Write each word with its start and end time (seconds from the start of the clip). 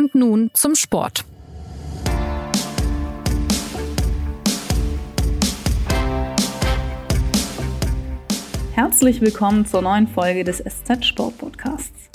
Und 0.00 0.14
nun 0.14 0.50
zum 0.54 0.74
Sport. 0.76 1.26
Herzlich 8.72 9.20
willkommen 9.20 9.66
zur 9.66 9.82
neuen 9.82 10.08
Folge 10.08 10.42
des 10.42 10.56
SZ 10.56 11.04
Sport 11.04 11.36
Podcasts. 11.36 12.08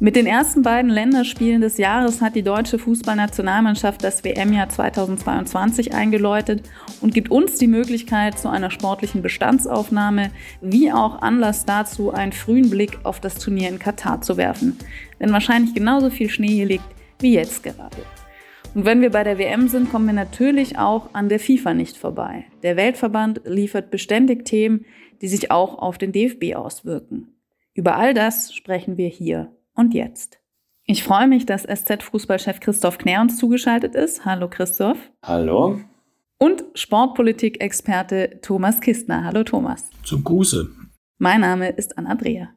Mit 0.00 0.16
den 0.16 0.26
ersten 0.26 0.62
beiden 0.62 0.90
Länderspielen 0.90 1.60
des 1.60 1.78
Jahres 1.78 2.20
hat 2.20 2.34
die 2.34 2.42
deutsche 2.42 2.80
Fußballnationalmannschaft 2.80 4.02
das 4.02 4.24
WM-Jahr 4.24 4.68
2022 4.68 5.94
eingeläutet 5.94 6.68
und 7.00 7.14
gibt 7.14 7.30
uns 7.30 7.54
die 7.54 7.68
Möglichkeit 7.68 8.36
zu 8.36 8.48
einer 8.48 8.72
sportlichen 8.72 9.22
Bestandsaufnahme, 9.22 10.32
wie 10.60 10.90
auch 10.92 11.22
Anlass 11.22 11.66
dazu, 11.66 12.12
einen 12.12 12.32
frühen 12.32 12.68
Blick 12.68 12.98
auf 13.04 13.20
das 13.20 13.36
Turnier 13.36 13.68
in 13.68 13.78
Katar 13.78 14.22
zu 14.22 14.36
werfen. 14.36 14.76
Denn 15.20 15.32
wahrscheinlich 15.32 15.72
genauso 15.72 16.10
viel 16.10 16.28
Schnee 16.28 16.48
hier 16.48 16.66
liegt 16.66 16.95
wie 17.20 17.34
jetzt 17.34 17.62
gerade. 17.62 17.96
Und 18.74 18.84
wenn 18.84 19.00
wir 19.00 19.10
bei 19.10 19.24
der 19.24 19.38
WM 19.38 19.68
sind, 19.68 19.90
kommen 19.90 20.06
wir 20.06 20.12
natürlich 20.12 20.78
auch 20.78 21.14
an 21.14 21.28
der 21.28 21.40
FIFA 21.40 21.74
nicht 21.74 21.96
vorbei. 21.96 22.44
Der 22.62 22.76
Weltverband 22.76 23.42
liefert 23.44 23.90
beständig 23.90 24.44
Themen, 24.44 24.84
die 25.22 25.28
sich 25.28 25.50
auch 25.50 25.78
auf 25.78 25.96
den 25.96 26.12
DFB 26.12 26.54
auswirken. 26.54 27.28
Über 27.74 27.96
all 27.96 28.12
das 28.12 28.54
sprechen 28.54 28.96
wir 28.96 29.08
hier 29.08 29.52
und 29.74 29.94
jetzt. 29.94 30.40
Ich 30.84 31.02
freue 31.02 31.26
mich, 31.26 31.46
dass 31.46 31.62
SZ-Fußballchef 31.62 32.60
Christoph 32.60 32.98
Knär 32.98 33.20
uns 33.20 33.38
zugeschaltet 33.38 33.94
ist. 33.94 34.24
Hallo 34.24 34.48
Christoph. 34.48 34.98
Hallo. 35.22 35.80
Und 36.38 36.64
Sportpolitik-Experte 36.74 38.40
Thomas 38.42 38.80
Kistner. 38.80 39.24
Hallo 39.24 39.42
Thomas. 39.42 39.90
Zum 40.04 40.22
Gruße. 40.22 40.70
Mein 41.18 41.40
Name 41.40 41.70
ist 41.70 41.96
Anna 41.96 42.14
Dreher. 42.14 42.50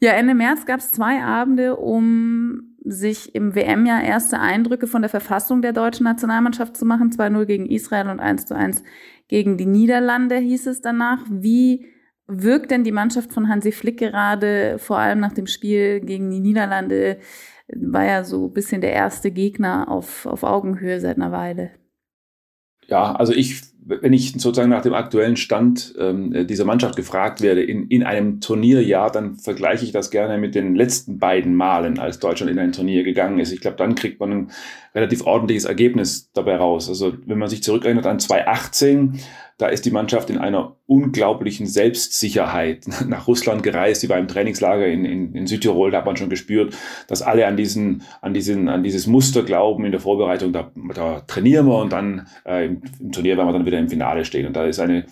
Ja, 0.00 0.12
Ende 0.12 0.34
März 0.34 0.66
gab 0.66 0.80
es 0.80 0.90
zwei 0.90 1.22
Abende, 1.22 1.76
um 1.76 2.75
sich 2.88 3.34
im 3.34 3.54
WM-Jahr 3.54 4.02
erste 4.02 4.38
Eindrücke 4.38 4.86
von 4.86 5.02
der 5.02 5.08
Verfassung 5.08 5.60
der 5.60 5.72
deutschen 5.72 6.04
Nationalmannschaft 6.04 6.76
zu 6.76 6.84
machen. 6.84 7.10
2-0 7.10 7.44
gegen 7.44 7.66
Israel 7.66 8.08
und 8.08 8.20
1-1 8.20 8.82
gegen 9.28 9.56
die 9.56 9.66
Niederlande 9.66 10.36
hieß 10.36 10.66
es 10.68 10.80
danach. 10.80 11.18
Wie 11.28 11.86
wirkt 12.26 12.70
denn 12.70 12.84
die 12.84 12.92
Mannschaft 12.92 13.32
von 13.32 13.48
Hansi 13.48 13.72
Flick 13.72 13.98
gerade, 13.98 14.78
vor 14.78 14.98
allem 14.98 15.20
nach 15.20 15.32
dem 15.32 15.46
Spiel 15.46 16.00
gegen 16.00 16.30
die 16.30 16.40
Niederlande? 16.40 17.18
War 17.68 18.04
ja 18.04 18.24
so 18.24 18.46
ein 18.46 18.52
bisschen 18.52 18.80
der 18.80 18.92
erste 18.92 19.32
Gegner 19.32 19.88
auf, 19.90 20.24
auf 20.26 20.44
Augenhöhe 20.44 21.00
seit 21.00 21.16
einer 21.16 21.32
Weile. 21.32 21.72
Ja, 22.86 23.16
also 23.16 23.32
ich 23.32 23.75
wenn 23.88 24.12
ich 24.12 24.32
sozusagen 24.32 24.70
nach 24.70 24.82
dem 24.82 24.94
aktuellen 24.94 25.36
Stand 25.36 25.94
ähm, 25.98 26.46
dieser 26.46 26.64
Mannschaft 26.64 26.96
gefragt 26.96 27.40
werde 27.40 27.62
in, 27.62 27.86
in 27.88 28.02
einem 28.02 28.40
Turnierjahr, 28.40 29.12
dann 29.12 29.36
vergleiche 29.36 29.84
ich 29.84 29.92
das 29.92 30.10
gerne 30.10 30.38
mit 30.38 30.54
den 30.54 30.74
letzten 30.74 31.18
beiden 31.18 31.54
Malen, 31.54 31.98
als 31.98 32.18
Deutschland 32.18 32.50
in 32.50 32.58
ein 32.58 32.72
Turnier 32.72 33.04
gegangen 33.04 33.38
ist. 33.38 33.52
Ich 33.52 33.60
glaube, 33.60 33.76
dann 33.76 33.94
kriegt 33.94 34.18
man 34.18 34.32
ein 34.32 34.50
relativ 34.94 35.24
ordentliches 35.26 35.66
Ergebnis 35.66 36.30
dabei 36.32 36.56
raus. 36.56 36.88
Also 36.88 37.14
wenn 37.26 37.38
man 37.38 37.48
sich 37.48 37.62
zurückerinnert 37.62 38.06
an 38.06 38.18
2018, 38.18 39.20
da 39.58 39.68
ist 39.68 39.86
die 39.86 39.90
Mannschaft 39.90 40.28
in 40.28 40.36
einer 40.36 40.76
unglaublichen 40.86 41.66
Selbstsicherheit 41.66 42.86
nach 43.06 43.26
Russland 43.26 43.62
gereist. 43.62 44.02
Sie 44.02 44.08
war 44.08 44.18
im 44.18 44.28
Trainingslager 44.28 44.86
in, 44.86 45.04
in, 45.04 45.34
in 45.34 45.46
Südtirol. 45.46 45.90
Da 45.90 45.98
hat 45.98 46.06
man 46.06 46.16
schon 46.16 46.28
gespürt, 46.28 46.76
dass 47.08 47.22
alle 47.22 47.46
an, 47.46 47.56
diesen, 47.56 48.02
an, 48.20 48.34
diesen, 48.34 48.68
an 48.68 48.82
dieses 48.82 49.06
Muster 49.06 49.42
glauben 49.42 49.84
in 49.84 49.92
der 49.92 50.00
Vorbereitung. 50.00 50.52
Da, 50.52 50.70
da 50.94 51.20
trainieren 51.20 51.66
wir 51.66 51.78
und 51.78 51.92
dann 51.92 52.26
äh, 52.44 52.66
im, 52.66 52.82
im 53.00 53.12
Turnier 53.12 53.36
werden 53.36 53.48
wir 53.48 53.52
dann 53.52 53.66
wieder 53.66 53.75
im 53.78 53.88
Finale 53.88 54.24
stehen. 54.24 54.46
Und 54.46 54.54
da 54.56 54.64
ist 54.64 54.80
eine 54.80 55.06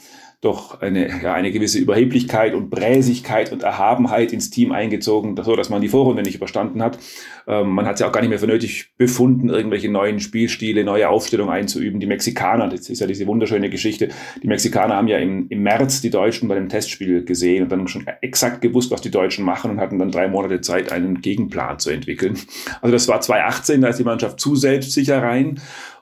doch 0.44 0.80
eine, 0.82 1.22
ja, 1.22 1.32
eine 1.32 1.50
gewisse 1.50 1.78
Überheblichkeit 1.78 2.54
und 2.54 2.68
Bräsigkeit 2.68 3.50
und 3.50 3.62
Erhabenheit 3.62 4.32
ins 4.32 4.50
Team 4.50 4.72
eingezogen, 4.72 5.36
so 5.42 5.56
dass 5.56 5.70
man 5.70 5.80
die 5.80 5.88
Vorrunde 5.88 6.22
nicht 6.22 6.34
überstanden 6.34 6.82
hat. 6.82 6.98
Ähm, 7.46 7.70
man 7.70 7.86
hat 7.86 7.94
es 7.94 8.00
ja 8.00 8.08
auch 8.08 8.12
gar 8.12 8.20
nicht 8.20 8.30
mehr 8.30 8.38
für 8.38 8.46
nötig 8.46 8.92
befunden, 8.98 9.48
irgendwelche 9.48 9.90
neuen 9.90 10.20
Spielstile, 10.20 10.84
neue 10.84 11.08
Aufstellungen 11.08 11.52
einzuüben. 11.52 11.98
Die 11.98 12.06
Mexikaner, 12.06 12.68
das 12.68 12.90
ist 12.90 13.00
ja 13.00 13.06
diese 13.06 13.26
wunderschöne 13.26 13.70
Geschichte, 13.70 14.08
die 14.42 14.46
Mexikaner 14.46 14.96
haben 14.96 15.08
ja 15.08 15.18
im, 15.18 15.46
im 15.48 15.62
März 15.62 16.02
die 16.02 16.10
Deutschen 16.10 16.48
bei 16.48 16.56
dem 16.56 16.68
Testspiel 16.68 17.24
gesehen 17.24 17.62
und 17.62 17.72
dann 17.72 17.88
schon 17.88 18.06
exakt 18.20 18.60
gewusst, 18.60 18.90
was 18.90 19.00
die 19.00 19.10
Deutschen 19.10 19.44
machen 19.44 19.70
und 19.70 19.80
hatten 19.80 19.98
dann 19.98 20.10
drei 20.10 20.28
Monate 20.28 20.60
Zeit, 20.60 20.92
einen 20.92 21.22
Gegenplan 21.22 21.78
zu 21.78 21.90
entwickeln. 21.90 22.38
Also 22.82 22.92
das 22.92 23.08
war 23.08 23.20
2018, 23.20 23.80
da 23.80 23.88
ist 23.88 23.98
die 23.98 24.04
Mannschaft 24.04 24.40
zu 24.40 24.56
selbstsicher 24.56 25.22
rein. 25.22 25.60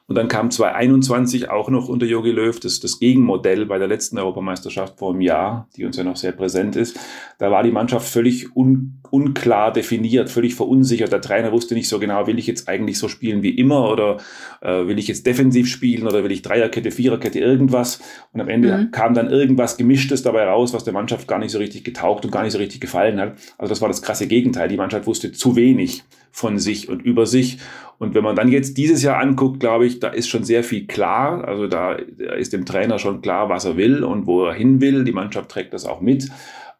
Und 0.08 0.16
dann 0.16 0.28
kam 0.28 0.50
2021 0.50 1.48
auch 1.50 1.70
noch 1.70 1.88
unter 1.88 2.06
Jogi 2.06 2.32
Löw 2.32 2.58
das, 2.58 2.80
das 2.80 2.98
Gegenmodell 2.98 3.66
bei 3.66 3.78
der 3.78 3.88
letzten 3.88 4.18
Europameisterschaft 4.18 4.98
vor 4.98 5.12
einem 5.12 5.20
Jahr, 5.20 5.68
die 5.76 5.84
uns 5.84 5.96
ja 5.96 6.04
noch 6.04 6.16
sehr 6.16 6.32
präsent 6.32 6.76
ist. 6.76 6.98
Da 7.38 7.50
war 7.50 7.62
die 7.62 7.70
Mannschaft 7.70 8.08
völlig 8.08 8.54
un, 8.56 9.00
unklar 9.10 9.72
definiert, 9.72 10.28
völlig 10.28 10.54
verunsichert. 10.54 11.12
Der 11.12 11.20
Trainer 11.20 11.52
wusste 11.52 11.74
nicht 11.74 11.88
so 11.88 11.98
genau, 11.98 12.26
will 12.26 12.38
ich 12.38 12.46
jetzt 12.46 12.68
eigentlich 12.68 12.98
so 12.98 13.08
spielen 13.08 13.42
wie 13.42 13.50
immer 13.56 13.90
oder 13.90 14.18
äh, 14.60 14.86
will 14.86 14.98
ich 14.98 15.08
jetzt 15.08 15.26
defensiv 15.26 15.68
spielen 15.68 16.06
oder 16.06 16.24
will 16.24 16.32
ich 16.32 16.42
Dreierkette, 16.42 16.90
Viererkette, 16.90 17.38
irgendwas. 17.38 18.00
Und 18.32 18.40
am 18.40 18.48
Ende 18.48 18.76
mhm. 18.76 18.90
kam 18.90 19.14
dann 19.14 19.30
irgendwas 19.30 19.76
Gemischtes 19.76 20.22
dabei 20.22 20.44
raus, 20.44 20.74
was 20.74 20.84
der 20.84 20.92
Mannschaft 20.92 21.28
gar 21.28 21.38
nicht 21.38 21.52
so 21.52 21.58
richtig 21.58 21.84
getaucht 21.84 22.24
und 22.24 22.32
gar 22.32 22.42
nicht 22.42 22.52
so 22.52 22.58
richtig 22.58 22.80
gefallen 22.80 23.20
hat. 23.20 23.34
Also 23.56 23.70
das 23.70 23.80
war 23.80 23.88
das 23.88 24.02
krasse 24.02 24.26
Gegenteil. 24.26 24.68
Die 24.68 24.76
Mannschaft 24.76 25.06
wusste 25.06 25.32
zu 25.32 25.56
wenig 25.56 26.02
von 26.32 26.58
sich 26.58 26.88
und 26.88 27.02
über 27.02 27.26
sich. 27.26 27.58
Und 27.98 28.14
wenn 28.14 28.24
man 28.24 28.34
dann 28.34 28.48
jetzt 28.48 28.78
dieses 28.78 29.02
Jahr 29.02 29.20
anguckt, 29.20 29.60
glaube 29.60 29.86
ich, 29.86 30.00
da 30.00 30.08
ist 30.08 30.28
schon 30.28 30.42
sehr 30.42 30.64
viel 30.64 30.86
klar. 30.86 31.46
Also 31.46 31.68
da 31.68 31.92
ist 31.92 32.52
dem 32.52 32.64
Trainer 32.64 32.98
schon 32.98 33.22
klar, 33.22 33.48
was 33.48 33.64
er 33.64 33.76
will 33.76 34.02
und 34.02 34.26
wo 34.26 34.46
er 34.46 34.54
hin 34.54 34.80
will. 34.80 35.04
Die 35.04 35.12
Mannschaft 35.12 35.50
trägt 35.50 35.72
das 35.72 35.86
auch 35.86 36.00
mit. 36.00 36.28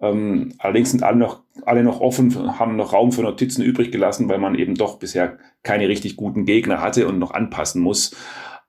Ähm, 0.01 0.55
allerdings 0.59 0.91
sind 0.91 1.05
alle 1.05 1.19
noch, 1.19 1.43
alle 1.65 1.85
noch 1.85 2.01
offen, 2.01 2.59
haben 2.59 2.75
noch 2.75 2.93
Raum 2.93 3.13
für 3.13 3.23
Notizen 3.23 3.63
übrig 3.63 3.93
gelassen, 3.93 4.29
weil 4.29 4.39
man 4.39 4.57
eben 4.57 4.75
doch 4.75 4.99
bisher 4.99 5.39
keine 5.63 5.87
richtig 5.87 6.17
guten 6.17 6.45
Gegner 6.45 6.81
hatte 6.81 7.07
und 7.07 7.21
noch 7.21 7.31
anpassen 7.31 7.81
muss. 7.81 8.17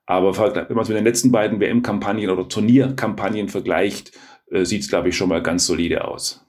Aber 0.06 0.36
wenn 0.38 0.76
man 0.76 0.82
es 0.82 0.88
mit 0.88 0.98
den 0.98 1.04
letzten 1.04 1.32
beiden 1.32 1.60
WM-Kampagnen 1.60 2.30
oder 2.30 2.48
Turnierkampagnen 2.48 3.48
vergleicht, 3.48 4.12
äh, 4.50 4.64
sieht 4.64 4.82
es, 4.82 4.88
glaube 4.88 5.08
ich, 5.08 5.16
schon 5.16 5.28
mal 5.28 5.42
ganz 5.42 5.66
solide 5.66 6.06
aus. 6.06 6.43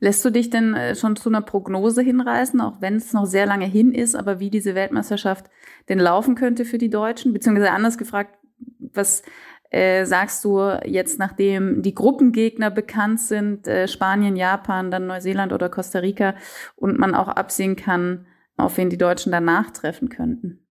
Lässt 0.00 0.24
du 0.24 0.30
dich 0.30 0.48
denn 0.48 0.74
äh, 0.74 0.96
schon 0.96 1.14
zu 1.14 1.28
einer 1.28 1.42
Prognose 1.42 2.00
hinreißen, 2.00 2.60
auch 2.60 2.80
wenn 2.80 2.96
es 2.96 3.12
noch 3.12 3.26
sehr 3.26 3.44
lange 3.44 3.66
hin 3.66 3.92
ist, 3.92 4.16
aber 4.16 4.40
wie 4.40 4.48
diese 4.50 4.74
Weltmeisterschaft 4.74 5.50
denn 5.90 5.98
laufen 5.98 6.34
könnte 6.34 6.64
für 6.64 6.78
die 6.78 6.88
Deutschen? 6.88 7.34
Beziehungsweise 7.34 7.70
anders 7.70 7.98
gefragt, 7.98 8.38
was 8.78 9.22
äh, 9.70 10.06
sagst 10.06 10.44
du 10.44 10.58
jetzt, 10.84 11.18
nachdem 11.18 11.82
die 11.82 11.94
Gruppengegner 11.94 12.70
bekannt 12.70 13.20
sind, 13.20 13.68
äh, 13.68 13.86
Spanien, 13.86 14.36
Japan, 14.36 14.90
dann 14.90 15.06
Neuseeland 15.06 15.52
oder 15.52 15.68
Costa 15.68 16.00
Rica 16.00 16.34
und 16.76 16.98
man 16.98 17.14
auch 17.14 17.28
absehen 17.28 17.76
kann, 17.76 18.26
auf 18.56 18.78
wen 18.78 18.90
die 18.90 18.98
Deutschen 18.98 19.32
danach 19.32 19.70
treffen 19.70 20.08
könnten? 20.08 20.66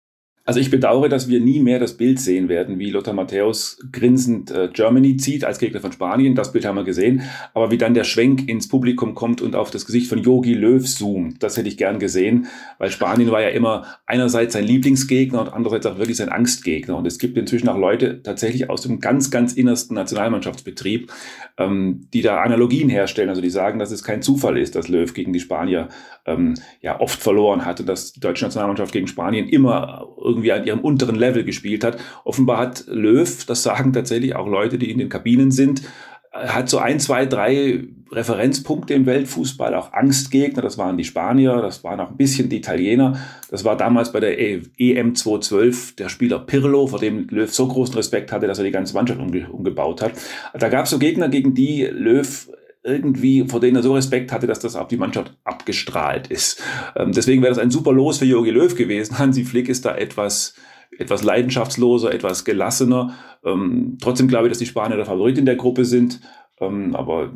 Also 0.48 0.60
ich 0.60 0.70
bedauere, 0.70 1.10
dass 1.10 1.28
wir 1.28 1.40
nie 1.40 1.60
mehr 1.60 1.78
das 1.78 1.98
Bild 1.98 2.18
sehen 2.18 2.48
werden, 2.48 2.78
wie 2.78 2.88
Lothar 2.88 3.12
Matthäus 3.12 3.78
grinsend 3.92 4.50
äh, 4.50 4.70
Germany 4.72 5.18
zieht 5.18 5.44
als 5.44 5.58
Gegner 5.58 5.80
von 5.80 5.92
Spanien. 5.92 6.34
Das 6.34 6.52
Bild 6.52 6.64
haben 6.64 6.76
wir 6.76 6.84
gesehen. 6.84 7.20
Aber 7.52 7.70
wie 7.70 7.76
dann 7.76 7.92
der 7.92 8.04
Schwenk 8.04 8.48
ins 8.48 8.66
Publikum 8.66 9.14
kommt 9.14 9.42
und 9.42 9.54
auf 9.54 9.70
das 9.70 9.84
Gesicht 9.84 10.08
von 10.08 10.22
Yogi 10.22 10.54
Löw 10.54 10.82
zoomt, 10.82 11.42
das 11.42 11.58
hätte 11.58 11.68
ich 11.68 11.76
gern 11.76 11.98
gesehen, 11.98 12.46
weil 12.78 12.90
Spanien 12.90 13.30
war 13.30 13.42
ja 13.42 13.50
immer 13.50 13.84
einerseits 14.06 14.54
sein 14.54 14.64
Lieblingsgegner 14.64 15.38
und 15.42 15.52
andererseits 15.52 15.84
auch 15.84 15.98
wirklich 15.98 16.16
sein 16.16 16.30
Angstgegner. 16.30 16.96
Und 16.96 17.06
es 17.06 17.18
gibt 17.18 17.36
inzwischen 17.36 17.68
auch 17.68 17.76
Leute 17.76 18.22
tatsächlich 18.22 18.70
aus 18.70 18.80
dem 18.80 19.00
ganz, 19.00 19.30
ganz 19.30 19.52
innersten 19.52 19.96
Nationalmannschaftsbetrieb, 19.96 21.12
ähm, 21.58 22.08
die 22.14 22.22
da 22.22 22.40
Analogien 22.40 22.88
herstellen. 22.88 23.28
Also 23.28 23.42
die 23.42 23.50
sagen, 23.50 23.78
dass 23.78 23.90
es 23.90 24.02
kein 24.02 24.22
Zufall 24.22 24.56
ist, 24.56 24.76
dass 24.76 24.88
Löw 24.88 25.12
gegen 25.12 25.34
die 25.34 25.40
Spanier 25.40 25.90
ähm, 26.24 26.54
ja 26.80 26.98
oft 27.00 27.20
verloren 27.20 27.66
hatte, 27.66 27.84
dass 27.84 28.14
die 28.14 28.20
deutsche 28.20 28.46
Nationalmannschaft 28.46 28.92
gegen 28.92 29.08
Spanien 29.08 29.46
immer 29.46 30.08
irgendwie 30.16 30.37
irgendwie 30.38 30.52
an 30.52 30.64
ihrem 30.64 30.80
unteren 30.80 31.16
Level 31.16 31.44
gespielt 31.44 31.84
hat. 31.84 31.98
Offenbar 32.24 32.58
hat 32.58 32.84
Löw, 32.86 33.44
das 33.46 33.62
sagen 33.62 33.92
tatsächlich 33.92 34.36
auch 34.36 34.46
Leute, 34.46 34.78
die 34.78 34.90
in 34.90 34.98
den 34.98 35.08
Kabinen 35.08 35.50
sind, 35.50 35.82
hat 36.32 36.68
so 36.68 36.78
ein, 36.78 37.00
zwei, 37.00 37.26
drei 37.26 37.84
Referenzpunkte 38.10 38.94
im 38.94 39.06
Weltfußball, 39.06 39.74
auch 39.74 39.92
Angstgegner, 39.92 40.62
das 40.62 40.78
waren 40.78 40.96
die 40.96 41.04
Spanier, 41.04 41.60
das 41.60 41.84
waren 41.84 42.00
auch 42.00 42.10
ein 42.10 42.16
bisschen 42.16 42.48
die 42.48 42.58
Italiener. 42.58 43.18
Das 43.50 43.64
war 43.64 43.76
damals 43.76 44.12
bei 44.12 44.20
der 44.20 44.38
EM 44.38 45.14
2012 45.14 45.96
der 45.96 46.08
Spieler 46.08 46.38
Pirlo, 46.38 46.86
vor 46.86 47.00
dem 47.00 47.26
Löw 47.28 47.52
so 47.52 47.66
großen 47.66 47.94
Respekt 47.94 48.32
hatte, 48.32 48.46
dass 48.46 48.58
er 48.58 48.64
die 48.64 48.70
ganze 48.70 48.94
Mannschaft 48.94 49.20
umge 49.20 49.50
umgebaut 49.50 50.00
hat. 50.00 50.12
Da 50.58 50.68
gab 50.68 50.84
es 50.84 50.90
so 50.90 50.98
Gegner, 50.98 51.28
gegen 51.28 51.54
die 51.54 51.84
Löw 51.84 52.48
irgendwie, 52.88 53.46
vor 53.46 53.60
denen 53.60 53.76
er 53.76 53.82
so 53.82 53.94
Respekt 53.94 54.32
hatte, 54.32 54.46
dass 54.46 54.58
das 54.58 54.76
auf 54.76 54.88
die 54.88 54.96
Mannschaft 54.96 55.36
abgestrahlt 55.44 56.28
ist. 56.28 56.62
Ähm, 56.96 57.12
deswegen 57.12 57.42
wäre 57.42 57.52
das 57.52 57.62
ein 57.62 57.70
super 57.70 57.92
Los 57.92 58.18
für 58.18 58.24
Jogi 58.24 58.50
Löw 58.50 58.74
gewesen. 58.74 59.18
Hansi 59.18 59.44
Flick 59.44 59.68
ist 59.68 59.84
da 59.84 59.94
etwas, 59.94 60.54
etwas 60.98 61.22
leidenschaftsloser, 61.22 62.12
etwas 62.12 62.44
gelassener. 62.44 63.14
Ähm, 63.44 63.98
trotzdem 64.00 64.28
glaube 64.28 64.46
ich, 64.46 64.50
dass 64.50 64.58
die 64.58 64.66
Spanier 64.66 64.96
der 64.96 65.06
Favorit 65.06 65.38
in 65.38 65.46
der 65.46 65.56
Gruppe 65.56 65.84
sind. 65.84 66.20
Ähm, 66.60 66.96
aber 66.96 67.32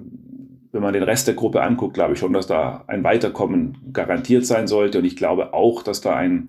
wenn 0.73 0.83
man 0.83 0.95
den 0.95 1.03
Rest 1.03 1.27
der 1.29 1.35
Gruppe 1.35 1.63
anguckt, 1.63 1.95
glaube 1.95 2.15
ich 2.15 2.19
schon, 2.19 2.33
dass 2.33 2.47
da 2.47 2.85
ein 2.87 3.05
Weiterkommen 3.05 3.93
garantiert 3.93 4.47
sein 4.47 4.67
sollte. 4.67 4.99
Und 4.99 5.05
ich 5.05 5.17
glaube 5.17 5.53
auch, 5.53 5.83
dass 5.83 6.01
da 6.01 6.17
ein, 6.17 6.49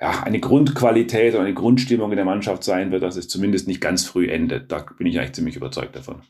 ja, 0.00 0.22
eine 0.22 0.40
Grundqualität 0.40 1.34
und 1.34 1.42
eine 1.42 1.54
Grundstimmung 1.54 2.10
in 2.10 2.16
der 2.16 2.24
Mannschaft 2.24 2.64
sein 2.64 2.90
wird, 2.90 3.02
dass 3.02 3.16
es 3.16 3.28
zumindest 3.28 3.68
nicht 3.68 3.82
ganz 3.82 4.06
früh 4.06 4.28
endet. 4.28 4.72
Da 4.72 4.86
bin 4.96 5.06
ich 5.06 5.18
eigentlich 5.18 5.34
ziemlich 5.34 5.56
überzeugt 5.56 5.94
davon. 5.94 6.22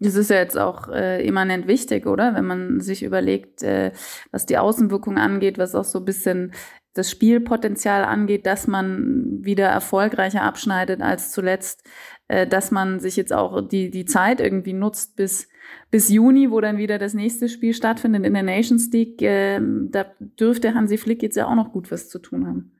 Das 0.00 0.14
ist 0.14 0.30
ja 0.30 0.36
jetzt 0.36 0.58
auch 0.58 0.88
äh, 0.88 1.24
immanent 1.26 1.66
wichtig, 1.66 2.06
oder? 2.06 2.34
Wenn 2.34 2.46
man 2.46 2.80
sich 2.80 3.02
überlegt, 3.02 3.62
äh, 3.62 3.92
was 4.32 4.46
die 4.46 4.56
Außenwirkung 4.56 5.18
angeht, 5.18 5.58
was 5.58 5.74
auch 5.74 5.84
so 5.84 5.98
ein 5.98 6.06
bisschen 6.06 6.52
das 6.94 7.10
Spielpotenzial 7.10 8.04
angeht, 8.04 8.46
dass 8.46 8.66
man 8.66 9.44
wieder 9.44 9.68
erfolgreicher 9.68 10.42
abschneidet 10.42 11.02
als 11.02 11.30
zuletzt, 11.32 11.84
äh, 12.28 12.46
dass 12.46 12.70
man 12.70 12.98
sich 12.98 13.16
jetzt 13.16 13.32
auch 13.32 13.60
die, 13.60 13.90
die 13.90 14.06
Zeit 14.06 14.40
irgendwie 14.40 14.72
nutzt 14.72 15.16
bis, 15.16 15.48
bis 15.90 16.08
Juni, 16.08 16.50
wo 16.50 16.60
dann 16.60 16.78
wieder 16.78 16.98
das 16.98 17.14
nächste 17.14 17.48
Spiel 17.48 17.74
stattfindet 17.74 18.24
in 18.24 18.34
der 18.34 18.42
Nations 18.42 18.90
League. 18.92 19.22
Äh, 19.22 19.60
da 19.60 20.06
dürfte 20.18 20.74
Hansi 20.74 20.96
Flick 20.96 21.22
jetzt 21.22 21.36
ja 21.36 21.46
auch 21.46 21.54
noch 21.54 21.72
gut 21.72 21.90
was 21.92 22.08
zu 22.08 22.18
tun 22.18 22.46
haben. 22.46 22.72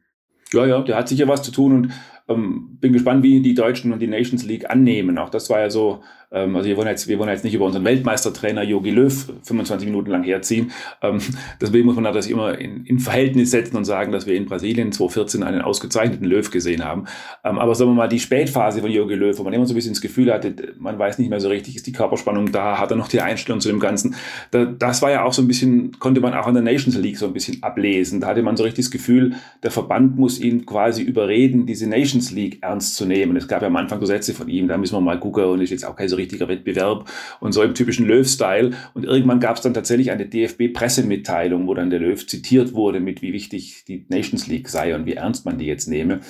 Ja, 0.53 0.67
ja, 0.67 0.81
der 0.83 0.97
hat 0.97 1.09
sicher 1.09 1.29
was 1.29 1.43
zu 1.43 1.53
tun 1.53 1.73
und 1.73 1.93
ähm, 2.29 2.79
bin 2.81 2.93
gespannt, 2.93 3.23
wie 3.23 3.41
die 3.41 3.55
Deutschen 3.55 3.93
und 3.93 4.01
die 4.01 4.09
Nations 4.09 4.45
League 4.45 4.69
annehmen. 4.69 5.19
Auch 5.19 5.31
das 5.31 5.49
war 5.51 5.61
ja 5.61 5.71
so 5.71 6.03
also 6.31 6.69
wir 6.69 6.77
wollen, 6.77 6.89
jetzt, 6.89 7.09
wir 7.09 7.19
wollen 7.19 7.29
jetzt 7.29 7.43
nicht 7.43 7.55
über 7.55 7.65
unseren 7.65 7.85
Weltmeistertrainer 7.85 8.63
Jogi 8.63 8.91
Löw 8.91 9.33
25 9.43 9.89
Minuten 9.89 10.11
lang 10.11 10.23
herziehen. 10.23 10.71
Ähm, 11.03 11.19
deswegen 11.61 11.87
muss 11.87 11.97
man 11.97 12.05
das 12.05 12.27
immer 12.29 12.57
in, 12.57 12.87
in 12.87 13.01
Verhältnis 13.01 13.51
setzen 13.51 13.77
und 13.77 13.85
sagen, 13.85 14.13
dass 14.13 14.27
wir 14.27 14.37
in 14.37 14.47
Brasilien 14.47 14.93
2014 14.93 15.43
einen 15.43 15.63
ausgezeichneten 15.63 16.27
Löw 16.27 16.49
gesehen 16.49 16.85
haben. 16.85 17.07
Ähm, 17.43 17.59
aber 17.59 17.75
sagen 17.75 17.91
wir 17.91 17.95
mal, 17.95 18.09
die 18.09 18.21
Spätphase 18.21 18.81
von 18.81 18.91
Jogi 18.91 19.15
Löw, 19.15 19.37
wo 19.39 19.43
man 19.43 19.53
immer 19.53 19.67
so 19.67 19.73
ein 19.73 19.77
bisschen 19.77 19.93
das 19.93 20.01
Gefühl 20.01 20.33
hatte, 20.33 20.55
man 20.79 20.99
weiß 20.99 21.19
nicht 21.19 21.31
mehr 21.31 21.41
so 21.41 21.49
richtig, 21.49 21.75
ist 21.75 21.87
die 21.87 21.93
Körperspannung 21.93 22.53
da, 22.53 22.79
hat 22.79 22.93
er 22.93 22.97
noch 22.97 23.09
die 23.09 23.21
Einstellung 23.21 23.61
zu 23.61 23.69
dem 23.69 23.81
Ganzen. 23.81 24.15
Da, 24.53 24.67
das 24.67 25.03
war 25.03 25.11
ja 25.11 25.25
auch 25.25 25.33
so 25.33 25.43
ein 25.43 25.49
bisschen, 25.49 25.99
konnte 25.99 26.21
man 26.21 26.35
auch 26.35 26.47
an 26.47 26.55
der 26.55 26.63
Nations 26.63 26.97
League 26.97 27.19
so 27.19 27.27
ein 27.27 27.33
bisschen 27.33 27.63
ablesen. 27.63 28.21
Da 28.21 28.29
hatte 28.29 28.43
man 28.43 28.57
so 28.57 28.63
richtig 28.63 28.85
das 28.85 28.93
Gefühl, 28.93 29.35
der 29.65 29.73
Verband 29.73 30.17
muss 30.17 30.41
ihn 30.41 30.65
quasi 30.65 31.03
überreden, 31.03 31.67
diese 31.67 31.89
Nations 31.89 32.31
League 32.31 32.59
ernst 32.63 32.95
zu 32.95 33.05
nehmen. 33.05 33.37
Es 33.37 33.49
gab 33.49 33.63
ja 33.63 33.69
am 33.69 33.77
Anfang 33.77 33.99
so 33.99 34.07
Sätze 34.07 34.33
von 34.33 34.49
ihm, 34.49 34.69
da 34.69 34.79
müssen 34.79 34.95
wir 34.95 35.01
mal 35.01 35.19
gucken 35.19 35.45
und 35.45 35.61
ist 35.61 35.71
jetzt 35.71 35.85
auch 35.85 35.97
kein 35.97 36.09
so 36.09 36.20
richtiger 36.21 36.49
Wettbewerb 36.49 37.11
und 37.41 37.53
so 37.53 37.63
im 37.63 37.75
typischen 37.75 38.07
Löw-Style. 38.07 38.71
Und 38.95 39.05
irgendwann 39.05 39.41
gab 39.41 39.57
es 39.57 39.63
dann 39.63 39.75
tatsächlich 39.75 40.11
eine 40.11 40.27
DFB-Pressemitteilung, 40.27 41.67
wo 41.67 41.75
dann 41.75 41.91
der 41.91 42.01
Löw 42.01 42.27
zitiert 42.27 42.73
wurde, 42.73 43.01
mit 43.01 43.23
wie 43.23 43.33
wichtig 43.33 43.85
die 43.87 44.07
Nations 44.09 44.47
League 44.47 44.69
sei 44.69 44.95
und 44.95 45.07
wie 45.07 45.15
ernst 45.15 45.45
man 45.45 45.59
die 45.59 45.67
jetzt 45.67 45.89
nehme. 45.89 46.21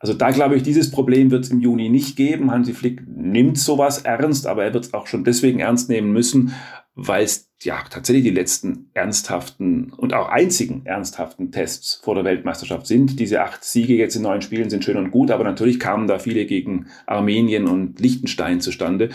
Also 0.00 0.14
da 0.14 0.30
glaube 0.30 0.56
ich, 0.56 0.62
dieses 0.62 0.90
Problem 0.90 1.30
wird 1.30 1.44
es 1.44 1.50
im 1.50 1.60
Juni 1.60 1.88
nicht 1.88 2.16
geben. 2.16 2.50
Hansi 2.50 2.72
Flick 2.72 3.02
nimmt 3.06 3.58
sowas 3.58 3.98
ernst, 3.98 4.46
aber 4.46 4.64
er 4.64 4.74
wird 4.74 4.84
es 4.84 4.94
auch 4.94 5.06
schon 5.06 5.24
deswegen 5.24 5.58
ernst 5.58 5.88
nehmen 5.88 6.12
müssen, 6.12 6.52
weil 6.94 7.24
es 7.24 7.47
ja 7.64 7.82
tatsächlich 7.90 8.24
die 8.24 8.30
letzten 8.30 8.90
ernsthaften 8.94 9.92
und 9.92 10.14
auch 10.14 10.28
einzigen 10.28 10.86
ernsthaften 10.86 11.50
Tests 11.50 12.00
vor 12.02 12.14
der 12.14 12.24
Weltmeisterschaft 12.24 12.86
sind. 12.86 13.18
Diese 13.18 13.42
acht 13.42 13.64
Siege 13.64 13.94
jetzt 13.94 14.16
in 14.16 14.22
neun 14.22 14.42
Spielen 14.42 14.70
sind 14.70 14.84
schön 14.84 14.96
und 14.96 15.10
gut, 15.10 15.30
aber 15.30 15.44
natürlich 15.44 15.80
kamen 15.80 16.06
da 16.06 16.18
viele 16.18 16.46
gegen 16.46 16.86
Armenien 17.06 17.66
und 17.66 18.00
Liechtenstein 18.00 18.60
zustande. 18.60 19.10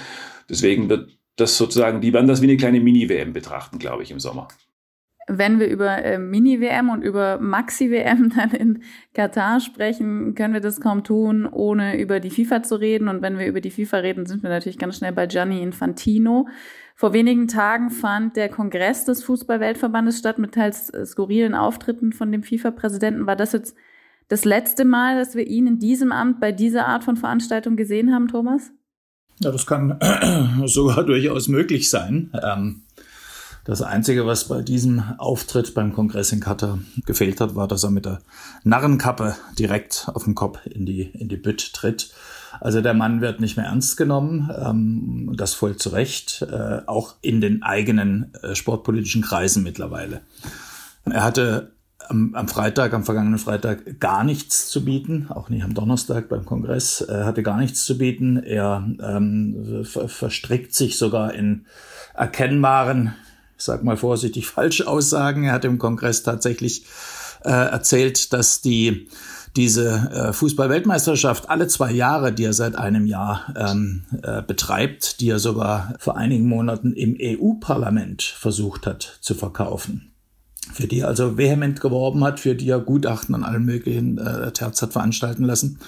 Deswegen 0.49 0.89
wird 0.89 1.17
das 1.35 1.57
sozusagen, 1.57 2.01
die 2.01 2.13
werden 2.13 2.27
das 2.27 2.41
wie 2.41 2.47
eine 2.47 2.57
kleine 2.57 2.79
Mini-WM 2.79 3.33
betrachten, 3.33 3.79
glaube 3.79 4.03
ich, 4.03 4.11
im 4.11 4.19
Sommer 4.19 4.47
wenn 5.27 5.59
wir 5.59 5.67
über 5.67 6.03
äh, 6.03 6.17
Mini-WM 6.17 6.89
und 6.89 7.01
über 7.01 7.39
Maxi-WM 7.39 8.29
dann 8.35 8.51
in 8.51 8.83
Katar 9.13 9.59
sprechen, 9.59 10.35
können 10.35 10.53
wir 10.53 10.61
das 10.61 10.81
kaum 10.81 11.03
tun, 11.03 11.45
ohne 11.45 11.99
über 11.99 12.19
die 12.19 12.29
FIFA 12.29 12.63
zu 12.63 12.75
reden. 12.75 13.07
Und 13.07 13.21
wenn 13.21 13.37
wir 13.37 13.47
über 13.47 13.61
die 13.61 13.71
FIFA 13.71 13.97
reden, 13.97 14.25
sind 14.25 14.43
wir 14.43 14.49
natürlich 14.49 14.77
ganz 14.77 14.97
schnell 14.97 15.13
bei 15.13 15.27
Gianni 15.27 15.61
Infantino. 15.61 16.47
Vor 16.95 17.13
wenigen 17.13 17.47
Tagen 17.47 17.89
fand 17.89 18.35
der 18.35 18.49
Kongress 18.49 19.05
des 19.05 19.23
Fußballweltverbandes 19.23 20.19
statt 20.19 20.37
mit 20.37 20.53
teils 20.53 20.89
äh, 20.89 21.05
skurrilen 21.05 21.55
Auftritten 21.55 22.13
von 22.13 22.31
dem 22.31 22.43
FIFA-Präsidenten. 22.43 23.25
War 23.25 23.35
das 23.35 23.53
jetzt 23.53 23.75
das 24.27 24.45
letzte 24.45 24.85
Mal, 24.85 25.17
dass 25.17 25.35
wir 25.35 25.47
ihn 25.47 25.67
in 25.67 25.79
diesem 25.79 26.11
Amt 26.11 26.39
bei 26.39 26.51
dieser 26.51 26.87
Art 26.87 27.03
von 27.03 27.17
Veranstaltung 27.17 27.75
gesehen 27.75 28.13
haben, 28.13 28.27
Thomas? 28.27 28.71
Ja, 29.39 29.51
das 29.51 29.65
kann 29.65 29.99
sogar 30.65 31.03
durchaus 31.03 31.47
möglich 31.47 31.89
sein. 31.89 32.31
Ähm 32.43 32.83
das 33.65 33.81
Einzige, 33.81 34.25
was 34.25 34.47
bei 34.47 34.61
diesem 34.61 35.03
Auftritt 35.17 35.73
beim 35.73 35.93
Kongress 35.93 36.31
in 36.33 36.41
Katar 36.41 36.79
gefehlt 37.05 37.39
hat, 37.39 37.55
war, 37.55 37.67
dass 37.67 37.83
er 37.83 37.91
mit 37.91 38.05
der 38.05 38.19
Narrenkappe 38.63 39.35
direkt 39.57 40.09
auf 40.13 40.25
den 40.25 40.35
Kopf 40.35 40.59
in 40.65 40.85
die, 40.85 41.03
in 41.03 41.29
die 41.29 41.37
Bütt 41.37 41.73
tritt. 41.73 42.11
Also 42.59 42.81
der 42.81 42.93
Mann 42.93 43.21
wird 43.21 43.39
nicht 43.39 43.57
mehr 43.57 43.67
ernst 43.67 43.95
genommen, 43.95 44.51
ähm, 44.55 45.33
das 45.35 45.53
voll 45.53 45.77
zu 45.77 45.89
Recht, 45.89 46.45
äh, 46.49 46.81
auch 46.85 47.15
in 47.21 47.41
den 47.41 47.63
eigenen 47.63 48.33
äh, 48.41 48.53
sportpolitischen 48.53 49.21
Kreisen 49.21 49.63
mittlerweile. 49.63 50.21
Er 51.05 51.23
hatte 51.23 51.71
am, 52.09 52.35
am, 52.35 52.49
Freitag, 52.49 52.93
am 52.93 53.05
vergangenen 53.05 53.39
Freitag 53.39 53.99
gar 53.99 54.25
nichts 54.25 54.69
zu 54.69 54.83
bieten, 54.83 55.27
auch 55.29 55.49
nicht 55.49 55.63
am 55.63 55.73
Donnerstag 55.73 56.27
beim 56.27 56.45
Kongress, 56.45 57.01
er 57.01 57.25
hatte 57.25 57.43
gar 57.43 57.57
nichts 57.57 57.85
zu 57.85 57.97
bieten. 57.97 58.37
Er 58.37 58.85
ähm, 59.01 59.85
ver 59.85 60.09
verstrickt 60.09 60.73
sich 60.75 60.97
sogar 60.97 61.33
in 61.33 61.65
erkennbaren 62.13 63.15
sag 63.63 63.83
mal 63.83 63.97
vorsichtig, 63.97 64.47
falsch 64.51 64.81
Aussagen. 64.81 65.45
Er 65.45 65.53
hat 65.53 65.65
im 65.65 65.79
Kongress 65.79 66.23
tatsächlich 66.23 66.85
äh, 67.43 67.49
erzählt, 67.49 68.33
dass 68.33 68.61
die 68.61 69.07
diese 69.55 70.09
äh, 70.11 70.33
Fußball-Weltmeisterschaft 70.33 71.49
alle 71.49 71.67
zwei 71.67 71.91
Jahre, 71.91 72.33
die 72.33 72.45
er 72.45 72.53
seit 72.53 72.75
einem 72.75 73.05
Jahr 73.05 73.53
ähm, 73.55 74.05
äh, 74.23 74.41
betreibt, 74.41 75.19
die 75.21 75.29
er 75.29 75.39
sogar 75.39 75.93
vor 75.99 76.17
einigen 76.17 76.47
Monaten 76.47 76.93
im 76.93 77.15
EU-Parlament 77.19 78.23
versucht 78.23 78.87
hat 78.87 79.19
zu 79.21 79.35
verkaufen, 79.35 80.12
für 80.71 80.87
die 80.87 80.99
er 80.99 81.07
also 81.07 81.37
vehement 81.37 81.81
geworben 81.81 82.23
hat, 82.23 82.39
für 82.39 82.55
die 82.55 82.69
er 82.69 82.79
Gutachten 82.79 83.35
an 83.35 83.43
allen 83.43 83.65
möglichen 83.65 84.17
äh, 84.17 84.51
Terz 84.51 84.81
hat 84.81 84.93
veranstalten 84.93 85.43
lassen, 85.43 85.79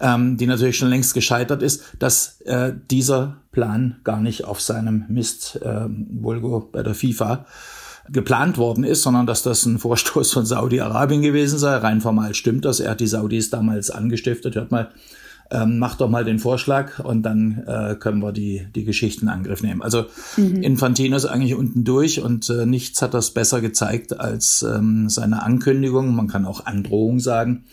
ähm, 0.00 0.36
die 0.36 0.46
natürlich 0.46 0.76
schon 0.76 0.88
längst 0.88 1.14
gescheitert 1.14 1.62
ist, 1.62 1.82
dass 1.98 2.40
äh, 2.42 2.72
dieser 2.90 3.38
Plan 3.52 3.96
gar 4.04 4.20
nicht 4.20 4.44
auf 4.44 4.60
seinem 4.60 5.04
Mist, 5.08 5.60
äh, 5.62 5.86
Vulgo 5.88 6.68
bei 6.72 6.82
der 6.82 6.94
FIFA, 6.94 7.46
geplant 8.10 8.56
worden 8.58 8.84
ist, 8.84 9.02
sondern 9.02 9.26
dass 9.26 9.42
das 9.42 9.66
ein 9.66 9.78
Vorstoß 9.78 10.32
von 10.32 10.46
Saudi-Arabien 10.46 11.22
gewesen 11.22 11.58
sei. 11.58 11.76
Rein 11.76 12.00
formal 12.00 12.34
stimmt 12.34 12.64
das. 12.64 12.80
Er 12.80 12.92
hat 12.92 13.00
die 13.00 13.06
Saudis 13.06 13.50
damals 13.50 13.90
angestiftet. 13.90 14.54
Hört 14.54 14.70
mal, 14.70 14.90
ähm, 15.50 15.78
mach 15.78 15.96
doch 15.96 16.10
mal 16.10 16.24
den 16.24 16.38
Vorschlag 16.38 16.98
und 16.98 17.22
dann 17.22 17.64
äh, 17.66 17.96
können 17.98 18.20
wir 18.20 18.32
die, 18.32 18.66
die 18.74 18.84
Geschichten 18.84 19.26
in 19.26 19.28
Angriff 19.30 19.62
nehmen. 19.62 19.82
Also 19.82 20.06
mhm. 20.36 20.62
Infantino 20.62 21.16
ist 21.16 21.24
eigentlich 21.24 21.54
unten 21.54 21.84
durch 21.84 22.20
und 22.20 22.50
äh, 22.50 22.66
nichts 22.66 23.00
hat 23.00 23.14
das 23.14 23.30
besser 23.30 23.60
gezeigt 23.60 24.20
als 24.20 24.62
ähm, 24.62 25.08
seine 25.08 25.42
Ankündigung. 25.42 26.14
Man 26.14 26.28
kann 26.28 26.44
auch 26.44 26.66
Androhung 26.66 27.20
sagen 27.20 27.64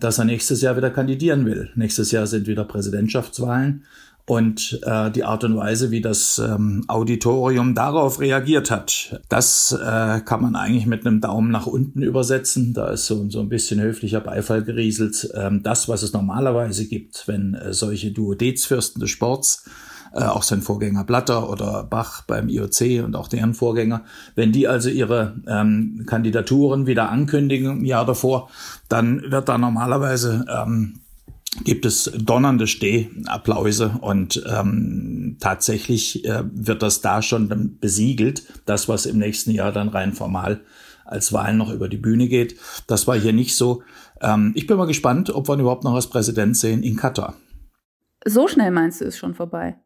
dass 0.00 0.18
er 0.18 0.24
nächstes 0.24 0.60
Jahr 0.60 0.76
wieder 0.76 0.90
kandidieren 0.90 1.46
will. 1.46 1.70
Nächstes 1.76 2.10
Jahr 2.10 2.26
sind 2.26 2.46
wieder 2.46 2.64
Präsidentschaftswahlen. 2.64 3.84
Und 4.26 4.80
äh, 4.84 5.10
die 5.10 5.24
Art 5.24 5.44
und 5.44 5.56
Weise, 5.56 5.90
wie 5.90 6.00
das 6.00 6.38
ähm, 6.38 6.84
Auditorium 6.88 7.74
darauf 7.74 8.20
reagiert 8.20 8.70
hat, 8.70 9.20
das 9.28 9.72
äh, 9.72 10.20
kann 10.20 10.40
man 10.40 10.56
eigentlich 10.56 10.86
mit 10.86 11.06
einem 11.06 11.20
Daumen 11.20 11.50
nach 11.50 11.66
unten 11.66 12.00
übersetzen. 12.00 12.72
Da 12.72 12.88
ist 12.88 13.04
so, 13.04 13.28
so 13.28 13.40
ein 13.40 13.50
bisschen 13.50 13.82
höflicher 13.82 14.20
Beifall 14.20 14.62
gerieselt. 14.62 15.28
Ähm, 15.34 15.62
das, 15.62 15.90
was 15.90 16.02
es 16.02 16.14
normalerweise 16.14 16.86
gibt, 16.88 17.28
wenn 17.28 17.52
äh, 17.52 17.74
solche 17.74 18.12
Duodezfürsten 18.12 18.98
des 19.00 19.10
Sports 19.10 19.66
äh, 20.14 20.24
auch 20.24 20.42
sein 20.42 20.62
Vorgänger 20.62 21.04
Blatter 21.04 21.50
oder 21.50 21.84
Bach 21.84 22.22
beim 22.22 22.48
IOC 22.48 23.04
und 23.04 23.16
auch 23.16 23.28
deren 23.28 23.52
Vorgänger. 23.52 24.04
Wenn 24.34 24.52
die 24.52 24.68
also 24.68 24.88
ihre 24.88 25.34
ähm, 25.46 26.04
Kandidaturen 26.06 26.86
wieder 26.86 27.10
ankündigen 27.10 27.80
im 27.80 27.84
Jahr 27.84 28.06
davor, 28.06 28.48
dann 28.88 29.30
wird 29.30 29.48
da 29.48 29.58
normalerweise 29.58 30.46
ähm, 30.48 31.00
gibt 31.62 31.86
es 31.86 32.10
donnernde 32.16 32.66
Stehapplause 32.66 33.98
und 34.00 34.42
ähm, 34.48 35.36
tatsächlich 35.40 36.24
äh, 36.24 36.42
wird 36.52 36.82
das 36.82 37.00
da 37.00 37.22
schon 37.22 37.78
besiegelt, 37.80 38.42
das 38.66 38.88
was 38.88 39.06
im 39.06 39.18
nächsten 39.18 39.50
Jahr 39.50 39.72
dann 39.72 39.88
rein 39.88 40.12
formal 40.12 40.62
als 41.04 41.32
Wahlen 41.32 41.58
noch 41.58 41.72
über 41.72 41.88
die 41.88 41.98
Bühne 41.98 42.28
geht. 42.28 42.56
Das 42.86 43.06
war 43.06 43.18
hier 43.18 43.32
nicht 43.32 43.54
so. 43.54 43.82
Ähm, 44.20 44.52
ich 44.54 44.66
bin 44.66 44.76
mal 44.76 44.86
gespannt, 44.86 45.30
ob 45.30 45.48
wir 45.48 45.54
ihn 45.54 45.60
überhaupt 45.60 45.84
noch 45.84 45.94
als 45.94 46.08
Präsident 46.08 46.56
sehen 46.56 46.82
in 46.82 46.96
Katar. 46.96 47.34
So 48.24 48.48
schnell 48.48 48.70
meinst 48.70 49.00
du, 49.00 49.04
ist 49.04 49.18
schon 49.18 49.34
vorbei? 49.34 49.76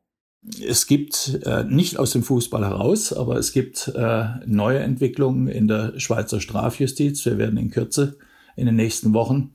Es 0.64 0.86
gibt 0.86 1.40
äh, 1.44 1.64
nicht 1.64 1.98
aus 1.98 2.12
dem 2.12 2.22
Fußball 2.22 2.64
heraus, 2.64 3.12
aber 3.12 3.36
es 3.36 3.52
gibt 3.52 3.88
äh, 3.88 4.26
neue 4.46 4.78
Entwicklungen 4.78 5.48
in 5.48 5.66
der 5.66 5.98
Schweizer 5.98 6.40
Strafjustiz. 6.40 7.26
Wir 7.26 7.38
werden 7.38 7.58
in 7.58 7.70
Kürze 7.70 8.16
in 8.56 8.66
den 8.66 8.76
nächsten 8.76 9.12
Wochen 9.14 9.52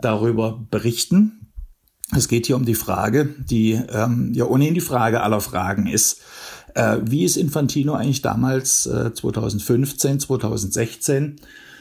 darüber 0.00 0.66
berichten. 0.70 1.45
Es 2.14 2.28
geht 2.28 2.46
hier 2.46 2.56
um 2.56 2.64
die 2.64 2.74
Frage, 2.74 3.34
die 3.38 3.72
ähm, 3.72 4.32
ja 4.32 4.44
ohnehin 4.44 4.74
die 4.74 4.80
Frage 4.80 5.22
aller 5.22 5.40
Fragen 5.40 5.86
ist. 5.86 6.20
Äh, 6.74 6.98
wie 7.02 7.24
ist 7.24 7.36
Infantino 7.36 7.94
eigentlich 7.94 8.22
damals 8.22 8.86
äh, 8.86 9.12
2015, 9.12 10.20
2016 10.20 11.36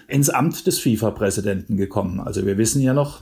ins 0.08 0.30
Amt 0.30 0.66
des 0.66 0.80
FIFA-Präsidenten 0.80 1.78
gekommen? 1.78 2.20
Also 2.20 2.46
wir 2.46 2.58
wissen 2.58 2.82
ja 2.82 2.94
noch, 2.94 3.22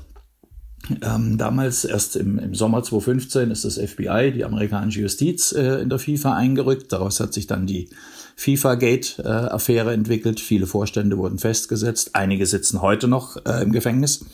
ähm, 1.01 1.37
damals, 1.37 1.85
erst 1.85 2.15
im, 2.15 2.39
im 2.39 2.55
Sommer 2.55 2.83
2015, 2.83 3.51
ist 3.51 3.63
das 3.63 3.77
FBI, 3.77 4.31
die 4.33 4.43
amerikanische 4.43 5.01
Justiz, 5.01 5.53
äh, 5.53 5.81
in 5.81 5.89
der 5.89 5.99
FIFA 5.99 6.35
eingerückt. 6.35 6.91
Daraus 6.91 7.19
hat 7.19 7.33
sich 7.33 7.47
dann 7.47 7.65
die 7.65 7.89
FIFA-Gate-Affäre 8.35 9.93
entwickelt. 9.93 10.39
Viele 10.39 10.67
Vorstände 10.67 11.17
wurden 11.17 11.37
festgesetzt. 11.37 12.11
Einige 12.13 12.45
sitzen 12.45 12.81
heute 12.81 13.07
noch 13.07 13.37
äh, 13.45 13.63
im 13.63 13.71
Gefängnis. 13.71 14.25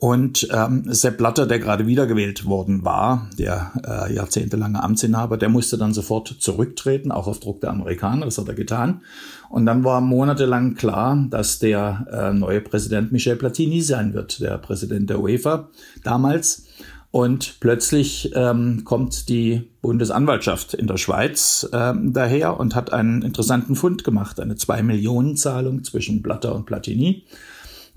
Und 0.00 0.48
ähm, 0.50 0.84
Sepp 0.86 1.18
Blatter, 1.18 1.46
der 1.46 1.58
gerade 1.58 1.86
wiedergewählt 1.86 2.46
worden 2.46 2.86
war, 2.86 3.28
der 3.38 3.70
äh, 3.86 4.14
jahrzehntelange 4.14 4.82
Amtsinhaber, 4.82 5.36
der 5.36 5.50
musste 5.50 5.76
dann 5.76 5.92
sofort 5.92 6.36
zurücktreten, 6.38 7.12
auch 7.12 7.26
auf 7.26 7.38
Druck 7.38 7.60
der 7.60 7.68
Amerikaner, 7.68 8.24
das 8.24 8.38
hat 8.38 8.48
er 8.48 8.54
getan. 8.54 9.02
Und 9.50 9.66
dann 9.66 9.84
war 9.84 10.00
monatelang 10.00 10.74
klar, 10.74 11.26
dass 11.28 11.58
der 11.58 12.06
äh, 12.10 12.32
neue 12.32 12.62
Präsident 12.62 13.12
Michel 13.12 13.36
Platini 13.36 13.82
sein 13.82 14.14
wird, 14.14 14.40
der 14.40 14.56
Präsident 14.56 15.10
der 15.10 15.20
UEFA 15.20 15.68
damals. 16.02 16.64
Und 17.10 17.56
plötzlich 17.60 18.32
ähm, 18.34 18.84
kommt 18.84 19.28
die 19.28 19.68
Bundesanwaltschaft 19.82 20.72
in 20.72 20.86
der 20.86 20.96
Schweiz 20.96 21.68
ähm, 21.74 22.14
daher 22.14 22.58
und 22.58 22.74
hat 22.74 22.90
einen 22.90 23.20
interessanten 23.20 23.76
Fund 23.76 24.02
gemacht, 24.02 24.40
eine 24.40 24.56
Zwei-Millionen-Zahlung 24.56 25.84
zwischen 25.84 26.22
Blatter 26.22 26.54
und 26.54 26.64
Platini 26.64 27.26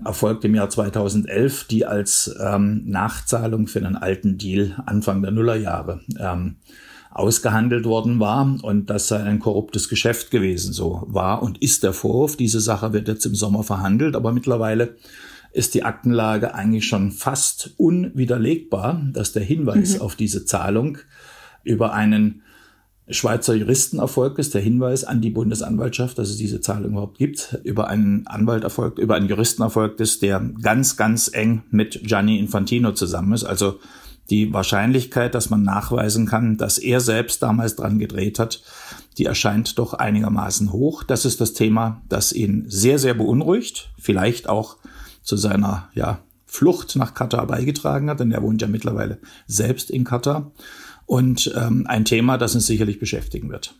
erfolgt 0.04 0.44
im 0.44 0.54
Jahr 0.54 0.70
2011, 0.70 1.64
die 1.64 1.86
als 1.86 2.34
ähm, 2.40 2.82
Nachzahlung 2.86 3.66
für 3.66 3.80
einen 3.80 3.96
alten 3.96 4.38
Deal 4.38 4.82
Anfang 4.86 5.22
der 5.22 5.30
Nullerjahre 5.30 6.00
ähm, 6.18 6.56
ausgehandelt 7.10 7.84
worden 7.84 8.18
war 8.18 8.58
und 8.62 8.90
das 8.90 9.08
sei 9.08 9.22
ein 9.22 9.38
korruptes 9.38 9.88
Geschäft 9.88 10.30
gewesen. 10.30 10.72
So 10.72 11.04
war 11.06 11.42
und 11.42 11.62
ist 11.62 11.84
der 11.84 11.92
Vorwurf. 11.92 12.36
Diese 12.36 12.60
Sache 12.60 12.92
wird 12.92 13.08
jetzt 13.08 13.24
im 13.24 13.34
Sommer 13.34 13.62
verhandelt, 13.62 14.16
aber 14.16 14.32
mittlerweile 14.32 14.96
ist 15.52 15.74
die 15.74 15.84
Aktenlage 15.84 16.54
eigentlich 16.54 16.86
schon 16.86 17.12
fast 17.12 17.74
unwiderlegbar, 17.76 19.00
dass 19.12 19.32
der 19.32 19.44
Hinweis 19.44 19.94
mhm. 19.94 20.00
auf 20.02 20.16
diese 20.16 20.44
Zahlung 20.44 20.98
über 21.62 21.92
einen 21.92 22.42
Schweizer 23.08 23.54
Juristenerfolg 23.54 24.38
ist 24.38 24.54
der 24.54 24.62
Hinweis 24.62 25.04
an 25.04 25.20
die 25.20 25.30
Bundesanwaltschaft, 25.30 26.18
dass 26.18 26.30
es 26.30 26.38
diese 26.38 26.62
Zahlung 26.62 26.92
überhaupt 26.92 27.18
gibt, 27.18 27.58
über 27.62 27.88
einen 27.88 28.26
Anwalt 28.26 28.64
erfolgt, 28.64 28.98
über 28.98 29.14
einen 29.14 29.28
Juristenerfolg 29.28 30.00
ist, 30.00 30.22
der 30.22 30.40
ganz, 30.62 30.96
ganz 30.96 31.30
eng 31.32 31.62
mit 31.70 32.00
Gianni 32.02 32.38
Infantino 32.38 32.92
zusammen 32.92 33.34
ist. 33.34 33.44
Also 33.44 33.78
die 34.30 34.54
Wahrscheinlichkeit, 34.54 35.34
dass 35.34 35.50
man 35.50 35.62
nachweisen 35.62 36.24
kann, 36.24 36.56
dass 36.56 36.78
er 36.78 37.00
selbst 37.00 37.42
damals 37.42 37.76
dran 37.76 37.98
gedreht 37.98 38.38
hat, 38.38 38.62
die 39.18 39.26
erscheint 39.26 39.78
doch 39.78 39.92
einigermaßen 39.92 40.72
hoch. 40.72 41.02
Das 41.02 41.26
ist 41.26 41.42
das 41.42 41.52
Thema, 41.52 42.00
das 42.08 42.32
ihn 42.32 42.64
sehr, 42.68 42.98
sehr 42.98 43.12
beunruhigt, 43.12 43.90
vielleicht 43.98 44.48
auch 44.48 44.78
zu 45.22 45.36
seiner 45.36 45.90
ja, 45.94 46.20
Flucht 46.46 46.96
nach 46.96 47.12
Katar 47.12 47.46
beigetragen 47.46 48.08
hat, 48.08 48.20
denn 48.20 48.32
er 48.32 48.42
wohnt 48.42 48.62
ja 48.62 48.68
mittlerweile 48.68 49.18
selbst 49.46 49.90
in 49.90 50.04
Katar 50.04 50.52
und 51.06 51.52
ähm, 51.56 51.86
ein 51.88 52.04
Thema, 52.04 52.38
das 52.38 52.54
uns 52.54 52.66
sicherlich 52.66 52.98
beschäftigen 52.98 53.50
wird. 53.50 53.78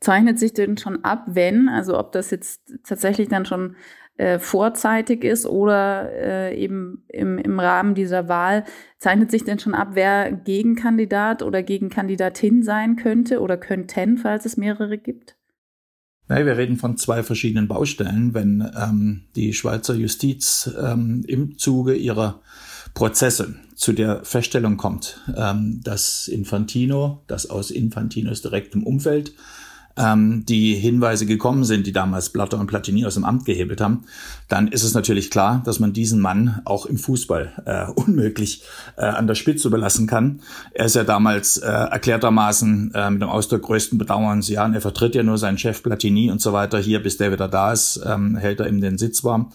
Zeichnet 0.00 0.38
sich 0.38 0.52
denn 0.52 0.76
schon 0.76 1.04
ab, 1.04 1.24
wenn, 1.26 1.68
also 1.68 1.98
ob 1.98 2.12
das 2.12 2.30
jetzt 2.30 2.60
tatsächlich 2.84 3.28
dann 3.28 3.46
schon 3.46 3.76
äh, 4.18 4.38
vorzeitig 4.38 5.24
ist 5.24 5.46
oder 5.46 6.10
äh, 6.12 6.58
eben 6.58 7.04
im, 7.08 7.38
im 7.38 7.60
Rahmen 7.60 7.94
dieser 7.94 8.28
Wahl, 8.28 8.64
zeichnet 8.98 9.30
sich 9.30 9.44
denn 9.44 9.58
schon 9.58 9.74
ab, 9.74 9.90
wer 9.92 10.32
Gegenkandidat 10.32 11.42
oder 11.42 11.62
Gegenkandidatin 11.62 12.62
sein 12.62 12.96
könnte 12.96 13.40
oder 13.40 13.56
könnten, 13.56 14.16
falls 14.16 14.46
es 14.46 14.56
mehrere 14.56 14.98
gibt? 14.98 15.36
Nein, 16.28 16.46
wir 16.46 16.56
reden 16.56 16.76
von 16.76 16.96
zwei 16.96 17.22
verschiedenen 17.22 17.68
Baustellen. 17.68 18.34
Wenn 18.34 18.68
ähm, 18.76 19.26
die 19.36 19.52
Schweizer 19.52 19.94
Justiz 19.94 20.74
ähm, 20.82 21.22
im 21.28 21.56
Zuge 21.58 21.94
ihrer 21.94 22.40
Prozesse 22.94 23.54
zu 23.76 23.92
der 23.92 24.24
Feststellung 24.24 24.78
kommt, 24.78 25.20
ähm, 25.36 25.80
dass 25.84 26.28
Infantino, 26.28 27.22
das 27.26 27.48
aus 27.48 27.70
Infantinos 27.70 28.42
direktem 28.42 28.82
Umfeld 28.82 29.32
ähm, 29.96 30.44
die 30.46 30.74
Hinweise 30.74 31.26
gekommen 31.26 31.64
sind, 31.64 31.86
die 31.86 31.92
damals 31.92 32.30
Blatter 32.30 32.58
und 32.58 32.66
Platini 32.66 33.06
aus 33.06 33.14
dem 33.14 33.24
Amt 33.24 33.44
gehebelt 33.44 33.80
haben, 33.80 34.04
dann 34.48 34.68
ist 34.68 34.82
es 34.82 34.94
natürlich 34.94 35.30
klar, 35.30 35.62
dass 35.64 35.80
man 35.80 35.92
diesen 35.92 36.20
Mann 36.20 36.60
auch 36.64 36.86
im 36.86 36.98
Fußball 36.98 37.52
äh, 37.64 37.90
unmöglich 37.92 38.62
äh, 38.96 39.04
an 39.04 39.26
der 39.26 39.34
Spitze 39.34 39.70
belassen 39.70 40.06
kann. 40.06 40.40
Er 40.72 40.86
ist 40.86 40.96
ja 40.96 41.04
damals 41.04 41.58
äh, 41.58 41.66
erklärtermaßen 41.66 42.92
äh, 42.94 43.10
mit 43.10 43.22
dem 43.22 43.28
Ausdruck 43.28 43.62
größten 43.62 43.98
Bedauerns, 43.98 44.48
ja, 44.48 44.66
er 44.66 44.80
vertritt 44.80 45.14
ja 45.14 45.22
nur 45.22 45.38
seinen 45.38 45.58
Chef 45.58 45.82
Platini 45.82 46.30
und 46.30 46.40
so 46.40 46.52
weiter. 46.52 46.78
Hier, 46.78 47.02
bis 47.02 47.16
der 47.16 47.32
wieder 47.32 47.48
da 47.48 47.72
ist, 47.72 48.00
ähm, 48.04 48.36
hält 48.36 48.60
er 48.60 48.68
ihm 48.68 48.80
den 48.80 48.98
Sitz 48.98 49.24
warm. 49.24 49.52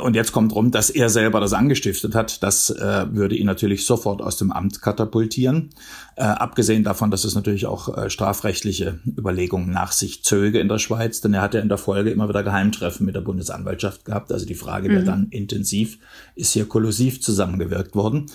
Und 0.00 0.16
jetzt 0.16 0.32
kommt 0.32 0.54
rum, 0.54 0.70
dass 0.70 0.88
er 0.88 1.10
selber 1.10 1.40
das 1.40 1.52
angestiftet 1.52 2.14
hat. 2.14 2.42
Das 2.42 2.70
äh, 2.70 3.06
würde 3.10 3.36
ihn 3.36 3.46
natürlich 3.46 3.84
sofort 3.84 4.22
aus 4.22 4.36
dem 4.36 4.50
Amt 4.50 4.80
katapultieren. 4.80 5.70
Äh, 6.16 6.22
abgesehen 6.22 6.82
davon, 6.82 7.10
dass 7.10 7.24
es 7.24 7.34
natürlich 7.34 7.66
auch 7.66 7.96
äh, 7.96 8.08
strafrechtliche 8.08 9.00
Überlegungen 9.06 9.70
nach 9.70 9.92
sich 9.92 10.24
zöge 10.24 10.60
in 10.60 10.68
der 10.68 10.78
Schweiz, 10.78 11.20
denn 11.20 11.34
er 11.34 11.42
hat 11.42 11.54
ja 11.54 11.60
in 11.60 11.68
der 11.68 11.78
Folge 11.78 12.10
immer 12.10 12.28
wieder 12.28 12.42
Geheimtreffen 12.42 13.04
mit 13.04 13.14
der 13.14 13.20
Bundesanwaltschaft 13.20 14.04
gehabt. 14.06 14.32
Also 14.32 14.46
die 14.46 14.54
Frage 14.54 14.88
mhm. 14.88 14.92
wäre 14.92 15.04
dann 15.04 15.28
intensiv, 15.28 15.98
ist 16.36 16.52
hier 16.52 16.66
kollusiv 16.66 17.20
zusammengewirkt 17.20 17.94
worden. 17.94 18.26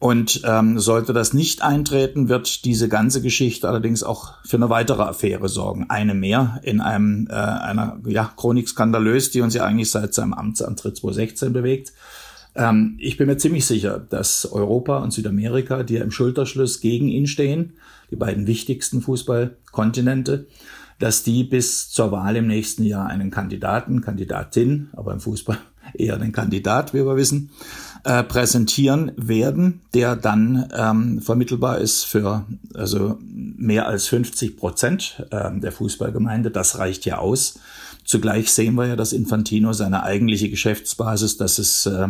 Und 0.00 0.40
ähm, 0.46 0.78
sollte 0.78 1.12
das 1.12 1.34
nicht 1.34 1.60
eintreten, 1.60 2.30
wird 2.30 2.64
diese 2.64 2.88
ganze 2.88 3.20
Geschichte 3.20 3.68
allerdings 3.68 4.02
auch 4.02 4.32
für 4.46 4.56
eine 4.56 4.70
weitere 4.70 5.02
Affäre 5.02 5.50
sorgen. 5.50 5.90
Eine 5.90 6.14
mehr 6.14 6.58
in 6.62 6.80
einem 6.80 7.28
äh, 7.28 7.34
einer 7.34 8.00
ja, 8.06 8.32
Chronik 8.34 8.66
skandalös, 8.66 9.30
die 9.30 9.42
uns 9.42 9.52
ja 9.52 9.62
eigentlich 9.64 9.90
seit 9.90 10.14
seinem 10.14 10.32
Amtsantritt 10.32 10.96
2016 10.96 11.52
bewegt. 11.52 11.92
Ähm, 12.54 12.96
ich 12.98 13.18
bin 13.18 13.26
mir 13.26 13.36
ziemlich 13.36 13.66
sicher, 13.66 13.98
dass 13.98 14.50
Europa 14.50 15.00
und 15.00 15.12
Südamerika, 15.12 15.82
die 15.82 15.94
ja 15.94 16.02
im 16.02 16.10
Schulterschluss 16.10 16.80
gegen 16.80 17.08
ihn 17.08 17.26
stehen, 17.26 17.74
die 18.10 18.16
beiden 18.16 18.46
wichtigsten 18.46 19.02
Fußballkontinente, 19.02 20.46
dass 20.98 21.22
die 21.24 21.44
bis 21.44 21.90
zur 21.90 22.10
Wahl 22.10 22.36
im 22.36 22.46
nächsten 22.46 22.84
Jahr 22.84 23.06
einen 23.06 23.30
Kandidaten, 23.30 24.00
Kandidatin, 24.00 24.88
aber 24.94 25.12
im 25.12 25.20
Fußball 25.20 25.58
eher 25.94 26.16
den 26.16 26.32
Kandidat, 26.32 26.94
wie 26.94 27.04
wir 27.04 27.16
wissen, 27.16 27.50
äh, 28.04 28.22
präsentieren 28.22 29.12
werden, 29.16 29.80
der 29.94 30.16
dann 30.16 30.68
ähm, 30.74 31.20
vermittelbar 31.20 31.78
ist 31.78 32.04
für 32.04 32.46
also 32.74 33.18
mehr 33.22 33.86
als 33.86 34.06
50 34.06 34.56
Prozent 34.56 35.24
äh, 35.30 35.50
der 35.58 35.72
Fußballgemeinde. 35.72 36.50
Das 36.50 36.78
reicht 36.78 37.04
ja 37.04 37.18
aus. 37.18 37.58
Zugleich 38.04 38.52
sehen 38.52 38.74
wir 38.74 38.86
ja, 38.86 38.96
dass 38.96 39.12
Infantino 39.12 39.72
seine 39.72 40.02
eigentliche 40.02 40.50
Geschäftsbasis, 40.50 41.36
dass 41.36 41.58
es 41.58 41.86
äh, 41.86 42.08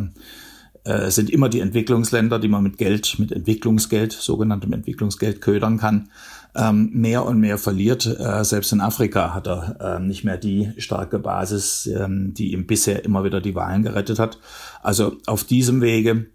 äh, 0.84 1.10
sind 1.10 1.30
immer 1.30 1.48
die 1.48 1.60
Entwicklungsländer, 1.60 2.38
die 2.38 2.48
man 2.48 2.62
mit 2.62 2.78
Geld, 2.78 3.18
mit 3.18 3.32
Entwicklungsgeld, 3.32 4.12
sogenanntem 4.12 4.72
Entwicklungsgeld 4.72 5.40
ködern 5.40 5.78
kann 5.78 6.08
ähm, 6.54 6.90
mehr 6.92 7.24
und 7.24 7.38
mehr 7.38 7.58
verliert. 7.58 8.06
Äh, 8.06 8.44
selbst 8.44 8.72
in 8.72 8.80
Afrika 8.80 9.34
hat 9.34 9.46
er 9.46 9.76
äh, 9.80 10.00
nicht 10.00 10.24
mehr 10.24 10.36
die 10.36 10.72
starke 10.78 11.18
Basis, 11.18 11.86
ähm, 11.86 12.34
die 12.34 12.52
ihm 12.52 12.66
bisher 12.66 13.04
immer 13.04 13.24
wieder 13.24 13.40
die 13.40 13.54
Wahlen 13.54 13.82
gerettet 13.82 14.18
hat. 14.18 14.38
Also 14.82 15.16
auf 15.26 15.44
diesem 15.44 15.80
Wege 15.80 16.26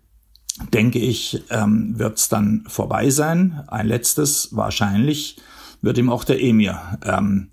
denke 0.73 0.99
ich, 0.99 1.43
ähm, 1.49 1.99
wird 1.99 2.17
es 2.17 2.29
dann 2.29 2.63
vorbei 2.67 3.09
sein. 3.09 3.63
Ein 3.67 3.87
letztes 3.87 4.55
wahrscheinlich 4.55 5.37
wird 5.81 5.97
ihm 5.97 6.09
auch 6.09 6.23
der 6.23 6.41
Emir 6.41 6.79
ähm, 7.03 7.49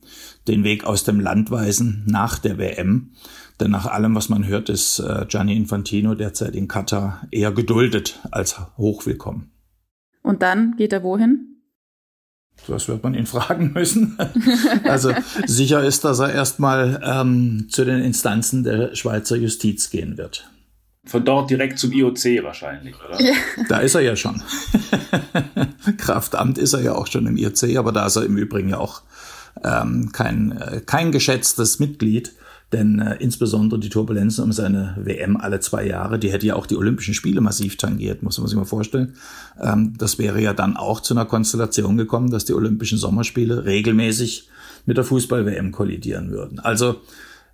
den 0.47 0.65
Weg 0.65 0.85
aus 0.85 1.05
dem 1.05 1.21
Land 1.21 1.51
weisen 1.51 2.05
nach 2.07 2.39
der 2.39 2.59
WM. 2.59 3.11
Denn 3.63 3.71
nach 3.71 3.87
allem, 3.87 4.17
was 4.17 4.29
man 4.29 4.45
hört, 4.49 4.69
ist 4.69 4.99
äh, 4.99 5.25
Gianni 5.29 5.57
Infantino 5.57 6.17
derzeit 6.17 6.57
in 6.57 6.67
Katar 6.67 7.29
eher 7.31 7.53
geduldet 7.53 8.19
als 8.33 8.57
hochwillkommen. 8.77 9.53
Und 10.21 10.43
dann 10.43 10.75
geht 10.77 10.93
er 10.93 11.05
wohin? 11.05 11.63
Das 12.67 12.89
wird 12.89 13.05
man 13.05 13.15
ihn 13.15 13.27
fragen 13.35 13.73
müssen. 13.73 14.19
also 14.83 15.13
sicher 15.47 15.85
ist, 15.85 16.03
dass 16.05 16.19
er 16.19 16.33
erstmal 16.33 17.01
ähm, 17.05 17.69
zu 17.71 17.85
den 17.85 18.03
Instanzen 18.03 18.65
der 18.65 18.97
Schweizer 18.97 19.37
Justiz 19.37 19.91
gehen 19.91 20.19
wird. 20.19 20.51
Von 21.05 21.25
dort 21.25 21.49
direkt 21.49 21.79
zum 21.79 21.93
IOC 21.93 22.43
wahrscheinlich, 22.43 22.97
oder? 23.05 23.23
Ja. 23.23 23.33
Da 23.69 23.79
ist 23.79 23.95
er 23.95 24.01
ja 24.01 24.17
schon. 24.17 24.43
Kraftamt 25.99 26.59
ist 26.59 26.73
er 26.73 26.81
ja 26.81 26.97
auch 26.97 27.07
schon 27.07 27.27
im 27.27 27.37
IOC, 27.37 27.77
aber 27.77 27.93
da 27.93 28.07
ist 28.07 28.17
er 28.17 28.25
im 28.25 28.37
Übrigen 28.37 28.71
ja 28.71 28.79
auch 28.79 29.03
ähm, 29.63 30.11
kein, 30.11 30.51
äh, 30.51 30.81
kein 30.85 31.13
geschätztes 31.13 31.79
Mitglied. 31.79 32.33
Denn 32.73 33.01
äh, 33.01 33.17
insbesondere 33.21 33.79
die 33.79 33.91
Turbulenzen 33.91 34.45
um 34.45 34.53
seine 34.53 34.97
WM 34.99 35.37
alle 35.37 35.61
zwei 35.61 35.87
Jahre, 35.87 36.19
die 36.19 36.33
hätte 36.33 36.47
ja 36.47 36.57
auch 36.57 36.67
die 36.67 36.77
Olympischen 36.77 37.15
Spiele 37.15 37.41
massiv 37.41 37.77
tangiert, 37.77 38.23
muss 38.23 38.39
man 38.39 38.49
sich 38.49 38.57
mal 38.57 38.65
vorstellen. 38.65 39.15
Ähm, 39.61 39.95
das 39.99 40.19
wäre 40.19 40.41
ja 40.41 40.55
dann 40.55 40.77
auch 40.77 41.01
zu 41.01 41.15
einer 41.15 41.27
Konstellation 41.27 41.97
gekommen, 41.97 42.31
dass 42.31 42.47
die 42.47 42.55
Olympischen 42.55 42.99
Sommerspiele 42.99 43.67
regelmäßig 43.67 44.49
mit 44.87 44.97
der 44.97 45.05
Fußball-WM 45.05 45.71
kollidieren 45.71 46.31
würden. 46.31 46.59
Also 46.59 46.97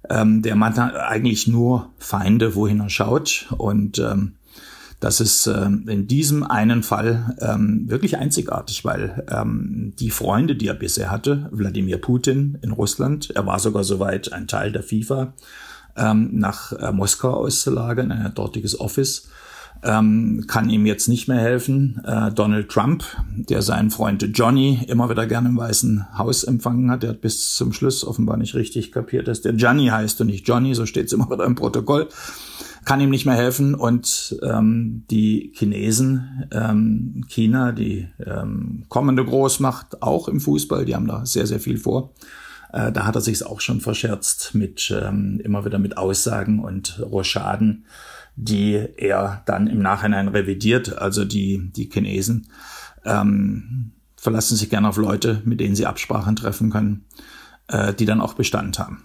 ähm, 0.08 0.42
der 0.42 0.56
Mann 0.56 0.76
hat 0.76 0.94
eigentlich 0.94 1.48
nur 1.48 1.90
Feinde, 1.98 2.54
wohin 2.54 2.80
er 2.80 2.88
schaut. 2.88 3.46
Und 3.58 3.98
ähm, 3.98 4.37
das 5.00 5.20
ist 5.20 5.46
ähm, 5.46 5.84
in 5.88 6.08
diesem 6.08 6.42
einen 6.42 6.82
Fall 6.82 7.36
ähm, 7.40 7.84
wirklich 7.88 8.18
einzigartig, 8.18 8.84
weil 8.84 9.24
ähm, 9.30 9.92
die 9.98 10.10
Freunde, 10.10 10.56
die 10.56 10.66
er 10.66 10.74
bisher 10.74 11.10
hatte, 11.10 11.48
Wladimir 11.52 11.98
Putin 11.98 12.58
in 12.62 12.72
Russland, 12.72 13.30
er 13.30 13.46
war 13.46 13.60
sogar 13.60 13.84
soweit 13.84 14.32
ein 14.32 14.48
Teil 14.48 14.72
der 14.72 14.82
FIFA, 14.82 15.34
ähm, 15.96 16.30
nach 16.32 16.72
äh, 16.72 16.90
Moskau 16.90 17.32
auszulagern, 17.32 18.10
ein 18.10 18.34
dortiges 18.34 18.80
Office, 18.80 19.28
ähm, 19.84 20.44
kann 20.48 20.68
ihm 20.68 20.86
jetzt 20.86 21.06
nicht 21.06 21.28
mehr 21.28 21.38
helfen. 21.38 22.02
Äh, 22.04 22.32
Donald 22.32 22.68
Trump, 22.68 23.04
der 23.36 23.62
seinen 23.62 23.92
Freund 23.92 24.28
Johnny 24.34 24.84
immer 24.88 25.08
wieder 25.08 25.26
gerne 25.26 25.48
im 25.48 25.56
Weißen 25.56 26.18
Haus 26.18 26.42
empfangen 26.42 26.90
hat, 26.90 27.04
der 27.04 27.10
hat 27.10 27.20
bis 27.20 27.54
zum 27.54 27.72
Schluss 27.72 28.04
offenbar 28.04 28.36
nicht 28.36 28.56
richtig 28.56 28.90
kapiert, 28.90 29.28
dass 29.28 29.42
der 29.42 29.54
Johnny 29.54 29.86
heißt 29.86 30.20
und 30.20 30.26
nicht 30.26 30.48
Johnny, 30.48 30.74
so 30.74 30.86
steht 30.86 31.06
es 31.06 31.12
immer 31.12 31.30
wieder 31.30 31.44
im 31.44 31.54
Protokoll 31.54 32.08
kann 32.88 33.02
ihm 33.02 33.10
nicht 33.10 33.26
mehr 33.26 33.34
helfen 33.34 33.74
und 33.74 34.40
ähm, 34.42 35.04
die 35.10 35.52
Chinesen, 35.54 36.48
ähm, 36.50 37.22
China, 37.28 37.72
die 37.72 38.08
ähm, 38.24 38.86
kommende 38.88 39.22
Großmacht 39.26 40.00
auch 40.00 40.26
im 40.26 40.40
Fußball, 40.40 40.86
die 40.86 40.94
haben 40.94 41.06
da 41.06 41.26
sehr, 41.26 41.46
sehr 41.46 41.60
viel 41.60 41.76
vor. 41.76 42.14
Äh, 42.72 42.90
da 42.90 43.04
hat 43.04 43.14
er 43.14 43.20
sich 43.20 43.44
auch 43.44 43.60
schon 43.60 43.82
verscherzt 43.82 44.54
mit 44.54 44.90
ähm, 44.90 45.38
immer 45.44 45.66
wieder 45.66 45.78
mit 45.78 45.98
Aussagen 45.98 46.60
und 46.60 46.98
Rochaden, 47.02 47.84
die 48.36 48.82
er 48.96 49.42
dann 49.44 49.66
im 49.66 49.80
Nachhinein 49.80 50.28
revidiert. 50.28 50.96
Also 50.96 51.26
die, 51.26 51.70
die 51.76 51.90
Chinesen 51.92 52.48
ähm, 53.04 53.92
verlassen 54.16 54.56
sich 54.56 54.70
gerne 54.70 54.88
auf 54.88 54.96
Leute, 54.96 55.42
mit 55.44 55.60
denen 55.60 55.76
sie 55.76 55.84
Absprachen 55.84 56.36
treffen 56.36 56.70
können, 56.70 57.04
äh, 57.66 57.92
die 57.92 58.06
dann 58.06 58.22
auch 58.22 58.32
Bestand 58.32 58.78
haben. 58.78 59.04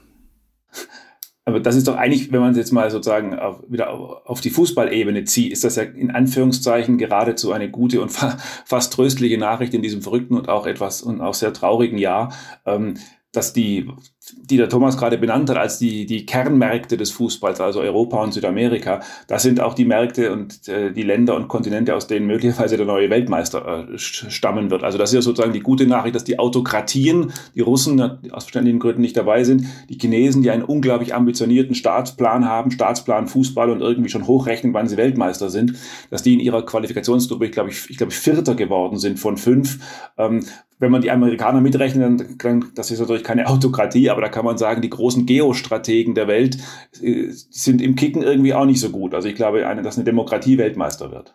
Aber 1.45 1.59
das 1.59 1.75
ist 1.75 1.87
doch 1.87 1.97
eigentlich, 1.97 2.31
wenn 2.31 2.39
man 2.39 2.51
es 2.51 2.57
jetzt 2.57 2.71
mal 2.71 2.89
sozusagen 2.89 3.37
auf, 3.37 3.61
wieder 3.67 3.89
auf 3.89 4.39
die 4.39 4.49
Fußballebene 4.49 5.25
zieht, 5.25 5.51
ist 5.51 5.65
das 5.65 5.75
ja 5.75 5.83
in 5.83 6.11
Anführungszeichen 6.11 6.97
geradezu 6.97 7.51
eine 7.51 7.69
gute 7.69 8.01
und 8.01 8.09
fa 8.09 8.37
fast 8.65 8.93
tröstliche 8.93 9.37
Nachricht 9.37 9.73
in 9.73 9.81
diesem 9.81 10.01
verrückten 10.01 10.37
und 10.37 10.47
auch 10.47 10.65
etwas 10.65 11.01
und 11.01 11.19
auch 11.19 11.33
sehr 11.33 11.51
traurigen 11.51 11.97
Jahr, 11.97 12.33
ähm, 12.65 12.95
dass 13.33 13.51
die 13.51 13.91
die 14.37 14.57
der 14.57 14.69
Thomas 14.69 14.97
gerade 14.97 15.17
benannt 15.17 15.49
hat, 15.49 15.57
als 15.57 15.79
die, 15.79 16.05
die 16.05 16.25
Kernmärkte 16.25 16.95
des 16.95 17.11
Fußballs, 17.11 17.59
also 17.59 17.81
Europa 17.81 18.23
und 18.23 18.33
Südamerika, 18.33 19.01
das 19.27 19.43
sind 19.43 19.59
auch 19.59 19.73
die 19.73 19.83
Märkte 19.83 20.31
und 20.31 20.67
äh, 20.69 20.93
die 20.93 21.03
Länder 21.03 21.35
und 21.35 21.49
Kontinente, 21.49 21.93
aus 21.93 22.07
denen 22.07 22.25
möglicherweise 22.27 22.77
der 22.77 22.85
neue 22.85 23.09
Weltmeister 23.09 23.89
äh, 23.89 23.97
stammen 23.97 24.71
wird. 24.71 24.83
Also 24.83 24.97
das 24.97 25.09
ist 25.09 25.15
ja 25.15 25.21
sozusagen 25.21 25.51
die 25.51 25.59
gute 25.59 25.87
Nachricht, 25.87 26.15
dass 26.15 26.23
die 26.23 26.39
Autokratien, 26.39 27.33
die 27.53 27.61
Russen 27.61 27.99
aus 28.31 28.45
verständlichen 28.45 28.79
Gründen 28.79 29.01
nicht 29.01 29.17
dabei 29.17 29.43
sind, 29.43 29.65
die 29.89 29.97
Chinesen, 29.97 30.41
die 30.41 30.51
einen 30.51 30.63
unglaublich 30.63 31.13
ambitionierten 31.13 31.75
Staatsplan 31.75 32.47
haben, 32.47 32.71
Staatsplan 32.71 33.27
Fußball 33.27 33.69
und 33.69 33.81
irgendwie 33.81 34.09
schon 34.09 34.25
hochrechnen, 34.25 34.73
wann 34.73 34.87
sie 34.87 34.95
Weltmeister 34.95 35.49
sind, 35.49 35.73
dass 36.09 36.23
die 36.23 36.33
in 36.33 36.39
ihrer 36.39 36.65
Qualifikationsgruppe, 36.65 37.45
ich 37.45 37.51
glaube, 37.51 37.71
ich, 37.71 37.89
ich 37.89 37.97
glaube, 37.97 38.13
Vierter 38.13 38.55
geworden 38.55 38.99
sind 38.99 39.19
von 39.19 39.35
fünf. 39.35 39.79
Ähm, 40.17 40.45
wenn 40.83 40.91
man 40.91 41.01
die 41.01 41.09
Amerikaner 41.09 41.61
mitrechnet, 41.61 42.43
dann, 42.43 42.65
das 42.75 42.91
ist 42.91 42.99
natürlich 42.99 43.23
keine 43.23 43.47
Autokratie, 43.47 44.09
aber 44.09 44.21
da 44.21 44.29
kann 44.29 44.45
man 44.45 44.57
sagen, 44.57 44.81
die 44.81 44.89
großen 44.89 45.25
Geostrategen 45.25 46.13
der 46.13 46.27
Welt 46.27 46.57
äh, 47.01 47.29
sind 47.29 47.81
im 47.81 47.95
Kicken 47.95 48.21
irgendwie 48.21 48.53
auch 48.53 48.65
nicht 48.65 48.79
so 48.79 48.89
gut. 48.89 49.15
Also 49.15 49.27
ich 49.27 49.35
glaube, 49.35 49.65
eine, 49.65 49.81
dass 49.81 49.95
eine 49.95 50.03
Demokratie 50.03 50.57
Weltmeister 50.57 51.11
wird. 51.11 51.33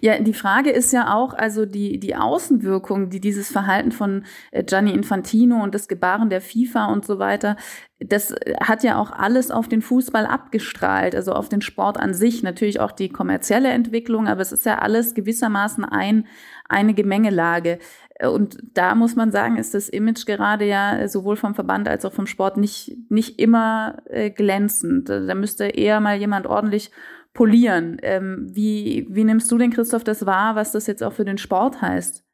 Ja, 0.00 0.18
die 0.20 0.34
Frage 0.34 0.70
ist 0.70 0.92
ja 0.92 1.14
auch, 1.14 1.34
also 1.34 1.66
die, 1.66 1.98
die 1.98 2.14
Außenwirkung, 2.14 3.10
die 3.10 3.20
dieses 3.20 3.50
Verhalten 3.50 3.90
von 3.90 4.24
äh, 4.52 4.62
Gianni 4.62 4.92
Infantino 4.92 5.62
und 5.62 5.74
das 5.74 5.88
Gebaren 5.88 6.30
der 6.30 6.40
FIFA 6.40 6.86
und 6.86 7.04
so 7.04 7.18
weiter, 7.18 7.56
das 7.98 8.34
hat 8.60 8.84
ja 8.84 8.98
auch 8.98 9.10
alles 9.10 9.50
auf 9.50 9.68
den 9.68 9.82
Fußball 9.82 10.26
abgestrahlt, 10.26 11.14
also 11.14 11.32
auf 11.32 11.48
den 11.48 11.60
Sport 11.60 11.98
an 11.98 12.14
sich, 12.14 12.42
natürlich 12.42 12.80
auch 12.80 12.92
die 12.92 13.08
kommerzielle 13.08 13.70
Entwicklung, 13.70 14.28
aber 14.28 14.42
es 14.42 14.52
ist 14.52 14.66
ja 14.66 14.78
alles 14.78 15.14
gewissermaßen 15.14 15.84
ein, 15.84 16.26
eine 16.68 16.94
Gemengelage. 16.94 17.78
Und 18.30 18.58
da 18.74 18.94
muss 18.94 19.16
man 19.16 19.30
sagen, 19.30 19.56
ist 19.56 19.74
das 19.74 19.88
Image 19.88 20.26
gerade 20.26 20.66
ja 20.66 21.06
sowohl 21.08 21.36
vom 21.36 21.54
Verband 21.54 21.88
als 21.88 22.04
auch 22.04 22.12
vom 22.12 22.26
Sport 22.26 22.56
nicht, 22.56 22.96
nicht 23.08 23.38
immer 23.38 23.98
äh, 24.06 24.30
glänzend. 24.30 25.08
Da 25.08 25.34
müsste 25.34 25.64
eher 25.64 26.00
mal 26.00 26.16
jemand 26.16 26.46
ordentlich 26.46 26.90
polieren. 27.34 27.98
Ähm, 28.02 28.46
wie, 28.50 29.06
wie 29.10 29.24
nimmst 29.24 29.50
du 29.50 29.58
denn, 29.58 29.70
Christoph, 29.70 30.04
das 30.04 30.24
wahr, 30.24 30.54
was 30.54 30.72
das 30.72 30.86
jetzt 30.86 31.02
auch 31.02 31.12
für 31.12 31.24
den 31.24 31.38
Sport 31.38 31.82
heißt? 31.82 32.24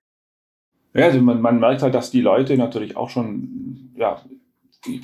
Ja, 0.94 1.06
also 1.06 1.20
man, 1.20 1.40
man 1.40 1.60
merkt 1.60 1.82
halt, 1.82 1.94
dass 1.94 2.10
die 2.10 2.20
Leute 2.20 2.56
natürlich 2.56 2.96
auch 2.96 3.08
schon, 3.08 3.92
ja, 3.96 4.20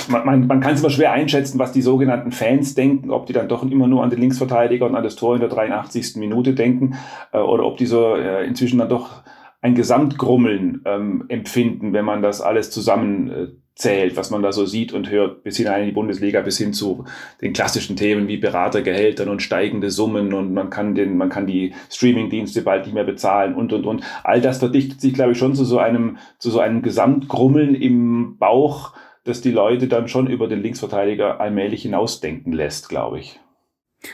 man, 0.08 0.24
man, 0.24 0.46
man 0.46 0.60
kann 0.60 0.74
es 0.74 0.80
immer 0.80 0.90
schwer 0.90 1.12
einschätzen, 1.12 1.58
was 1.58 1.72
die 1.72 1.82
sogenannten 1.82 2.32
Fans 2.32 2.74
denken, 2.74 3.10
ob 3.10 3.26
die 3.26 3.32
dann 3.32 3.48
doch 3.48 3.62
immer 3.62 3.86
nur 3.86 4.02
an 4.02 4.10
den 4.10 4.20
Linksverteidiger 4.20 4.86
und 4.86 4.96
an 4.96 5.04
das 5.04 5.16
Tor 5.16 5.34
in 5.34 5.40
der 5.40 5.50
83. 5.50 6.16
Minute 6.16 6.54
denken 6.54 6.96
äh, 7.32 7.38
oder 7.38 7.64
ob 7.64 7.76
die 7.76 7.86
so 7.86 8.16
äh, 8.16 8.46
inzwischen 8.46 8.78
dann 8.78 8.88
doch 8.88 9.22
ein 9.66 9.74
Gesamtgrummeln 9.74 10.82
ähm, 10.84 11.24
empfinden, 11.28 11.92
wenn 11.92 12.04
man 12.04 12.22
das 12.22 12.40
alles 12.40 12.70
zusammenzählt, 12.70 14.12
äh, 14.12 14.16
was 14.16 14.30
man 14.30 14.40
da 14.40 14.52
so 14.52 14.64
sieht 14.64 14.92
und 14.92 15.10
hört, 15.10 15.42
bis 15.42 15.56
hinein 15.56 15.80
in 15.80 15.86
die 15.88 15.92
Bundesliga, 15.92 16.40
bis 16.40 16.56
hin 16.56 16.72
zu 16.72 17.04
den 17.42 17.52
klassischen 17.52 17.96
Themen 17.96 18.28
wie 18.28 18.36
Beratergehältern 18.36 19.28
und 19.28 19.42
steigende 19.42 19.90
Summen 19.90 20.32
und 20.34 20.54
man 20.54 20.70
kann 20.70 20.94
den, 20.94 21.16
man 21.16 21.30
kann 21.30 21.48
die 21.48 21.74
Streamingdienste 21.90 22.62
bald 22.62 22.84
nicht 22.84 22.94
mehr 22.94 23.02
bezahlen 23.02 23.56
und 23.56 23.72
und 23.72 23.86
und. 23.86 24.04
All 24.22 24.40
das 24.40 24.58
verdichtet 24.58 25.00
sich, 25.00 25.14
glaube 25.14 25.32
ich, 25.32 25.38
schon 25.38 25.56
zu 25.56 25.64
so 25.64 25.80
einem, 25.80 26.18
zu 26.38 26.50
so 26.50 26.60
einem 26.60 26.82
Gesamtgrummeln 26.82 27.74
im 27.74 28.38
Bauch, 28.38 28.94
das 29.24 29.40
die 29.40 29.50
Leute 29.50 29.88
dann 29.88 30.06
schon 30.06 30.28
über 30.28 30.46
den 30.46 30.62
Linksverteidiger 30.62 31.40
allmählich 31.40 31.82
hinausdenken 31.82 32.52
lässt, 32.52 32.88
glaube 32.88 33.18
ich. 33.18 33.40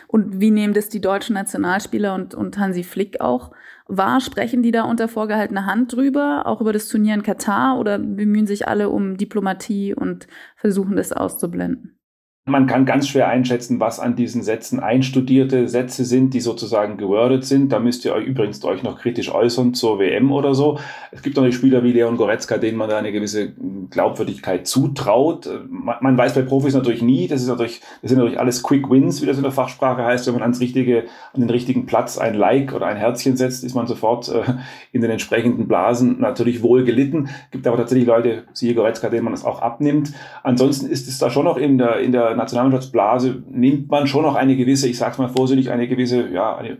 Und 0.06 0.40
wie 0.40 0.50
nehmen 0.50 0.72
das 0.72 0.88
die 0.88 1.02
deutschen 1.02 1.34
Nationalspieler 1.34 2.14
und, 2.14 2.34
und 2.34 2.56
Hansi 2.56 2.84
Flick 2.84 3.20
auch 3.20 3.50
wahr? 3.86 4.20
Sprechen 4.20 4.62
die 4.62 4.70
da 4.70 4.84
unter 4.84 5.08
vorgehaltener 5.08 5.66
Hand 5.66 5.92
drüber, 5.92 6.46
auch 6.46 6.60
über 6.60 6.72
das 6.72 6.88
Turnier 6.88 7.14
in 7.14 7.22
Katar, 7.22 7.78
oder 7.78 7.98
bemühen 7.98 8.46
sich 8.46 8.68
alle 8.68 8.90
um 8.90 9.16
Diplomatie 9.16 9.94
und 9.94 10.26
versuchen 10.56 10.96
das 10.96 11.12
auszublenden? 11.12 11.98
Man 12.44 12.66
kann 12.66 12.86
ganz 12.86 13.06
schwer 13.06 13.28
einschätzen, 13.28 13.78
was 13.78 14.00
an 14.00 14.16
diesen 14.16 14.42
Sätzen 14.42 14.80
einstudierte 14.80 15.68
Sätze 15.68 16.04
sind, 16.04 16.34
die 16.34 16.40
sozusagen 16.40 16.96
gewordet 16.96 17.44
sind. 17.44 17.70
Da 17.70 17.78
müsst 17.78 18.04
ihr 18.04 18.12
euch 18.12 18.26
übrigens 18.26 18.64
euch 18.64 18.82
noch 18.82 18.98
kritisch 18.98 19.32
äußern 19.32 19.74
zur 19.74 20.00
WM 20.00 20.32
oder 20.32 20.52
so. 20.52 20.80
Es 21.12 21.22
gibt 21.22 21.36
natürlich 21.36 21.54
Spieler 21.54 21.84
wie 21.84 21.92
Leon 21.92 22.16
Goretzka, 22.16 22.58
denen 22.58 22.78
man 22.78 22.90
da 22.90 22.98
eine 22.98 23.12
gewisse 23.12 23.52
Glaubwürdigkeit 23.90 24.66
zutraut. 24.66 25.48
Man 25.70 26.18
weiß 26.18 26.34
bei 26.34 26.42
Profis 26.42 26.74
natürlich 26.74 27.00
nie. 27.00 27.28
Das 27.28 27.42
ist 27.42 27.46
natürlich, 27.46 27.80
das 28.02 28.08
sind 28.08 28.18
natürlich 28.18 28.40
alles 28.40 28.64
Quick 28.64 28.90
Wins, 28.90 29.22
wie 29.22 29.26
das 29.26 29.36
in 29.36 29.44
der 29.44 29.52
Fachsprache 29.52 30.04
heißt. 30.04 30.26
Wenn 30.26 30.34
man 30.34 30.42
ans 30.42 30.58
richtige, 30.58 31.04
an 31.32 31.42
den 31.42 31.50
richtigen 31.50 31.86
Platz 31.86 32.18
ein 32.18 32.34
Like 32.34 32.74
oder 32.74 32.86
ein 32.86 32.96
Herzchen 32.96 33.36
setzt, 33.36 33.62
ist 33.62 33.76
man 33.76 33.86
sofort 33.86 34.28
äh, 34.28 34.42
in 34.90 35.00
den 35.00 35.12
entsprechenden 35.12 35.68
Blasen 35.68 36.18
natürlich 36.18 36.60
wohl 36.60 36.82
gelitten. 36.82 37.28
Gibt 37.52 37.68
aber 37.68 37.76
tatsächlich 37.76 38.08
Leute, 38.08 38.42
siehe 38.52 38.74
Goretzka, 38.74 39.10
denen 39.10 39.22
man 39.22 39.32
das 39.32 39.44
auch 39.44 39.62
abnimmt. 39.62 40.12
Ansonsten 40.42 40.86
ist 40.86 41.06
es 41.06 41.18
da 41.18 41.30
schon 41.30 41.44
noch 41.44 41.56
in 41.56 41.78
der, 41.78 42.00
in 42.00 42.10
der 42.10 42.31
Nationalmannschaftsblase 42.36 43.42
nimmt 43.50 43.90
man 43.90 44.06
schon 44.06 44.22
noch 44.22 44.34
eine 44.34 44.56
gewisse, 44.56 44.88
ich 44.88 44.98
sage 44.98 45.12
es 45.12 45.18
mal 45.18 45.28
vorsichtig, 45.28 45.70
eine 45.70 45.88
gewisse, 45.88 46.28
ja, 46.28 46.56
eine, 46.56 46.78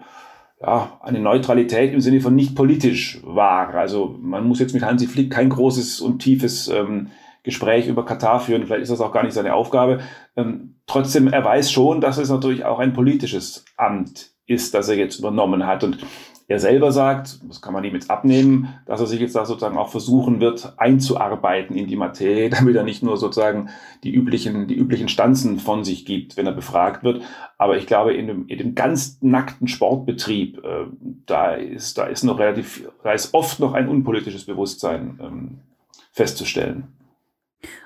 ja, 0.61 0.99
eine 1.03 1.21
Neutralität 1.21 1.93
im 1.93 2.01
Sinne 2.01 2.21
von 2.21 2.35
nicht 2.35 2.55
politisch 2.55 3.21
wahr. 3.25 3.75
Also 3.75 4.17
man 4.21 4.47
muss 4.47 4.61
jetzt 4.61 4.75
mit 4.75 4.85
Hansi 4.85 5.07
Flick 5.07 5.31
kein 5.31 5.49
großes 5.49 6.01
und 6.01 6.21
tiefes 6.21 6.69
ähm, 6.69 7.09
Gespräch 7.43 7.89
über 7.89 8.05
Katar 8.05 8.41
führen. 8.41 8.65
Vielleicht 8.65 8.83
ist 8.83 8.93
das 8.93 9.01
auch 9.01 9.13
gar 9.13 9.25
nicht 9.25 9.35
seine 9.35 9.55
Aufgabe. 9.55 10.01
Ähm, 10.37 10.77
trotzdem, 10.87 11.29
er 11.29 11.45
weiß 11.45 11.73
schon, 11.73 12.01
dass 12.01 12.19
es 12.19 12.31
natürlich 12.31 12.65
auch 12.65 12.79
ein 12.79 12.93
politisches 12.93 13.65
Amt 13.77 14.31
ist, 14.47 14.75
das 14.75 14.89
er 14.89 14.97
jetzt 14.97 15.19
übernommen 15.19 15.67
hat. 15.67 15.83
Und 15.83 15.99
er 16.53 16.61
selber 16.61 16.93
sagt, 16.93 17.41
das 17.49 17.61
kann 17.61 17.73
man 17.73 17.83
ihm 17.83 17.95
jetzt 17.95 18.11
abnehmen, 18.11 18.69
dass 18.87 19.01
er 19.01 19.07
sich 19.07 19.21
jetzt 19.21 19.35
da 19.35 19.47
sozusagen 19.47 19.79
auch 19.79 19.89
versuchen 19.89 20.41
wird, 20.41 20.75
einzuarbeiten 20.77 21.75
in 21.75 21.87
die 21.87 21.97
Materie, 21.97 22.51
damit 22.51 22.77
er 22.77 22.85
nicht 22.85 23.03
nur 23.03 23.17
sozusagen 23.17 23.71
die 24.05 24.15
üblichen, 24.15 24.69
die 24.69 24.77
üblichen 24.77 25.09
Stanzen 25.09 25.59
von 25.59 25.83
sich 25.83 26.05
gibt, 26.05 26.37
wenn 26.37 26.47
er 26.47 26.53
befragt 26.53 27.03
wird. 27.03 27.23
Aber 27.59 27.77
ich 27.77 27.87
glaube, 27.87 28.15
in 28.15 28.27
dem, 28.27 28.47
in 28.47 28.59
dem 28.59 28.75
ganz 28.75 29.19
nackten 29.23 29.67
Sportbetrieb, 29.67 30.59
äh, 30.59 30.87
da 31.27 31.55
ist, 31.55 31.99
da 31.99 32.05
ist 32.05 32.23
noch 32.23 32.39
relativ, 32.39 32.89
da 33.03 33.13
ist 33.13 33.35
oft 33.35 33.59
noch 33.59 33.73
ein 33.73 33.89
unpolitisches 33.89 34.45
Bewusstsein 34.45 35.19
ähm, 35.23 35.59
festzustellen. 36.13 36.89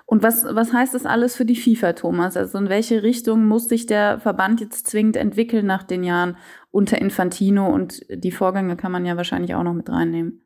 Und 0.09 0.23
was, 0.23 0.45
was 0.45 0.73
heißt 0.73 0.95
das 0.95 1.05
alles 1.05 1.35
für 1.35 1.45
die 1.45 1.57
FIFA, 1.57 1.95
Thomas? 1.95 2.37
Also 2.37 2.59
in 2.59 2.69
welche 2.69 3.03
Richtung 3.03 3.47
muss 3.47 3.69
sich 3.69 3.87
der 3.87 4.21
Verband 4.21 4.61
jetzt 4.61 4.87
zwingend 4.87 5.17
entwickeln 5.17 5.67
nach 5.67 5.83
den 5.83 6.05
Jahren 6.05 6.37
unter 6.77 7.01
Infantino? 7.01 7.67
Und 7.67 8.03
die 8.11 8.31
Vorgänge 8.31 8.77
kann 8.77 8.93
man 8.93 9.07
ja 9.07 9.17
wahrscheinlich 9.17 9.55
auch 9.55 9.63
noch 9.63 9.73
mit 9.73 9.89
reinnehmen. 9.89 10.43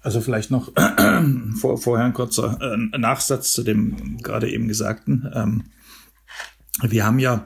Also 0.00 0.20
vielleicht 0.20 0.50
noch 0.50 0.72
vor, 1.60 1.78
vorher 1.78 2.06
ein 2.06 2.14
kurzer 2.14 2.58
äh, 2.60 2.98
Nachsatz 2.98 3.52
zu 3.52 3.62
dem 3.62 4.18
gerade 4.18 4.50
eben 4.50 4.68
Gesagten. 4.68 5.30
Ähm, 5.34 5.64
wir 6.82 7.04
haben 7.04 7.18
ja 7.18 7.44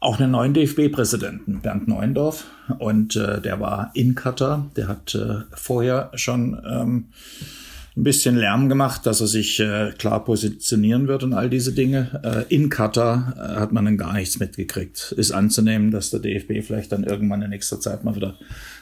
auch 0.00 0.20
einen 0.20 0.32
neuen 0.32 0.52
DFB-Präsidenten, 0.52 1.60
Bernd 1.60 1.88
Neuendorf, 1.88 2.44
und 2.78 3.16
äh, 3.16 3.40
der 3.40 3.60
war 3.60 3.90
in 3.94 4.14
Katar. 4.14 4.70
Der 4.76 4.88
hat 4.88 5.14
äh, 5.14 5.44
vorher 5.54 6.10
schon 6.14 6.60
ähm, 6.68 7.08
ein 7.96 8.02
bisschen 8.02 8.36
Lärm 8.36 8.68
gemacht, 8.68 9.06
dass 9.06 9.20
er 9.20 9.28
sich 9.28 9.60
äh, 9.60 9.92
klar 9.96 10.24
positionieren 10.24 11.06
wird 11.06 11.22
und 11.22 11.32
all 11.32 11.48
diese 11.48 11.72
Dinge. 11.72 12.20
Äh, 12.24 12.54
in 12.54 12.68
Katar 12.68 13.34
äh, 13.36 13.60
hat 13.60 13.72
man 13.72 13.84
dann 13.84 13.96
gar 13.96 14.14
nichts 14.14 14.40
mitgekriegt. 14.40 15.12
Ist 15.16 15.30
anzunehmen, 15.30 15.92
dass 15.92 16.10
der 16.10 16.20
DFB 16.20 16.64
vielleicht 16.66 16.90
dann 16.90 17.04
irgendwann 17.04 17.42
in 17.42 17.50
nächster 17.50 17.78
Zeit 17.80 18.02
mal 18.02 18.16
wieder 18.16 18.36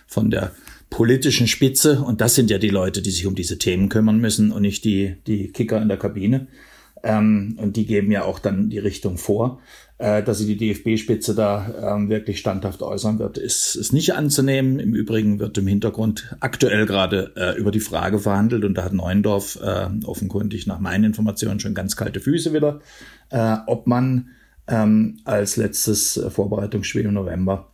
von 0.06 0.30
der 0.30 0.52
politischen 0.88 1.46
Spitze, 1.46 2.00
und 2.00 2.20
das 2.20 2.34
sind 2.34 2.50
ja 2.50 2.58
die 2.58 2.68
Leute, 2.68 3.02
die 3.02 3.10
sich 3.10 3.26
um 3.26 3.34
diese 3.34 3.58
Themen 3.58 3.88
kümmern 3.88 4.18
müssen 4.18 4.50
und 4.50 4.62
nicht 4.62 4.84
die, 4.84 5.16
die 5.26 5.48
Kicker 5.48 5.80
in 5.80 5.88
der 5.88 5.96
Kabine, 5.98 6.46
ähm, 7.02 7.56
und 7.58 7.76
die 7.76 7.86
geben 7.86 8.12
ja 8.12 8.24
auch 8.24 8.38
dann 8.38 8.70
die 8.70 8.78
Richtung 8.78 9.18
vor, 9.18 9.60
äh, 10.02 10.24
dass 10.24 10.38
sie 10.38 10.56
die 10.56 10.56
DFB-Spitze 10.56 11.36
da 11.36 11.94
ähm, 11.94 12.08
wirklich 12.08 12.40
standhaft 12.40 12.82
äußern 12.82 13.20
wird, 13.20 13.38
ist, 13.38 13.76
ist 13.76 13.92
nicht 13.92 14.14
anzunehmen. 14.14 14.80
Im 14.80 14.94
Übrigen 14.94 15.38
wird 15.38 15.56
im 15.58 15.68
Hintergrund 15.68 16.34
aktuell 16.40 16.86
gerade 16.86 17.32
äh, 17.36 17.56
über 17.56 17.70
die 17.70 17.78
Frage 17.78 18.18
verhandelt 18.18 18.64
und 18.64 18.74
da 18.74 18.82
hat 18.82 18.92
Neuendorf 18.92 19.60
äh, 19.62 19.86
offenkundig 20.04 20.66
nach 20.66 20.80
meinen 20.80 21.04
Informationen 21.04 21.60
schon 21.60 21.74
ganz 21.74 21.94
kalte 21.94 22.18
Füße 22.18 22.52
wieder, 22.52 22.80
äh, 23.30 23.58
ob 23.68 23.86
man 23.86 24.30
ähm, 24.66 25.20
als 25.24 25.56
letztes 25.56 26.20
Vorbereitungsspiel 26.30 27.02
im 27.02 27.14
November 27.14 27.72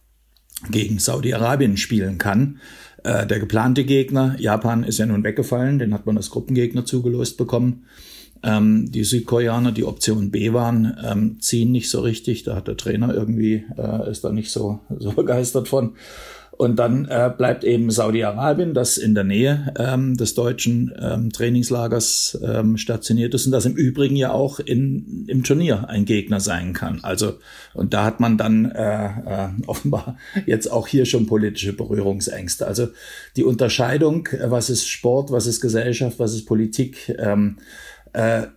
gegen 0.71 0.99
Saudi-Arabien 0.99 1.79
spielen 1.79 2.19
kann. 2.19 2.61
Äh, 3.05 3.27
der 3.27 3.41
geplante 3.41 3.85
Gegner, 3.85 4.37
Japan, 4.38 4.85
ist 4.85 4.99
ja 4.99 5.07
nun 5.07 5.25
weggefallen, 5.25 5.79
den 5.79 5.95
hat 5.95 6.05
man 6.05 6.19
als 6.19 6.29
Gruppengegner 6.29 6.85
zugelost 6.85 7.38
bekommen. 7.38 7.87
Ähm, 8.42 8.90
die 8.90 9.05
Südkoreaner, 9.05 9.72
die 9.72 9.85
Option 9.85 10.31
B 10.31 10.53
waren, 10.53 10.96
ähm, 11.05 11.40
ziehen 11.40 11.72
nicht 11.72 11.90
so 11.90 12.01
richtig. 12.01 12.44
Da 12.44 12.57
hat 12.57 12.68
der 12.68 12.77
Trainer 12.77 13.14
irgendwie, 13.14 13.64
äh, 13.77 14.11
ist 14.11 14.24
da 14.24 14.31
nicht 14.31 14.51
so, 14.51 14.81
so 14.98 15.12
begeistert 15.12 15.68
von. 15.68 15.94
Und 16.59 16.77
dann 16.81 17.05
äh, 17.05 17.31
bleibt 17.35 17.62
eben 17.62 17.88
Saudi-Arabien, 17.88 18.74
das 18.74 18.98
in 18.98 19.14
der 19.14 19.22
Nähe 19.22 19.72
ähm, 19.79 20.16
des 20.16 20.35
deutschen 20.35 20.92
ähm, 21.01 21.31
Trainingslagers 21.31 22.37
ähm, 22.44 22.77
stationiert 22.77 23.33
ist 23.33 23.46
und 23.46 23.53
das 23.53 23.64
im 23.64 23.77
Übrigen 23.77 24.16
ja 24.16 24.33
auch 24.33 24.59
in, 24.59 25.24
im 25.29 25.44
Turnier 25.44 25.88
ein 25.88 26.05
Gegner 26.05 26.40
sein 26.40 26.72
kann. 26.72 26.98
Also, 27.03 27.35
und 27.74 27.94
da 27.94 28.05
hat 28.05 28.18
man 28.18 28.38
dann 28.38 28.72
äh, 28.72 29.07
äh, 29.07 29.48
offenbar 29.68 30.18
jetzt 30.46 30.66
auch 30.66 30.88
hier 30.88 31.07
schon 31.07 31.27
politische 31.27 31.74
Berührungsängste. 31.74 32.66
Also 32.66 32.88
die 33.37 33.44
Unterscheidung, 33.44 34.27
äh, 34.27 34.51
was 34.51 34.68
ist 34.68 34.88
Sport, 34.88 35.31
was 35.31 35.46
ist 35.46 35.61
Gesellschaft, 35.61 36.18
was 36.18 36.35
ist 36.35 36.46
Politik, 36.46 37.14
ähm, 37.20 37.59
äh, 38.12 38.49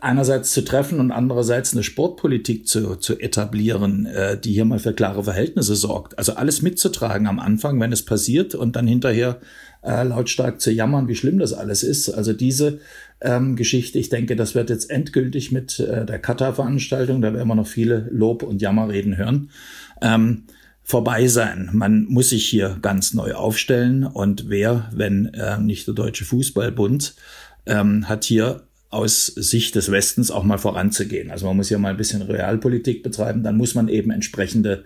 einerseits 0.00 0.52
zu 0.52 0.64
treffen 0.64 1.00
und 1.00 1.10
andererseits 1.10 1.72
eine 1.72 1.82
Sportpolitik 1.82 2.66
zu, 2.68 2.96
zu 2.96 3.18
etablieren, 3.18 4.06
äh, 4.06 4.38
die 4.38 4.52
hier 4.52 4.64
mal 4.64 4.78
für 4.78 4.92
klare 4.92 5.24
Verhältnisse 5.24 5.74
sorgt. 5.74 6.18
Also 6.18 6.34
alles 6.34 6.62
mitzutragen 6.62 7.26
am 7.26 7.38
Anfang, 7.38 7.80
wenn 7.80 7.92
es 7.92 8.04
passiert 8.04 8.54
und 8.54 8.76
dann 8.76 8.86
hinterher 8.86 9.40
äh, 9.82 10.02
lautstark 10.04 10.60
zu 10.60 10.70
jammern, 10.70 11.08
wie 11.08 11.16
schlimm 11.16 11.38
das 11.38 11.52
alles 11.52 11.82
ist. 11.82 12.10
Also 12.10 12.32
diese 12.32 12.80
ähm, 13.20 13.56
Geschichte, 13.56 13.98
ich 13.98 14.08
denke, 14.08 14.36
das 14.36 14.54
wird 14.54 14.70
jetzt 14.70 14.90
endgültig 14.90 15.52
mit 15.52 15.78
äh, 15.80 16.04
der 16.04 16.18
Katar-Veranstaltung, 16.18 17.22
da 17.22 17.32
werden 17.32 17.48
wir 17.48 17.54
noch 17.54 17.66
viele 17.66 18.08
Lob- 18.10 18.42
und 18.42 18.60
Jammerreden 18.60 19.16
hören, 19.16 19.50
ähm, 20.02 20.44
vorbei 20.82 21.26
sein. 21.28 21.70
Man 21.72 22.04
muss 22.04 22.30
sich 22.30 22.46
hier 22.46 22.78
ganz 22.82 23.14
neu 23.14 23.34
aufstellen 23.34 24.04
und 24.04 24.50
wer, 24.50 24.90
wenn 24.92 25.32
äh, 25.32 25.58
nicht 25.58 25.86
der 25.86 25.94
Deutsche 25.94 26.26
Fußballbund, 26.26 27.14
ähm, 27.66 28.06
hat 28.08 28.24
hier 28.24 28.62
aus 28.94 29.26
Sicht 29.26 29.74
des 29.74 29.90
Westens 29.90 30.30
auch 30.30 30.44
mal 30.44 30.58
voranzugehen. 30.58 31.30
Also 31.30 31.46
man 31.46 31.56
muss 31.56 31.70
ja 31.70 31.78
mal 31.78 31.90
ein 31.90 31.96
bisschen 31.96 32.22
Realpolitik 32.22 33.02
betreiben, 33.02 33.42
dann 33.42 33.56
muss 33.56 33.74
man 33.74 33.88
eben 33.88 34.10
entsprechende 34.10 34.84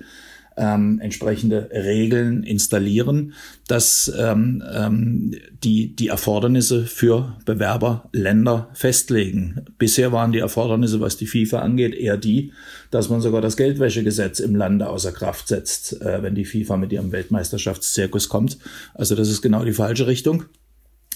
ähm, 0.59 0.99
entsprechende 1.01 1.71
Regeln 1.73 2.43
installieren, 2.43 3.35
dass 3.69 4.13
ähm, 4.19 4.63
ähm, 4.71 5.35
die 5.63 5.95
die 5.95 6.09
Erfordernisse 6.09 6.85
für 6.85 7.37
Bewerberländer 7.45 8.69
festlegen. 8.75 9.65
Bisher 9.79 10.13
waren 10.13 10.33
die 10.33 10.41
Erfordernisse, 10.41 11.01
was 11.01 11.17
die 11.17 11.27
FIFA 11.27 11.61
angeht, 11.61 11.95
eher 11.95 12.17
die, 12.17 12.53
dass 12.91 13.09
man 13.09 13.21
sogar 13.21 13.41
das 13.41 13.57
Geldwäschegesetz 13.57 14.41
im 14.41 14.57
Lande 14.57 14.89
außer 14.89 15.13
Kraft 15.13 15.49
setzt, 15.49 16.01
äh, 16.03 16.23
wenn 16.23 16.35
die 16.35 16.45
FIFA 16.45 16.77
mit 16.77 16.93
ihrem 16.93 17.13
Weltmeisterschaftszirkus 17.13 18.29
kommt. 18.29 18.59
Also 18.95 19.15
das 19.15 19.29
ist 19.29 19.43
genau 19.43 19.65
die 19.65 19.73
falsche 19.73 20.09
Richtung. 20.09 20.45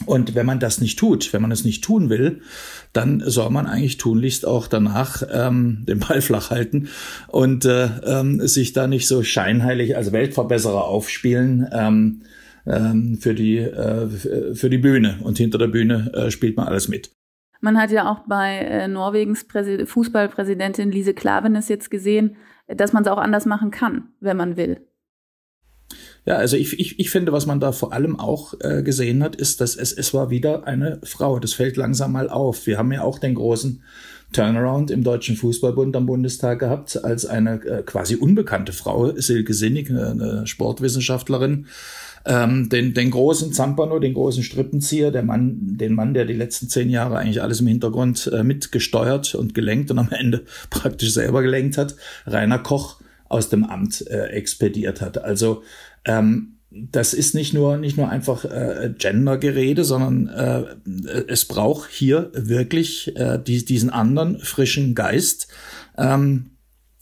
Und 0.06 0.34
wenn 0.34 0.46
man 0.46 0.60
das 0.60 0.80
nicht 0.80 0.98
tut, 0.98 1.32
wenn 1.32 1.42
man 1.42 1.50
es 1.52 1.64
nicht 1.64 1.84
tun 1.84 2.10
will, 2.10 2.40
dann 2.92 3.22
soll 3.24 3.50
man 3.50 3.66
eigentlich 3.66 3.98
tunlichst 3.98 4.46
auch 4.46 4.66
danach 4.66 5.22
ähm, 5.30 5.84
den 5.88 6.00
Ball 6.00 6.20
flach 6.20 6.50
halten 6.50 6.88
und 7.28 7.64
äh, 7.64 7.88
ähm, 8.04 8.46
sich 8.46 8.72
da 8.72 8.86
nicht 8.86 9.08
so 9.08 9.22
scheinheilig 9.22 9.96
als 9.96 10.12
Weltverbesserer 10.12 10.84
aufspielen 10.84 11.68
ähm, 11.72 12.22
ähm, 12.66 13.18
für, 13.20 13.34
die, 13.34 13.58
äh, 13.58 14.08
für 14.54 14.70
die 14.70 14.78
Bühne. 14.78 15.18
Und 15.22 15.38
hinter 15.38 15.58
der 15.58 15.68
Bühne 15.68 16.12
äh, 16.14 16.30
spielt 16.30 16.56
man 16.56 16.68
alles 16.68 16.88
mit. 16.88 17.10
Man 17.60 17.78
hat 17.78 17.92
ja 17.92 18.10
auch 18.10 18.20
bei 18.26 18.58
äh, 18.58 18.88
Norwegens 18.88 19.44
Präsid 19.44 19.88
Fußballpräsidentin 19.88 20.90
Lise 20.90 21.14
Klavenes 21.14 21.68
jetzt 21.68 21.90
gesehen, 21.90 22.36
dass 22.66 22.92
man 22.92 23.04
es 23.04 23.08
auch 23.08 23.18
anders 23.18 23.46
machen 23.46 23.70
kann, 23.70 24.08
wenn 24.20 24.36
man 24.36 24.56
will. 24.56 24.80
Ja, 26.24 26.36
also 26.36 26.56
ich, 26.56 26.78
ich, 26.78 27.00
ich 27.00 27.10
finde, 27.10 27.32
was 27.32 27.46
man 27.46 27.58
da 27.58 27.72
vor 27.72 27.92
allem 27.92 28.18
auch 28.18 28.54
äh, 28.60 28.82
gesehen 28.82 29.24
hat, 29.24 29.34
ist, 29.34 29.60
dass 29.60 29.74
es, 29.74 29.92
es 29.92 30.14
war 30.14 30.30
wieder 30.30 30.66
eine 30.68 31.00
Frau. 31.02 31.40
Das 31.40 31.52
fällt 31.52 31.76
langsam 31.76 32.12
mal 32.12 32.28
auf. 32.28 32.66
Wir 32.66 32.78
haben 32.78 32.92
ja 32.92 33.02
auch 33.02 33.18
den 33.18 33.34
großen 33.34 33.82
Turnaround 34.32 34.90
im 34.90 35.02
Deutschen 35.02 35.36
Fußballbund 35.36 35.94
am 35.96 36.06
Bundestag 36.06 36.60
gehabt, 36.60 37.04
als 37.04 37.26
eine 37.26 37.62
äh, 37.64 37.82
quasi 37.82 38.14
unbekannte 38.14 38.72
Frau, 38.72 39.12
Silke 39.16 39.52
Sinnig, 39.52 39.90
eine 39.90 40.46
Sportwissenschaftlerin, 40.46 41.66
ähm, 42.24 42.68
den, 42.68 42.94
den 42.94 43.10
großen 43.10 43.52
Zampano, 43.52 43.98
den 43.98 44.14
großen 44.14 44.44
Strippenzieher, 44.44 45.10
der 45.10 45.24
Mann, 45.24 45.76
den 45.76 45.94
Mann, 45.94 46.14
der 46.14 46.24
die 46.24 46.34
letzten 46.34 46.68
zehn 46.68 46.88
Jahre 46.88 47.18
eigentlich 47.18 47.42
alles 47.42 47.60
im 47.60 47.66
Hintergrund 47.66 48.30
äh, 48.32 48.44
mitgesteuert 48.44 49.34
und 49.34 49.54
gelenkt 49.54 49.90
und 49.90 49.98
am 49.98 50.10
Ende 50.10 50.44
praktisch 50.70 51.12
selber 51.12 51.42
gelenkt 51.42 51.76
hat, 51.78 51.96
Rainer 52.26 52.60
Koch 52.60 53.01
aus 53.32 53.48
dem 53.48 53.64
Amt 53.64 54.06
äh, 54.08 54.26
expediert 54.26 55.00
hat. 55.00 55.22
Also 55.22 55.62
ähm, 56.04 56.58
das 56.70 57.12
ist 57.12 57.34
nicht 57.34 57.52
nur 57.52 57.76
nicht 57.76 57.96
nur 57.96 58.08
einfach 58.08 58.44
äh, 58.44 58.94
Gendergerede, 58.96 59.84
sondern 59.84 60.28
äh, 60.28 61.24
es 61.28 61.44
braucht 61.44 61.90
hier 61.90 62.30
wirklich 62.34 63.14
äh, 63.16 63.38
die, 63.38 63.64
diesen 63.64 63.90
anderen 63.90 64.38
frischen 64.38 64.94
Geist. 64.94 65.48
Ähm, 65.98 66.50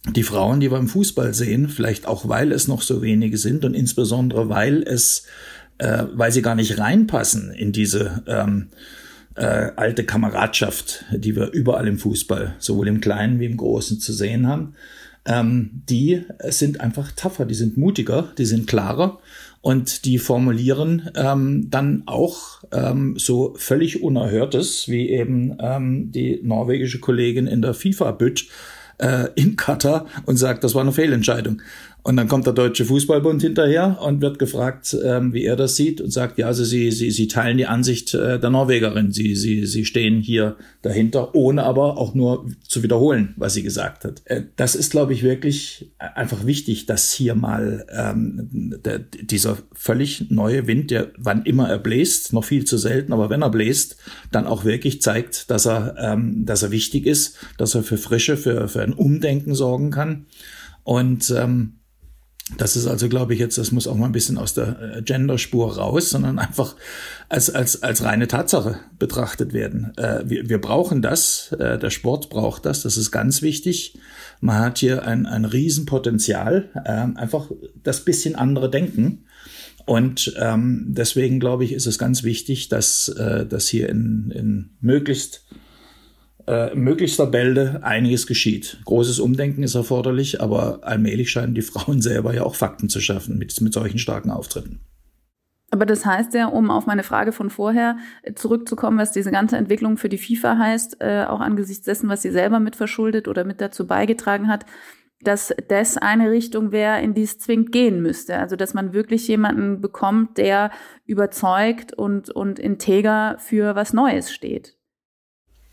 die 0.09 0.23
Frauen, 0.23 0.61
die 0.61 0.71
wir 0.71 0.79
im 0.79 0.89
Fußball 0.89 1.35
sehen, 1.35 1.69
vielleicht 1.69 2.07
auch 2.07 2.27
weil 2.27 2.53
es 2.53 2.69
noch 2.69 2.81
so 2.81 3.03
wenige 3.03 3.37
sind 3.37 3.67
und 3.67 3.75
insbesondere 3.75 4.49
weil 4.49 4.83
es, 4.83 5.25
äh, 5.77 6.05
weil 6.15 6.33
sie 6.33 6.41
gar 6.41 6.55
nicht 6.55 6.79
reinpassen 6.79 7.53
in 7.53 7.73
diese 7.73 8.23
ähm, 8.27 8.69
äh, 9.35 9.73
alte 9.77 10.05
Kameradschaft, 10.05 11.05
die 11.13 11.37
wir 11.37 11.51
überall 11.53 11.87
im 11.87 11.99
Fußball, 11.99 12.55
sowohl 12.59 12.89
im 12.89 13.03
Kleinen 13.03 13.41
wie 13.41 13.47
im 13.47 13.59
Großen 13.59 14.01
zu 14.01 14.15
sehen 14.15 14.47
haben 14.47 14.75
ähm, 15.27 15.83
die 15.89 16.23
sind 16.49 16.81
einfach 16.81 17.13
tougher, 17.13 17.45
die 17.45 17.55
sind 17.55 17.77
mutiger, 17.77 18.33
die 18.39 18.47
sind 18.47 18.67
klarer 18.67 19.19
und 19.61 20.05
die 20.07 20.19
formulieren 20.19 21.11
ähm, 21.15 21.69
dann 21.71 22.05
auch 22.07 22.65
ähm, 22.73 23.15
so 23.19 23.55
völlig 23.57 24.03
Unerhörtes, 24.03 24.89
wie 24.89 25.11
eben 25.11 25.57
ähm, 25.61 26.11
die 26.13 26.41
norwegische 26.43 27.01
Kollegin 27.01 27.47
in 27.47 27.61
der 27.61 27.75
FIFA-Bütt 27.75 28.49
äh, 28.99 29.29
in 29.35 29.57
Katar 29.57 30.07
und 30.27 30.37
sagt, 30.37 30.65
das 30.65 30.75
war 30.75 30.83
eine 30.83 30.93
Fehlentscheidung. 30.93 31.61
Und 32.03 32.17
dann 32.17 32.29
kommt 32.29 32.47
der 32.47 32.55
Deutsche 32.55 32.87
Fußballbund 32.87 33.43
hinterher 33.43 33.99
und 34.01 34.23
wird 34.23 34.39
gefragt, 34.39 34.97
ähm, 35.05 35.35
wie 35.35 35.45
er 35.45 35.57
das 35.57 35.77
sieht 35.77 36.01
und 36.01 36.11
sagt, 36.11 36.39
ja, 36.39 36.47
also 36.47 36.65
sie, 36.65 36.91
sie, 36.93 37.11
sie 37.11 37.29
teilen 37.29 37.59
die 37.59 37.67
Ansicht 37.67 38.15
äh, 38.15 38.41
der 38.41 38.51
Norwegerin. 38.51 39.13
Sie, 39.13 39.37
sie, 39.37 39.67
sie 39.67 39.85
stehen 39.85 40.21
hier 40.23 40.57
dahinter, 40.81 41.35
ohne 41.35 41.65
aber 41.65 41.99
auch 41.99 42.15
nur 42.15 42.47
zu 42.67 42.83
wiederholen, 42.83 43.35
was 43.37 43.55
sie 43.55 43.63
gesagt 43.63 44.05
hat. 44.05 44.23
Äh, 44.25 44.45
das 44.57 44.75
ist, 44.75 44.93
glaube 44.93 45.13
ich, 45.13 45.23
wirklich 45.23 45.93
einfach 45.99 46.47
wichtig, 46.47 46.87
dass 46.87 47.13
hier 47.13 47.35
mal 47.35 47.87
ähm, 47.95 48.79
der, 48.83 49.01
dieser 49.01 49.59
völlig 49.73 50.31
neue 50.31 50.67
Wind, 50.67 50.91
der 50.91 51.09
wann 51.19 51.45
immer 51.45 51.69
er 51.69 51.79
bläst, 51.79 52.33
noch 52.33 52.45
viel 52.45 52.65
zu 52.65 52.79
selten, 52.79 53.13
aber 53.13 53.29
wenn 53.29 53.43
er 53.43 53.51
bläst, 53.51 53.97
dann 54.33 54.47
auch 54.47 54.65
wirklich 54.65 55.03
zeigt, 55.03 55.51
dass 55.51 55.67
er, 55.67 55.97
ähm, 55.99 56.47
dass 56.47 56.63
er 56.63 56.71
wichtig 56.71 57.05
ist, 57.05 57.37
dass 57.59 57.75
er 57.75 57.83
für 57.83 57.99
Frische, 57.99 58.39
für, 58.39 58.69
für 58.69 58.81
ein 58.81 58.95
Umdenken 58.95 59.55
sorgen 59.55 59.91
kann. 59.91 60.27
Und 60.83 61.33
ähm, 61.37 61.80
das 62.57 62.77
ist 62.77 62.87
also, 62.87 63.09
glaube 63.09 63.35
ich, 63.35 63.41
jetzt, 63.41 63.59
das 63.59 63.73
muss 63.73 63.87
auch 63.87 63.97
mal 63.97 64.07
ein 64.07 64.13
bisschen 64.13 64.39
aus 64.39 64.55
der 64.55 64.97
äh, 64.97 65.03
Genderspur 65.03 65.77
raus, 65.77 66.11
sondern 66.11 66.39
einfach 66.39 66.77
als, 67.29 67.51
als, 67.51 67.83
als 67.83 68.03
reine 68.03 68.29
Tatsache 68.29 68.81
betrachtet 68.99 69.53
werden. 69.53 69.93
Äh, 69.97 70.23
wir, 70.25 70.49
wir 70.49 70.61
brauchen 70.61 71.03
das, 71.03 71.53
äh, 71.59 71.79
der 71.79 71.91
Sport 71.91 72.31
braucht 72.31 72.67
das, 72.67 72.83
das 72.83 72.97
ist 72.97 73.11
ganz 73.11 73.43
wichtig. 73.43 73.99
Man 74.41 74.59
hat 74.59 74.79
hier 74.79 75.05
ein, 75.05 75.27
ein 75.27 75.45
Riesenpotenzial, 75.45 76.71
äh, 76.85 77.19
einfach 77.19 77.51
das 77.83 78.05
bisschen 78.05 78.35
andere 78.35 78.71
Denken. 78.71 79.25
Und 79.87 80.35
ähm, 80.39 80.87
deswegen, 80.89 81.41
glaube 81.41 81.65
ich, 81.65 81.73
ist 81.73 81.87
es 81.87 81.99
ganz 81.99 82.23
wichtig, 82.23 82.69
dass, 82.69 83.09
äh, 83.09 83.47
dass 83.47 83.69
hier 83.69 83.89
in, 83.89 84.31
in 84.35 84.71
möglichst 84.81 85.45
äh, 86.51 86.75
möglichster 86.75 87.27
Bälde 87.27 87.79
einiges 87.85 88.27
geschieht. 88.27 88.81
Großes 88.85 89.21
Umdenken 89.21 89.63
ist 89.63 89.77
erforderlich, 89.77 90.41
aber 90.41 90.81
allmählich 90.83 91.31
scheinen 91.31 91.55
die 91.55 91.63
Frauen 91.63 92.03
selber 92.03 92.35
ja 92.35 92.43
auch 92.43 92.57
Fakten 92.57 92.89
zu 92.89 93.01
schaffen 93.01 93.39
mit, 93.39 93.59
mit 93.61 93.73
solchen 93.73 93.99
starken 93.99 94.31
Auftritten. 94.31 94.81
Aber 95.71 95.87
das 95.87 96.05
heißt 96.05 96.35
ja, 96.35 96.49
um 96.49 96.73
auf 96.73 96.87
meine 96.87 97.05
Frage 97.05 97.31
von 97.31 97.51
vorher 97.51 97.99
zurückzukommen, 98.35 98.99
was 98.99 99.13
diese 99.13 99.31
ganze 99.31 99.57
Entwicklung 99.57 99.97
für 99.97 100.09
die 100.09 100.19
FIFA 100.19 100.59
heißt, 100.59 100.97
äh, 100.99 101.25
auch 101.29 101.39
angesichts 101.39 101.85
dessen, 101.85 102.09
was 102.09 102.23
sie 102.23 102.33
selber 102.33 102.59
mit 102.59 102.75
verschuldet 102.75 103.29
oder 103.29 103.45
mit 103.45 103.61
dazu 103.61 103.87
beigetragen 103.87 104.49
hat, 104.49 104.67
dass 105.21 105.55
das 105.69 105.99
eine 105.99 106.33
Richtung 106.33 106.73
wäre, 106.73 107.01
in 107.01 107.15
die 107.15 107.23
es 107.23 107.39
zwingend 107.39 107.71
gehen 107.71 108.03
müsste. 108.03 108.39
Also 108.39 108.57
dass 108.57 108.75
man 108.75 108.93
wirklich 108.93 109.29
jemanden 109.29 109.81
bekommt, 109.81 110.37
der 110.37 110.73
überzeugt 111.07 111.93
und, 111.93 112.29
und 112.31 112.59
integer 112.59 113.37
für 113.39 113.77
was 113.77 113.93
Neues 113.93 114.33
steht. 114.33 114.80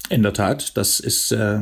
In 0.09 0.23
der 0.23 0.33
Tat, 0.33 0.77
das 0.77 0.99
ist, 0.99 1.31
äh, 1.31 1.59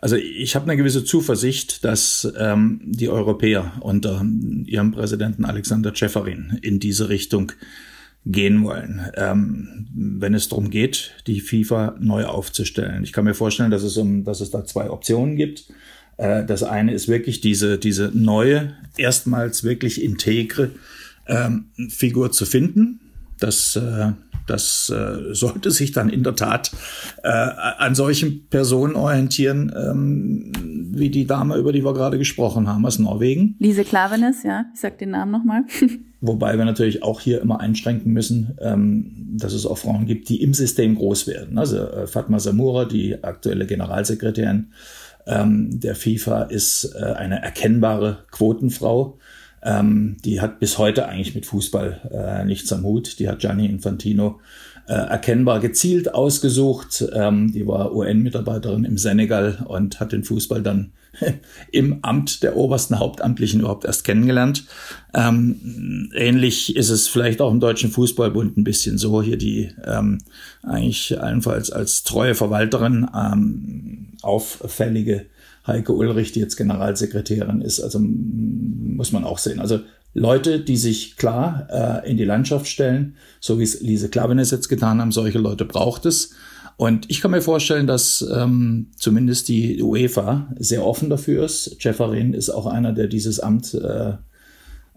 also 0.00 0.16
ich 0.16 0.56
habe 0.56 0.64
eine 0.64 0.76
gewisse 0.76 1.04
Zuversicht, 1.04 1.84
dass 1.84 2.30
ähm, 2.36 2.80
die 2.84 3.08
Europäer 3.08 3.72
unter 3.80 4.24
ihrem 4.64 4.92
Präsidenten 4.92 5.44
Alexander 5.44 5.94
Ceferin 5.94 6.58
in 6.62 6.80
diese 6.80 7.08
Richtung 7.08 7.52
gehen 8.26 8.64
wollen, 8.64 9.00
ähm, 9.14 9.86
wenn 9.94 10.34
es 10.34 10.48
darum 10.48 10.70
geht, 10.70 11.12
die 11.26 11.40
FIFA 11.40 11.96
neu 12.00 12.26
aufzustellen. 12.26 13.02
Ich 13.04 13.12
kann 13.12 13.24
mir 13.24 13.34
vorstellen, 13.34 13.70
dass 13.70 13.82
es, 13.82 13.96
um, 13.96 14.24
dass 14.24 14.40
es 14.40 14.50
da 14.50 14.64
zwei 14.64 14.90
Optionen 14.90 15.36
gibt. 15.36 15.72
Äh, 16.16 16.44
das 16.44 16.62
eine 16.62 16.92
ist 16.92 17.08
wirklich 17.08 17.40
diese, 17.40 17.78
diese 17.78 18.10
neue, 18.12 18.74
erstmals 18.96 19.64
wirklich 19.64 20.02
integre 20.02 20.70
ähm, 21.26 21.66
Figur 21.88 22.30
zu 22.30 22.44
finden. 22.44 23.00
Das, 23.38 23.76
äh, 23.76 24.12
das 24.46 24.90
äh, 24.90 25.34
sollte 25.34 25.70
sich 25.70 25.92
dann 25.92 26.08
in 26.08 26.22
der 26.22 26.36
Tat 26.36 26.72
äh, 27.22 27.28
an 27.28 27.94
solchen 27.94 28.46
Personen 28.48 28.96
orientieren, 28.96 29.72
ähm, 29.76 30.52
wie 30.92 31.10
die 31.10 31.26
Dame, 31.26 31.56
über 31.56 31.72
die 31.72 31.84
wir 31.84 31.94
gerade 31.94 32.18
gesprochen 32.18 32.68
haben, 32.68 32.84
aus 32.84 32.98
Norwegen. 32.98 33.56
Lise 33.58 33.84
Klavenes, 33.84 34.42
ja, 34.42 34.66
ich 34.74 34.80
sag 34.80 34.98
den 34.98 35.10
Namen 35.10 35.32
nochmal. 35.32 35.64
Wobei 36.20 36.58
wir 36.58 36.64
natürlich 36.66 37.02
auch 37.02 37.20
hier 37.20 37.40
immer 37.40 37.60
einschränken 37.60 38.12
müssen, 38.12 38.58
ähm, 38.60 39.36
dass 39.38 39.54
es 39.54 39.64
auch 39.64 39.78
Frauen 39.78 40.06
gibt, 40.06 40.28
die 40.28 40.42
im 40.42 40.52
System 40.52 40.96
groß 40.96 41.26
werden. 41.26 41.58
Also 41.58 41.78
äh, 41.78 42.06
Fatma 42.06 42.38
Samura, 42.38 42.84
die 42.84 43.22
aktuelle 43.24 43.66
Generalsekretärin 43.66 44.72
ähm, 45.26 45.80
der 45.80 45.94
FIFA, 45.94 46.42
ist 46.42 46.94
äh, 46.94 47.04
eine 47.04 47.40
erkennbare 47.42 48.24
Quotenfrau. 48.32 49.18
Ähm, 49.62 50.16
die 50.24 50.40
hat 50.40 50.58
bis 50.58 50.78
heute 50.78 51.06
eigentlich 51.06 51.34
mit 51.34 51.46
Fußball 51.46 52.10
äh, 52.12 52.44
nichts 52.44 52.72
am 52.72 52.82
Hut. 52.82 53.18
Die 53.18 53.28
hat 53.28 53.40
Gianni 53.40 53.66
Infantino 53.66 54.40
äh, 54.90 54.94
erkennbar 54.94 55.60
gezielt 55.60 56.14
ausgesucht. 56.14 57.04
Ähm, 57.12 57.52
die 57.52 57.66
war 57.66 57.94
UN-Mitarbeiterin 57.94 58.84
im 58.84 58.98
Senegal 58.98 59.64
und 59.68 60.00
hat 60.00 60.12
den 60.12 60.24
Fußball 60.24 60.62
dann 60.62 60.92
im 61.72 61.98
Amt 62.02 62.42
der 62.42 62.56
obersten 62.56 62.98
Hauptamtlichen 62.98 63.60
überhaupt 63.60 63.84
erst 63.84 64.04
kennengelernt. 64.04 64.64
Ähm, 65.14 66.10
ähnlich 66.14 66.74
ist 66.74 66.90
es 66.90 67.08
vielleicht 67.08 67.40
auch 67.40 67.52
im 67.52 67.60
Deutschen 67.60 67.90
Fußballbund 67.90 68.56
ein 68.56 68.64
bisschen 68.64 68.98
so. 68.98 69.22
Hier 69.22 69.36
die 69.36 69.70
ähm, 69.84 70.18
eigentlich 70.62 71.20
allenfalls 71.20 71.70
als 71.70 72.02
treue 72.02 72.34
Verwalterin 72.34 73.06
ähm, 73.14 74.08
auffällige 74.22 75.26
Heike 75.66 75.92
Ulrich, 75.92 76.32
die 76.32 76.40
jetzt 76.40 76.56
Generalsekretärin 76.56 77.60
ist. 77.60 77.80
Also 77.80 77.98
muss 78.00 79.12
man 79.12 79.24
auch 79.24 79.38
sehen. 79.38 79.60
Also 79.60 79.80
Leute, 80.14 80.60
die 80.60 80.76
sich 80.76 81.16
klar 81.16 82.02
äh, 82.04 82.10
in 82.10 82.16
die 82.16 82.24
Landschaft 82.24 82.66
stellen, 82.66 83.16
so 83.40 83.58
wie 83.58 83.64
es 83.64 83.80
Lise 83.80 84.08
Klavenes 84.08 84.50
jetzt 84.50 84.68
getan 84.68 85.00
haben, 85.00 85.12
solche 85.12 85.38
Leute 85.38 85.64
braucht 85.64 86.06
es. 86.06 86.32
Und 86.76 87.10
ich 87.10 87.20
kann 87.20 87.30
mir 87.30 87.42
vorstellen, 87.42 87.86
dass 87.86 88.26
ähm, 88.34 88.88
zumindest 88.96 89.48
die 89.48 89.82
UEFA 89.82 90.48
sehr 90.58 90.84
offen 90.84 91.10
dafür 91.10 91.44
ist. 91.44 91.76
Jefferin 91.80 92.32
ist 92.32 92.50
auch 92.50 92.66
einer, 92.66 92.92
der 92.92 93.06
dieses 93.06 93.38
Amt 93.38 93.74
äh, 93.74 94.14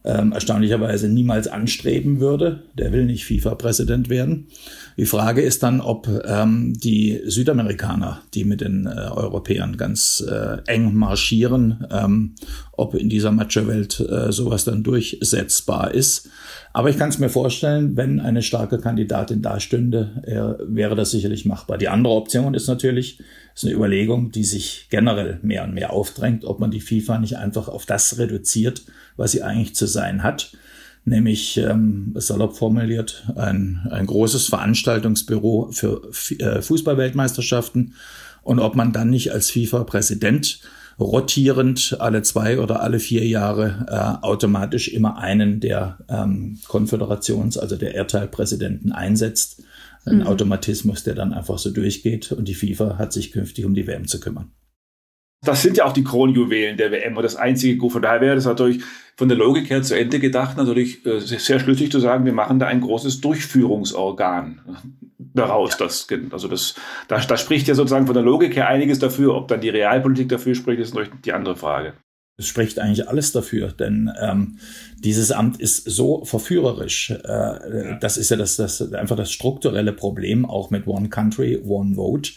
ähm, 0.06 0.32
erstaunlicherweise 0.34 1.08
niemals 1.08 1.48
anstreben 1.48 2.20
würde. 2.20 2.64
Der 2.78 2.92
will 2.92 3.06
nicht 3.06 3.26
FIFA-Präsident 3.26 4.10
werden. 4.10 4.48
Die 4.98 5.06
Frage 5.06 5.42
ist 5.42 5.64
dann, 5.64 5.82
ob 5.82 6.08
ähm, 6.26 6.74
die 6.78 7.22
Südamerikaner, 7.26 8.22
die 8.34 8.44
mit 8.44 8.62
den 8.62 8.86
äh, 8.86 8.90
Europäern 8.90 9.78
ganz 9.78 10.24
äh, 10.28 10.58
eng 10.68 10.94
marschieren, 10.94 11.88
ähm, 11.92 12.36
ob 12.74 12.96
in 12.96 13.10
dieser 13.10 13.32
Matcherwelt 13.32 14.00
äh, 14.00 14.32
sowas 14.32 14.66
dann 14.66 14.84
durchsetzbar 14.84 15.94
ist. 15.94 16.30
Aber 16.74 16.90
ich 16.90 16.98
kann 16.98 17.10
es 17.10 17.20
mir 17.20 17.30
vorstellen, 17.30 17.96
wenn 17.96 18.20
eine 18.20 18.42
starke 18.42 18.80
Kandidatin 18.80 19.42
dastünde, 19.42 20.24
äh, 20.24 20.76
wäre 20.76 20.96
das 20.96 21.12
sicherlich 21.12 21.46
machbar. 21.46 21.78
Die 21.78 21.88
andere 21.88 22.14
Option 22.14 22.56
ist 22.56 22.68
natürlich, 22.68 23.20
ist 23.54 23.64
eine 23.64 23.74
Überlegung, 23.74 24.32
die 24.32 24.44
sich 24.44 24.88
generell 24.90 25.40
mehr 25.44 25.64
und 25.64 25.76
mehr 25.76 25.94
aufdrängt, 25.94 26.46
ob 26.46 26.60
man 26.60 26.72
die 26.72 26.82
FIFA 26.82 27.20
nicht 27.20 27.38
einfach 27.38 27.68
auf 27.68 27.86
das 27.86 28.18
reduziert, 28.18 28.84
was 29.18 29.32
sie 29.32 29.44
eigentlich 29.44 29.76
zu 29.76 29.86
sein 29.86 30.24
hat, 30.24 30.54
nämlich 31.06 31.58
ähm, 31.58 32.14
salopp 32.16 32.58
formuliert 32.58 33.28
ein, 33.36 33.88
ein 33.90 34.06
großes 34.06 34.48
Veranstaltungsbüro 34.48 35.70
für 35.72 36.10
äh, 36.40 36.62
Fußballweltmeisterschaften 36.62 37.94
und 38.44 38.60
ob 38.60 38.76
man 38.76 38.94
dann 38.94 39.10
nicht 39.10 39.32
als 39.32 39.50
FIFA-Präsident 39.52 40.60
rotierend 41.00 41.98
alle 42.00 42.22
zwei 42.22 42.60
oder 42.60 42.82
alle 42.82 43.00
vier 43.00 43.26
Jahre 43.26 43.86
äh, 43.90 44.26
automatisch 44.26 44.90
immer 44.90 45.18
einen 45.18 45.60
der 45.60 45.98
ähm, 46.08 46.60
Konföderations-, 46.68 47.58
also 47.58 47.76
der 47.76 47.96
Erdteilpräsidenten 47.96 48.92
einsetzt. 48.92 49.64
Ein 50.06 50.18
mhm. 50.18 50.28
Automatismus, 50.28 51.04
der 51.04 51.16
dann 51.16 51.34
einfach 51.34 51.58
so 51.58 51.72
durchgeht 51.72 52.32
und 52.32 52.48
die 52.48 52.56
FIFA 52.56 52.98
hat 52.98 53.14
sich 53.14 53.32
künftig 53.32 53.66
um 53.66 53.74
die 53.74 53.88
WM 53.88 54.08
zu 54.08 54.20
kümmern. 54.20 54.52
Das 55.46 55.62
sind 55.62 55.78
ja 55.78 55.86
auch 55.86 55.94
die 55.94 56.04
Kronjuwelen 56.04 56.78
der 56.78 56.92
WM 56.92 57.18
und 57.18 57.24
das 57.24 57.36
einzige 57.36 57.78
Gut. 57.78 57.92
Von 57.92 58.02
daher 58.02 58.22
wäre 58.22 58.36
das 58.36 58.46
natürlich 58.46 58.84
von 59.16 59.28
der 59.30 59.38
Logik 59.38 59.70
her 59.70 59.82
zu 59.84 59.98
Ende 59.98 60.20
gedacht, 60.20 60.58
natürlich 60.58 61.06
äh, 61.06 61.20
sehr 61.20 61.60
schlüssig 61.60 61.92
zu 61.92 62.00
sagen, 62.00 62.26
wir 62.26 62.34
machen 62.34 62.60
da 62.60 62.68
ein 62.68 62.82
großes 62.82 63.22
Durchführungsorgan 63.22 64.62
daraus. 65.34 65.78
Das, 65.78 66.08
also 66.32 66.48
das, 66.48 66.76
da, 67.08 67.20
da 67.20 67.38
spricht 67.38 67.68
ja 67.68 67.76
sozusagen 67.76 68.06
von 68.06 68.16
der 68.16 68.24
Logik 68.24 68.56
her 68.56 68.68
einiges 68.68 69.00
dafür. 69.00 69.36
Ob 69.36 69.48
dann 69.48 69.62
die 69.62 69.70
Realpolitik 69.70 70.30
dafür 70.30 70.56
spricht, 70.56 70.80
ist 70.80 70.94
natürlich 70.94 71.14
die 71.24 71.34
andere 71.34 71.56
Frage. 71.56 71.94
Es 72.36 72.48
spricht 72.48 72.80
eigentlich 72.80 73.08
alles 73.08 73.32
dafür, 73.32 73.72
denn 73.72 74.12
ähm, 74.20 74.58
dieses 74.98 75.32
Amt 75.32 75.60
ist 75.60 75.84
so 75.88 76.26
verführerisch. 76.26 77.12
Äh, 77.12 77.28
ja. 77.28 77.96
Das 78.00 78.18
ist 78.18 78.32
ja 78.32 78.38
das, 78.38 78.56
das 78.56 78.82
einfach 78.94 79.16
das 79.16 79.32
strukturelle 79.32 79.94
Problem 79.94 80.44
auch 80.44 80.72
mit 80.72 80.88
One 80.88 81.10
Country, 81.10 81.62
One 81.64 81.94
Vote. 81.94 82.32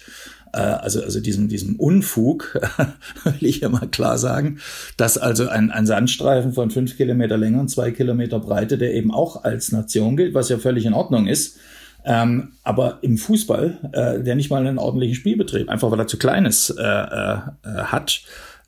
Äh, 0.56 0.60
also, 0.60 1.02
also 1.02 1.20
diesem, 1.20 1.48
diesem 1.48 1.76
Unfug, 1.76 2.58
will 3.24 3.48
ich 3.48 3.60
ja 3.60 3.68
mal 3.68 3.88
klar 3.88 4.16
sagen, 4.16 4.58
dass 4.96 5.18
also 5.18 5.48
ein, 5.48 5.70
ein 5.70 5.86
Sandstreifen 5.86 6.52
von 6.54 6.70
fünf 6.70 6.96
Kilometer 6.96 7.36
Länge 7.36 7.60
und 7.60 7.68
zwei 7.68 7.90
Kilometer 7.90 8.40
Breite, 8.40 8.78
der 8.78 8.94
eben 8.94 9.12
auch 9.12 9.44
als 9.44 9.70
Nation 9.70 10.16
gilt, 10.16 10.34
was 10.34 10.48
ja 10.48 10.58
völlig 10.58 10.86
in 10.86 10.94
Ordnung 10.94 11.26
ist, 11.26 11.58
ähm, 12.04 12.52
aber 12.62 12.98
im 13.02 13.18
Fußball, 13.18 13.90
äh, 13.92 14.22
der 14.22 14.36
nicht 14.36 14.48
mal 14.48 14.66
einen 14.66 14.78
ordentlichen 14.78 15.14
Spielbetrieb, 15.14 15.68
einfach 15.68 15.90
weil 15.90 16.00
er 16.00 16.06
zu 16.06 16.18
kleines 16.18 16.70
äh, 16.70 16.82
äh, 16.82 17.38
hat, 17.64 18.22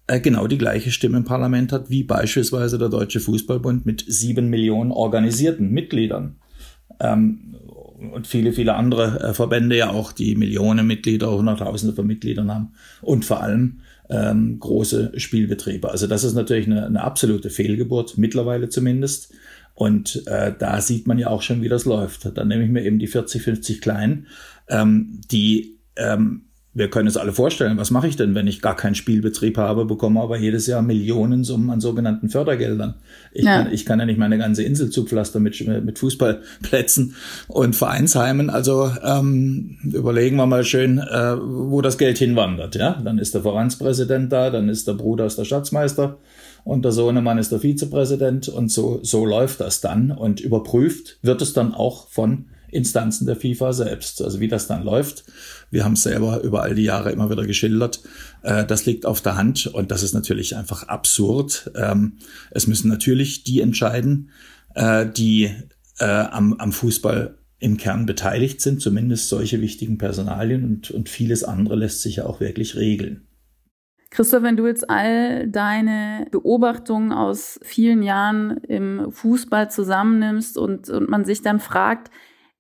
äh, 0.08 0.20
genau 0.20 0.46
die 0.46 0.58
gleiche 0.58 0.90
Stimme 0.90 1.18
im 1.18 1.24
Parlament 1.24 1.72
hat 1.72 1.88
wie 1.88 2.02
beispielsweise 2.02 2.78
der 2.78 2.88
Deutsche 2.88 3.20
Fußballbund 3.20 3.86
mit 3.86 4.04
sieben 4.06 4.48
Millionen 4.50 4.90
organisierten 4.90 5.70
Mitgliedern. 5.70 6.36
Ähm, 7.00 7.47
und 8.12 8.26
viele, 8.26 8.52
viele 8.52 8.74
andere 8.74 9.20
äh, 9.20 9.34
Verbände 9.34 9.76
ja 9.76 9.90
auch, 9.90 10.12
die 10.12 10.36
Millionen 10.36 10.86
Mitglieder, 10.86 11.30
Hunderttausende 11.30 11.94
von 11.94 12.06
Mitgliedern 12.06 12.52
haben 12.52 12.72
und 13.02 13.24
vor 13.24 13.42
allem 13.42 13.80
ähm, 14.08 14.58
große 14.58 15.12
Spielbetriebe. 15.16 15.90
Also 15.90 16.06
das 16.06 16.24
ist 16.24 16.34
natürlich 16.34 16.66
eine, 16.66 16.86
eine 16.86 17.02
absolute 17.02 17.50
Fehlgeburt, 17.50 18.16
mittlerweile 18.16 18.68
zumindest. 18.68 19.34
Und 19.74 20.26
äh, 20.26 20.52
da 20.58 20.80
sieht 20.80 21.06
man 21.06 21.18
ja 21.18 21.28
auch 21.28 21.42
schon, 21.42 21.62
wie 21.62 21.68
das 21.68 21.84
läuft. 21.84 22.36
Dann 22.36 22.48
nehme 22.48 22.64
ich 22.64 22.70
mir 22.70 22.84
eben 22.84 22.98
die 22.98 23.06
40, 23.06 23.42
50 23.42 23.80
Kleinen, 23.80 24.26
ähm, 24.68 25.20
die 25.30 25.78
ähm, 25.96 26.47
wir 26.74 26.90
können 26.90 27.08
uns 27.08 27.16
alle 27.16 27.32
vorstellen, 27.32 27.78
was 27.78 27.90
mache 27.90 28.08
ich 28.08 28.16
denn, 28.16 28.34
wenn 28.34 28.46
ich 28.46 28.60
gar 28.60 28.76
keinen 28.76 28.94
Spielbetrieb 28.94 29.56
habe, 29.56 29.84
bekomme 29.86 30.20
aber 30.20 30.38
jedes 30.38 30.66
Jahr 30.66 30.82
Millionensummen 30.82 31.70
an 31.70 31.80
sogenannten 31.80 32.28
Fördergeldern. 32.28 32.94
Ich, 33.32 33.44
ja. 33.44 33.62
kann, 33.62 33.72
ich 33.72 33.86
kann 33.86 33.98
ja 33.98 34.06
nicht 34.06 34.18
meine 34.18 34.38
ganze 34.38 34.62
Insel 34.62 34.90
zupflastern 34.90 35.42
mit, 35.42 35.66
mit 35.66 35.98
Fußballplätzen 35.98 37.14
und 37.48 37.74
Vereinsheimen. 37.74 38.50
Also 38.50 38.92
ähm, 39.02 39.78
überlegen 39.82 40.36
wir 40.36 40.46
mal 40.46 40.62
schön, 40.62 40.98
äh, 40.98 41.36
wo 41.40 41.80
das 41.80 41.98
Geld 41.98 42.18
hinwandert. 42.18 42.76
Ja? 42.76 43.00
Dann 43.02 43.18
ist 43.18 43.34
der 43.34 43.42
Vereinspräsident 43.42 44.30
da, 44.30 44.50
dann 44.50 44.68
ist 44.68 44.86
der 44.86 44.94
Bruder 44.94 45.26
ist 45.26 45.38
der 45.38 45.46
Staatsmeister 45.46 46.18
und 46.64 46.84
der 46.84 46.92
Sohnemann 46.92 47.38
ist 47.38 47.50
der 47.50 47.60
Vizepräsident 47.60 48.48
und 48.48 48.70
so, 48.70 49.00
so 49.02 49.24
läuft 49.24 49.60
das 49.60 49.80
dann 49.80 50.10
und 50.10 50.40
überprüft 50.40 51.18
wird 51.22 51.40
es 51.40 51.54
dann 51.54 51.72
auch 51.72 52.08
von 52.08 52.44
Instanzen 52.70 53.26
der 53.26 53.36
FIFA 53.36 53.72
selbst. 53.72 54.22
Also 54.22 54.40
wie 54.40 54.48
das 54.48 54.66
dann 54.66 54.84
läuft, 54.84 55.24
wir 55.70 55.84
haben 55.84 55.94
es 55.94 56.02
selber 56.02 56.42
über 56.42 56.62
all 56.62 56.74
die 56.74 56.84
Jahre 56.84 57.12
immer 57.12 57.30
wieder 57.30 57.46
geschildert. 57.46 58.02
Äh, 58.42 58.64
das 58.64 58.86
liegt 58.86 59.06
auf 59.06 59.20
der 59.20 59.36
Hand 59.36 59.66
und 59.66 59.90
das 59.90 60.02
ist 60.02 60.14
natürlich 60.14 60.56
einfach 60.56 60.84
absurd. 60.84 61.70
Ähm, 61.74 62.18
es 62.50 62.66
müssen 62.66 62.88
natürlich 62.88 63.44
die 63.44 63.60
entscheiden, 63.60 64.30
äh, 64.74 65.06
die 65.06 65.50
äh, 65.98 66.04
am, 66.04 66.54
am 66.54 66.72
Fußball 66.72 67.38
im 67.60 67.76
Kern 67.76 68.06
beteiligt 68.06 68.60
sind, 68.60 68.80
zumindest 68.80 69.28
solche 69.28 69.60
wichtigen 69.60 69.98
Personalien 69.98 70.64
und, 70.64 70.90
und 70.90 71.08
vieles 71.08 71.42
andere 71.42 71.76
lässt 71.76 72.02
sich 72.02 72.16
ja 72.16 72.26
auch 72.26 72.40
wirklich 72.40 72.76
regeln. 72.76 73.28
Christoph, 74.10 74.42
wenn 74.42 74.56
du 74.56 74.66
jetzt 74.66 74.88
all 74.88 75.48
deine 75.48 76.26
Beobachtungen 76.30 77.12
aus 77.12 77.60
vielen 77.62 78.02
Jahren 78.02 78.56
im 78.68 79.10
Fußball 79.10 79.70
zusammennimmst 79.70 80.56
und, 80.56 80.88
und 80.88 81.10
man 81.10 81.24
sich 81.24 81.42
dann 81.42 81.60
fragt, 81.60 82.10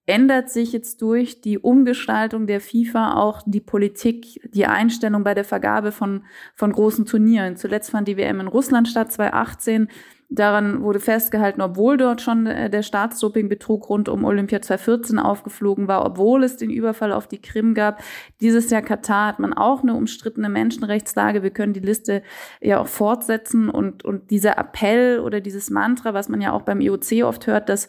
ändert 0.08 0.48
sich 0.48 0.72
jetzt 0.72 1.02
durch 1.02 1.42
die 1.42 1.58
Umgestaltung 1.58 2.46
der 2.46 2.62
FIFA 2.62 3.14
auch 3.14 3.42
die 3.44 3.60
Politik, 3.60 4.40
die 4.54 4.64
Einstellung 4.64 5.22
bei 5.22 5.34
der 5.34 5.44
Vergabe 5.44 5.92
von, 5.92 6.24
von 6.54 6.72
großen 6.72 7.04
Turnieren. 7.04 7.56
Zuletzt 7.56 7.90
fand 7.90 8.08
die 8.08 8.16
WM 8.16 8.40
in 8.40 8.48
Russland 8.48 8.88
statt 8.88 9.12
2018. 9.12 9.88
Daran 10.30 10.82
wurde 10.82 11.00
festgehalten, 11.00 11.60
obwohl 11.60 11.98
dort 11.98 12.22
schon 12.22 12.46
äh, 12.46 12.70
der 12.70 12.82
Staatsdopingbetrug 12.82 13.88
rund 13.90 14.08
um 14.08 14.24
Olympia 14.24 14.62
2014 14.62 15.18
aufgeflogen 15.18 15.88
war, 15.88 16.04
obwohl 16.06 16.42
es 16.42 16.56
den 16.56 16.70
Überfall 16.70 17.12
auf 17.12 17.28
die 17.28 17.40
Krim 17.40 17.74
gab. 17.74 18.02
Dieses 18.40 18.70
Jahr 18.70 18.82
Katar 18.82 19.28
hat 19.28 19.38
man 19.38 19.52
auch 19.52 19.82
eine 19.82 19.94
umstrittene 19.94 20.48
Menschenrechtslage. 20.48 21.42
Wir 21.42 21.50
können 21.50 21.74
die 21.74 21.80
Liste 21.80 22.22
ja 22.62 22.80
auch 22.80 22.88
fortsetzen 22.88 23.68
und, 23.68 24.06
und 24.06 24.30
dieser 24.30 24.56
Appell 24.56 25.20
oder 25.20 25.42
dieses 25.42 25.68
Mantra, 25.68 26.14
was 26.14 26.30
man 26.30 26.40
ja 26.40 26.52
auch 26.52 26.62
beim 26.62 26.80
IOC 26.80 27.24
oft 27.24 27.46
hört, 27.46 27.68
dass 27.68 27.88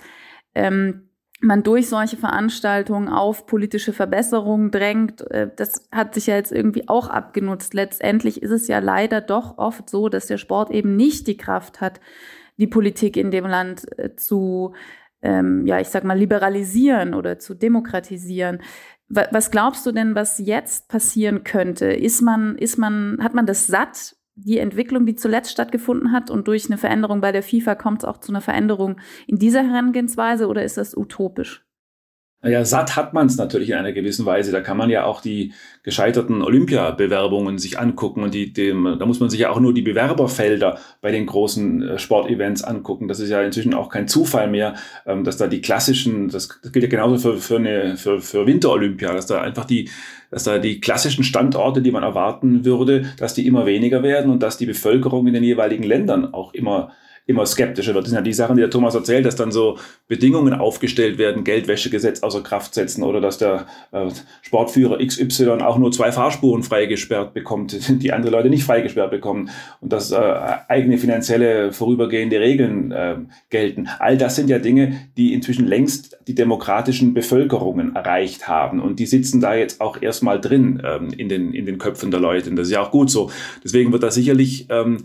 ähm, 0.54 1.09
man 1.42 1.64
durch 1.64 1.88
solche 1.88 2.18
Veranstaltungen 2.18 3.08
auf 3.08 3.46
politische 3.46 3.94
Verbesserungen 3.94 4.72
drängt, 4.72 5.22
äh, 5.32 5.50
das 5.56 5.88
hat 5.92 6.14
sich 6.14 6.28
ja 6.28 6.36
jetzt 6.36 6.52
irgendwie 6.52 6.88
auch 6.90 7.08
abgenutzt. 7.10 7.74
Letztendlich 7.74 8.42
ist 8.42 8.52
es 8.52 8.68
ja 8.68 8.80
leider 8.80 9.22
doch 9.22 9.58
oft 9.58 9.90
so, 9.90 10.10
dass 10.10 10.28
der 10.28 10.38
Sport 10.38 10.72
eben 10.72 10.96
nicht 10.96 11.28
die 11.28 11.38
Kraft 11.38 11.82
hat, 11.82 12.00
die 12.58 12.68
Politik 12.68 13.16
in 13.16 13.32
dem 13.32 13.46
Land 13.46 13.88
äh, 13.98 14.16
zu, 14.16 14.74
ähm, 15.22 15.66
ja, 15.66 15.80
ich 15.80 15.88
sag 15.88 16.04
mal, 16.04 16.18
liberalisieren 16.18 17.14
oder 17.14 17.40
zu 17.40 17.54
demokratisieren. 17.54 18.62
Was 19.12 19.50
glaubst 19.50 19.88
du 19.88 19.92
denn, 19.92 20.14
was 20.14 20.38
jetzt 20.38 20.88
passieren 20.88 21.44
könnte? 21.44 21.88
Ist 21.88 22.22
man, 22.22 22.56
ist 22.60 22.78
man, 22.78 23.18
hat 23.24 23.34
man 23.34 23.48
das 23.48 23.66
satt, 23.66 24.16
die 24.44 24.60
Entwicklung, 24.60 25.06
die 25.06 25.16
zuletzt 25.16 25.52
stattgefunden 25.52 26.12
hat 26.12 26.30
und 26.30 26.48
durch 26.48 26.68
eine 26.68 26.78
Veränderung 26.78 27.22
bei 27.22 27.32
der 27.32 27.44
FIFA 27.44 27.76
kommt 27.76 28.00
es 28.00 28.06
auch 28.06 28.20
zu 28.20 28.32
einer 28.32 28.42
Veränderung 28.42 29.00
in 29.28 29.38
dieser 29.38 29.64
Herangehensweise 29.64 30.48
oder 30.48 30.64
ist 30.64 30.78
das 30.78 30.96
utopisch? 30.96 31.69
Naja, 32.42 32.64
satt 32.64 32.96
hat 32.96 33.14
man 33.14 33.28
es 33.28 33.36
natürlich 33.36 33.70
in 33.72 33.76
einer 33.76 33.92
gewissen 33.92 34.26
Weise. 34.26 34.54
Da 34.54 34.62
kann 34.62 34.78
man 34.78 34.90
ja 34.90 35.04
auch 35.04 35.20
die 35.20 35.52
gescheiterten 35.84 36.42
Olympiabewerbungen 36.42 37.58
sich 37.58 37.78
angucken 37.78 38.24
und 38.24 38.34
die, 38.34 38.54
dem, 38.54 38.96
da 38.98 39.06
muss 39.06 39.20
man 39.20 39.30
sich 39.30 39.42
ja 39.42 39.50
auch 39.50 39.60
nur 39.60 39.74
die 39.74 39.82
Bewerberfelder 39.82 40.80
bei 41.02 41.12
den 41.12 41.26
großen 41.26 41.82
äh, 41.82 42.00
Sportevents 42.00 42.64
angucken. 42.64 43.10
Das 43.10 43.20
ist 43.20 43.30
ja 43.30 43.42
inzwischen 43.42 43.74
auch 43.74 43.90
kein 43.90 44.08
Zufall 44.08 44.50
mehr, 44.50 44.76
ähm, 45.06 45.26
dass 45.26 45.36
da 45.36 45.48
die 45.48 45.60
klassischen, 45.60 46.30
das, 46.30 46.62
gilt 46.62 46.84
ja 46.84 46.90
genauso 46.90 47.18
für, 47.18 47.38
für, 47.40 47.58
eine, 47.58 47.98
für, 47.98 48.22
für 48.22 48.48
Winterolympia, 48.48 49.14
dass 49.14 49.26
da 49.26 49.42
einfach 49.42 49.66
die, 49.66 49.90
dass 50.32 50.46
da 50.46 50.60
die 50.60 50.80
klassischen 50.80 51.26
Standorte, 51.26 51.82
die 51.82 51.92
man 51.92 52.04
erwarten 52.04 52.64
würde, 52.64 53.12
dass 53.18 53.34
die 53.34 53.48
immer 53.48 53.66
weniger 53.66 54.02
werden 54.02 54.32
und 54.32 54.42
dass 54.44 54.58
die 54.58 54.66
Bevölkerung 54.66 55.28
in 55.28 55.34
den 55.34 55.44
jeweiligen 55.44 55.84
Ländern 55.84 56.34
auch 56.34 56.54
immer 56.54 56.94
immer 57.30 57.46
skeptischer 57.46 57.94
wird. 57.94 58.06
Das 58.06 58.10
sind 58.10 58.18
ja 58.18 58.24
die 58.24 58.34
Sachen, 58.34 58.56
die 58.56 58.62
der 58.62 58.72
Thomas 58.72 58.96
erzählt, 58.96 59.24
dass 59.24 59.36
dann 59.36 59.52
so 59.52 59.78
Bedingungen 60.08 60.56
aufgestellt 60.56 61.20
werden, 61.20 61.44
Geldwäschegesetz 61.44 62.24
außer 62.24 62.42
Kraft 62.42 62.74
setzen 62.74 63.04
oder 63.04 63.22
dass 63.22 63.38
der 63.38 63.68
äh, 63.92 64.08
Sportführer 64.42 64.98
XY 64.98 65.62
auch 65.62 65.78
nur 65.78 65.92
zwei 65.92 66.12
Fahrspuren 66.12 66.64
freigesperrt 66.64 67.36
bekommt, 67.36 67.78
die 68.02 68.12
andere 68.12 68.32
Leute 68.32 68.50
nicht 68.50 68.64
freigesperrt 68.64 69.12
bekommen 69.12 69.52
und 69.80 69.94
dass 69.94 70.12
äh, 70.12 70.18
eigene 70.68 70.98
finanzielle 70.98 71.72
vorübergehende 71.72 72.40
Regeln 72.40 72.92
äh, 72.92 73.18
gelten. 73.52 73.88
All 74.00 74.18
das 74.18 74.36
sind 74.36 74.50
ja 74.50 74.58
Dinge, 74.58 75.00
die 75.16 75.36
inzwischen 75.36 75.68
längst 75.68 76.18
die 76.28 76.34
demokratischen 76.34 77.14
Bevölkerungen 77.14 77.96
erreicht 77.96 78.48
haben 78.48 78.80
und 78.80 79.00
die 79.00 79.06
sitzen 79.06 79.40
da 79.40 79.54
jetzt 79.54 79.82
auch 79.82 80.02
erstmal 80.02 80.42
drin 80.42 80.82
ähm, 80.84 81.10
in, 81.16 81.30
den, 81.30 81.54
in 81.54 81.68
den 81.68 81.78
Köpfen 81.78 82.10
der 82.10 82.20
Leute. 82.20 82.50
Und 82.50 82.56
das 82.56 82.70
ist 82.70 82.74
ja 82.74 82.82
auch 82.82 82.90
gut 82.90 83.12
so. 83.12 83.30
Deswegen 83.64 83.92
wird 83.92 84.02
da 84.02 84.10
sicherlich 84.10 84.66
ähm, 84.72 85.04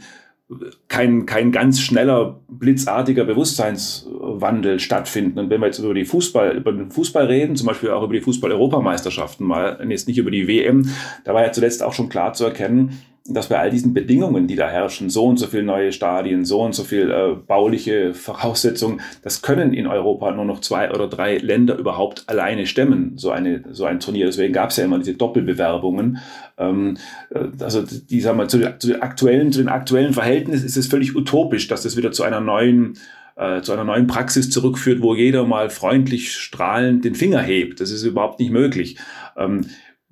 kein, 0.89 1.27
kein 1.27 1.53
ganz 1.53 1.81
schneller, 1.81 2.41
blitzartiger 2.49 3.25
Bewusstseinswandel 3.25 4.81
stattfinden. 4.81 5.39
Und 5.39 5.51
wenn 5.51 5.61
wir 5.61 5.67
jetzt 5.67 5.79
über 5.79 5.95
die 5.95 6.05
Fußball, 6.05 6.57
über 6.57 6.73
den 6.73 6.91
Fußball 6.91 7.27
reden, 7.27 7.57
zum 7.57 7.67
Beispiel 7.67 7.91
auch 7.91 8.03
über 8.03 8.15
die 8.15 8.21
Fußball-Europameisterschaften 8.21 9.47
mal, 9.47 9.85
jetzt 9.89 10.09
nicht 10.09 10.19
über 10.19 10.31
die 10.31 10.49
WM, 10.49 10.91
da 11.25 11.35
war 11.35 11.43
ja 11.45 11.53
zuletzt 11.53 11.83
auch 11.83 11.93
schon 11.93 12.09
klar 12.09 12.33
zu 12.33 12.45
erkennen, 12.45 12.99
dass 13.27 13.49
bei 13.49 13.59
all 13.59 13.71
diesen 13.71 13.95
Bedingungen, 13.95 14.47
die 14.47 14.55
da 14.55 14.69
herrschen, 14.69 15.09
so 15.09 15.25
und 15.25 15.39
so 15.39 15.47
viel 15.47 15.63
neue 15.63 15.93
Stadien, 15.93 16.45
so 16.45 16.61
und 16.61 16.75
so 16.75 16.85
viel 16.85 17.11
äh, 17.11 17.35
bauliche 17.35 18.13
Voraussetzungen, 18.13 19.01
das 19.23 19.41
können 19.41 19.73
in 19.73 19.87
Europa 19.87 20.31
nur 20.31 20.45
noch 20.45 20.61
zwei 20.61 20.91
oder 20.91 21.09
drei 21.09 21.39
Länder 21.39 21.79
überhaupt 21.79 22.25
alleine 22.27 22.67
stemmen, 22.67 23.17
so, 23.17 23.31
eine, 23.31 23.65
so 23.71 23.87
ein 23.87 23.99
Turnier. 23.99 24.27
Deswegen 24.27 24.53
gab 24.53 24.71
es 24.71 24.77
ja 24.77 24.85
immer 24.85 24.99
diese 24.99 25.15
Doppelbewerbungen. 25.15 26.19
Ähm, 26.59 26.99
äh, 27.31 27.47
also 27.61 27.83
die, 27.83 28.21
sagen 28.21 28.37
wir, 28.37 28.49
zu, 28.49 28.61
zu, 28.79 28.89
den 28.89 29.01
aktuellen, 29.01 29.53
zu 29.53 29.61
den 29.61 29.69
aktuellen 29.69 30.13
Verhältnissen 30.13 30.67
ist 30.67 30.77
es 30.77 30.89
völlig 30.89 31.17
utopisch, 31.17 31.67
dass 31.67 31.83
das 31.83 31.97
wieder 31.97 32.13
zu 32.13 32.25
einer 32.25 32.41
neuen 32.41 32.99
äh, 33.37 33.63
zu 33.63 33.73
einer 33.73 33.85
neuen 33.85 34.07
Praxis 34.07 34.51
zurückführt, 34.51 35.03
wo 35.03 35.15
jeder 35.15 35.45
mal 35.45 35.71
freundlich 35.71 36.33
strahlend 36.33 37.05
den 37.05 37.17
Finger 37.17 37.41
hebt. 37.41 37.81
Das 37.81 37.91
ist 37.91 38.05
überhaupt 38.05 38.39
nicht 38.39 38.53
möglich. 38.53 38.97
Ähm, 39.37 39.63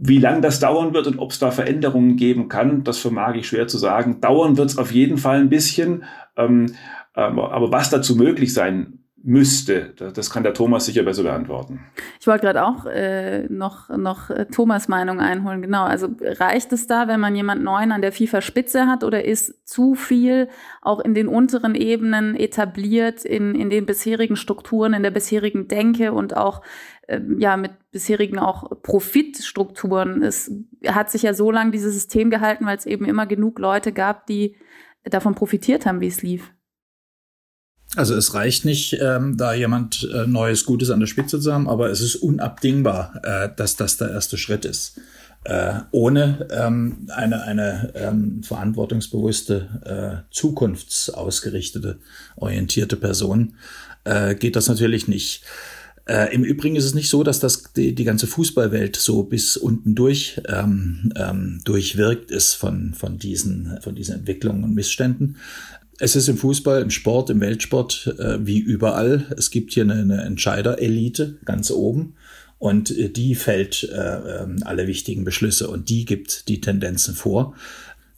wie 0.04 0.18
lang 0.18 0.42
das 0.42 0.58
dauern 0.58 0.94
wird 0.94 1.06
und 1.06 1.18
ob 1.20 1.30
es 1.30 1.38
da 1.38 1.52
Veränderungen 1.52 2.16
geben 2.16 2.48
kann, 2.48 2.82
das 2.82 2.98
vermag 2.98 3.36
ich 3.36 3.46
schwer 3.46 3.68
zu 3.68 3.78
sagen. 3.78 4.20
Dauern 4.20 4.56
wird 4.56 4.70
es 4.70 4.78
auf 4.78 4.90
jeden 4.90 5.16
Fall 5.16 5.38
ein 5.38 5.48
bisschen. 5.48 6.02
Ähm, 6.36 6.74
aber 7.14 7.70
was 7.70 7.90
dazu 7.90 8.16
möglich 8.16 8.52
sein 8.52 9.01
müsste. 9.24 9.94
Das 10.14 10.30
kann 10.30 10.42
der 10.42 10.54
Thomas 10.54 10.87
sicher 10.87 11.02
besser 11.02 11.22
beantworten. 11.22 11.80
Ich 12.20 12.26
wollte 12.26 12.46
gerade 12.46 12.64
auch 12.64 12.87
äh, 12.87 13.46
noch, 13.48 13.88
noch 13.88 14.30
äh, 14.30 14.46
Thomas 14.46 14.88
Meinung 14.88 15.20
einholen. 15.20 15.62
Genau, 15.62 15.85
also 15.85 16.08
reicht 16.20 16.72
es 16.72 16.87
da, 16.87 17.08
wenn 17.08 17.20
man 17.20 17.37
jemand 17.37 17.62
Neuen 17.62 17.92
an 17.92 18.02
der 18.02 18.12
FIFA-Spitze 18.12 18.87
hat 18.87 19.04
oder 19.04 19.24
ist 19.24 19.66
zu 19.68 19.94
viel 19.94 20.48
auch 20.80 21.00
in 21.00 21.14
den 21.14 21.28
unteren 21.28 21.74
Ebenen 21.74 22.35
etabliert, 22.35 23.24
in, 23.24 23.54
in 23.54 23.70
den 23.70 23.87
bisherigen 23.87 24.37
Strukturen, 24.37 24.92
in 24.92 25.02
der 25.02 25.12
bisherigen 25.12 25.68
Denke 25.68 26.12
und 26.12 26.37
auch 26.37 26.62
äh, 27.06 27.20
ja 27.38 27.56
mit 27.56 27.72
bisherigen 27.92 28.38
auch 28.38 28.70
Profitstrukturen. 28.82 30.22
Es 30.22 30.50
hat 30.87 31.11
sich 31.11 31.22
ja 31.22 31.35
so 31.35 31.50
lange 31.50 31.70
dieses 31.70 31.94
System 31.94 32.30
gehalten, 32.30 32.66
weil 32.66 32.76
es 32.76 32.87
eben 32.87 33.04
immer 33.04 33.26
genug 33.26 33.58
Leute 33.61 33.92
gab, 33.92 34.26
die 34.26 34.56
davon 35.04 35.35
profitiert 35.35 35.87
haben, 35.87 36.00
wie 36.00 36.08
es 36.08 36.22
lief. 36.22 36.52
Also 37.94 38.14
es 38.14 38.33
reicht 38.33 38.64
nicht, 38.64 38.96
ähm, 39.00 39.37
da 39.37 39.52
jemand 39.52 40.09
äh, 40.14 40.26
Neues, 40.26 40.64
Gutes 40.64 40.90
an 40.90 41.00
der 41.00 41.07
Spitze 41.07 41.40
zu 41.40 41.52
haben, 41.52 41.68
aber 41.68 41.90
es 41.90 42.00
ist 42.00 42.16
unabdingbar, 42.16 43.20
äh, 43.22 43.48
dass 43.55 43.76
das 43.76 43.98
der 43.98 44.11
erste 44.11 44.38
Schritt 44.38 44.64
ist. 44.64 44.98
Äh, 45.44 45.81
ohne 45.90 46.46
ähm, 46.50 47.09
eine, 47.09 47.42
eine 47.42 47.92
ähm, 47.96 48.42
verantwortungsbewusste, 48.44 50.22
äh, 50.31 50.33
zukunftsausgerichtete, 50.33 51.98
orientierte 52.37 52.96
Person 52.96 53.55
äh, 54.05 54.37
geht 54.37 54.57
das 54.57 54.68
natürlich 54.68 55.09
nicht. 55.09 55.42
Äh, 56.07 56.35
Im 56.35 56.44
Übrigen 56.44 56.76
ist 56.76 56.85
es 56.85 56.94
nicht 56.94 57.11
so, 57.11 57.22
dass 57.22 57.40
das 57.40 57.72
die, 57.74 57.94
die 57.94 58.05
ganze 58.05 58.26
Fußballwelt 58.26 58.96
so 58.96 59.24
bis 59.24 59.57
unten 59.57 59.94
durch 59.94 60.40
ähm, 60.48 61.12
ähm, 61.16 61.61
durchwirkt 61.64 62.31
ist 62.31 62.55
von, 62.55 62.94
von, 62.94 63.18
diesen, 63.18 63.78
von 63.83 63.94
diesen 63.94 64.16
Entwicklungen 64.16 64.64
und 64.64 64.74
Missständen. 64.74 65.37
Es 66.02 66.16
ist 66.16 66.26
im 66.26 66.36
Fußball, 66.36 66.82
im 66.82 66.90
Sport, 66.90 67.30
im 67.30 67.40
Weltsport 67.40 68.16
äh, 68.18 68.44
wie 68.44 68.58
überall. 68.58 69.24
Es 69.38 69.52
gibt 69.52 69.72
hier 69.72 69.84
eine, 69.84 69.94
eine 69.94 70.22
Entscheiderelite 70.22 71.38
ganz 71.44 71.70
oben 71.70 72.14
und 72.58 72.90
äh, 72.90 73.08
die 73.08 73.36
fällt 73.36 73.84
äh, 73.84 74.42
ähm, 74.42 74.56
alle 74.64 74.88
wichtigen 74.88 75.22
Beschlüsse 75.22 75.68
und 75.68 75.90
die 75.90 76.04
gibt 76.04 76.48
die 76.48 76.60
Tendenzen 76.60 77.14
vor. 77.14 77.54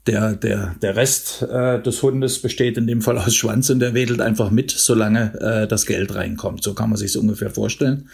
Der, 0.06 0.34
der, 0.34 0.76
der 0.80 0.96
Rest 0.96 1.42
äh, 1.42 1.82
des 1.82 2.02
Hundes 2.02 2.38
besteht 2.38 2.78
in 2.78 2.86
dem 2.86 3.02
Fall 3.02 3.18
aus 3.18 3.34
Schwanz 3.34 3.68
und 3.68 3.80
der 3.80 3.92
wedelt 3.92 4.22
einfach 4.22 4.50
mit, 4.50 4.70
solange 4.70 5.38
äh, 5.38 5.68
das 5.68 5.84
Geld 5.84 6.14
reinkommt. 6.14 6.62
So 6.62 6.72
kann 6.72 6.88
man 6.88 6.96
sich 6.96 7.14
ungefähr 7.18 7.50
vorstellen. 7.50 8.08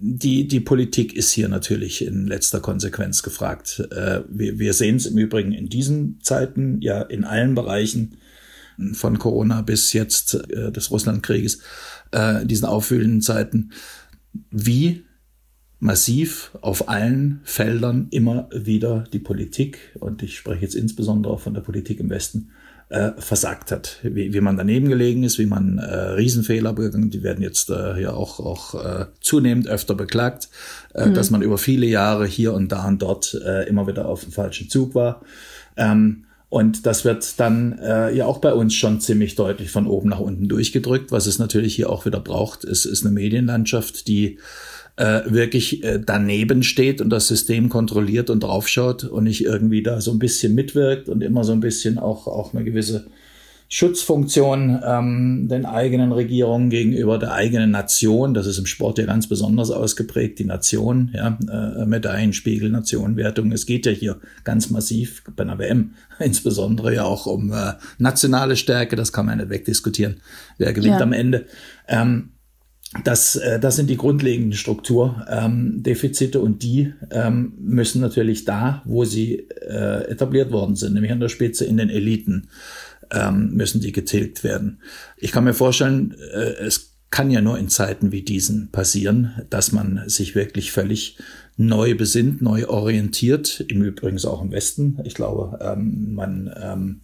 Die, 0.00 0.46
die 0.46 0.60
Politik 0.60 1.12
ist 1.12 1.32
hier 1.32 1.48
natürlich 1.48 2.06
in 2.06 2.28
letzter 2.28 2.60
Konsequenz 2.60 3.24
gefragt. 3.24 3.84
Äh, 3.90 4.20
wir, 4.28 4.60
wir 4.60 4.74
sehen 4.74 4.94
es 4.94 5.06
im 5.06 5.18
Übrigen 5.18 5.50
in 5.50 5.68
diesen 5.68 6.20
Zeiten 6.22 6.80
ja 6.82 7.02
in 7.02 7.24
allen 7.24 7.56
Bereichen 7.56 8.16
von 8.92 9.18
Corona 9.18 9.62
bis 9.62 9.92
jetzt 9.92 10.34
äh, 10.50 10.70
des 10.72 10.90
Russlandkrieges, 10.90 11.60
äh, 12.12 12.46
diesen 12.46 12.66
aufwühlenden 12.66 13.20
Zeiten, 13.20 13.70
wie 14.50 15.04
massiv 15.80 16.50
auf 16.60 16.88
allen 16.88 17.40
Feldern 17.44 18.08
immer 18.10 18.48
wieder 18.52 19.04
die 19.12 19.20
Politik, 19.20 19.78
und 20.00 20.22
ich 20.22 20.36
spreche 20.36 20.62
jetzt 20.62 20.74
insbesondere 20.74 21.32
auch 21.32 21.40
von 21.40 21.54
der 21.54 21.60
Politik 21.60 22.00
im 22.00 22.10
Westen, 22.10 22.50
äh, 22.88 23.12
versagt 23.18 23.70
hat. 23.70 23.98
Wie, 24.02 24.32
wie 24.32 24.40
man 24.40 24.56
daneben 24.56 24.88
gelegen 24.88 25.22
ist, 25.22 25.38
wie 25.38 25.46
man 25.46 25.78
äh, 25.78 25.84
Riesenfehler 25.84 26.72
begangen, 26.72 27.10
die 27.10 27.22
werden 27.22 27.42
jetzt 27.42 27.70
äh, 27.70 28.00
ja 28.00 28.12
auch, 28.12 28.40
auch 28.40 28.74
äh, 28.82 29.06
zunehmend 29.20 29.68
öfter 29.68 29.94
beklagt, 29.94 30.48
äh, 30.94 31.06
mhm. 31.06 31.14
dass 31.14 31.30
man 31.30 31.42
über 31.42 31.58
viele 31.58 31.86
Jahre 31.86 32.26
hier 32.26 32.54
und 32.54 32.72
da 32.72 32.88
und 32.88 33.02
dort 33.02 33.34
äh, 33.44 33.68
immer 33.68 33.86
wieder 33.86 34.06
auf 34.06 34.22
dem 34.22 34.32
falschen 34.32 34.70
Zug 34.70 34.94
war. 34.94 35.22
Ähm, 35.76 36.24
und 36.50 36.86
das 36.86 37.04
wird 37.04 37.38
dann 37.38 37.78
äh, 37.78 38.14
ja 38.14 38.24
auch 38.24 38.38
bei 38.38 38.54
uns 38.54 38.74
schon 38.74 39.00
ziemlich 39.00 39.34
deutlich 39.34 39.70
von 39.70 39.86
oben 39.86 40.08
nach 40.08 40.20
unten 40.20 40.48
durchgedrückt. 40.48 41.12
Was 41.12 41.26
es 41.26 41.38
natürlich 41.38 41.74
hier 41.74 41.90
auch 41.90 42.06
wieder 42.06 42.20
braucht, 42.20 42.64
ist, 42.64 42.86
ist 42.86 43.04
eine 43.04 43.14
Medienlandschaft, 43.14 44.08
die 44.08 44.38
äh, 44.96 45.20
wirklich 45.26 45.84
äh, 45.84 46.00
daneben 46.04 46.62
steht 46.62 47.02
und 47.02 47.10
das 47.10 47.28
System 47.28 47.68
kontrolliert 47.68 48.30
und 48.30 48.40
draufschaut 48.40 49.04
und 49.04 49.24
nicht 49.24 49.44
irgendwie 49.44 49.82
da 49.82 50.00
so 50.00 50.10
ein 50.10 50.18
bisschen 50.18 50.54
mitwirkt 50.54 51.08
und 51.10 51.22
immer 51.22 51.44
so 51.44 51.52
ein 51.52 51.60
bisschen 51.60 51.98
auch, 51.98 52.26
auch 52.26 52.54
eine 52.54 52.64
gewisse 52.64 53.06
Schutzfunktion 53.70 54.80
ähm, 54.82 55.46
den 55.48 55.66
eigenen 55.66 56.12
Regierungen 56.12 56.70
gegenüber 56.70 57.18
der 57.18 57.32
eigenen 57.32 57.70
Nation. 57.70 58.32
Das 58.32 58.46
ist 58.46 58.58
im 58.58 58.64
Sport 58.64 58.96
ja 58.96 59.04
ganz 59.04 59.28
besonders 59.28 59.70
ausgeprägt, 59.70 60.38
die 60.38 60.46
Nation, 60.46 61.10
ja, 61.14 61.38
äh, 61.50 61.84
Medaillenspiegel, 61.84 62.70
Nationenwertung. 62.70 63.52
Es 63.52 63.66
geht 63.66 63.84
ja 63.84 63.92
hier 63.92 64.20
ganz 64.44 64.70
massiv 64.70 65.22
bei 65.36 65.42
einer 65.42 65.58
WM, 65.58 65.92
insbesondere 66.18 66.94
ja 66.94 67.04
auch 67.04 67.26
um 67.26 67.52
äh, 67.52 67.74
nationale 67.98 68.56
Stärke, 68.56 68.96
das 68.96 69.12
kann 69.12 69.26
man 69.26 69.36
nicht 69.36 69.50
wegdiskutieren. 69.50 70.22
Wer 70.56 70.72
gewinnt 70.72 70.96
ja. 70.96 71.02
am 71.02 71.12
Ende? 71.12 71.44
Ähm, 71.88 72.30
das, 73.04 73.36
äh, 73.36 73.60
das 73.60 73.76
sind 73.76 73.90
die 73.90 73.98
grundlegenden 73.98 74.54
Strukturdefizite 74.54 76.38
ähm, 76.38 76.44
und 76.44 76.62
die 76.62 76.94
ähm, 77.10 77.52
müssen 77.58 78.00
natürlich 78.00 78.46
da, 78.46 78.80
wo 78.86 79.04
sie 79.04 79.46
äh, 79.60 80.10
etabliert 80.10 80.52
worden 80.52 80.74
sind, 80.74 80.94
nämlich 80.94 81.12
an 81.12 81.20
der 81.20 81.28
Spitze 81.28 81.66
in 81.66 81.76
den 81.76 81.90
Eliten, 81.90 82.48
ähm, 83.12 83.50
müssen 83.54 83.80
die 83.80 83.92
getilgt 83.92 84.44
werden. 84.44 84.80
Ich 85.16 85.32
kann 85.32 85.44
mir 85.44 85.54
vorstellen, 85.54 86.14
äh, 86.32 86.64
es 86.64 86.96
kann 87.10 87.30
ja 87.30 87.40
nur 87.40 87.58
in 87.58 87.68
Zeiten 87.68 88.12
wie 88.12 88.22
diesen 88.22 88.70
passieren, 88.70 89.42
dass 89.48 89.72
man 89.72 90.02
sich 90.08 90.34
wirklich 90.34 90.72
völlig 90.72 91.18
neu 91.56 91.94
besinnt, 91.94 92.42
neu 92.42 92.68
orientiert. 92.68 93.64
Im 93.68 93.82
Übrigen 93.82 94.22
auch 94.26 94.42
im 94.42 94.52
Westen. 94.52 94.98
Ich 95.04 95.14
glaube, 95.14 95.58
ähm, 95.62 96.14
man 96.14 96.54
ähm, 96.60 97.00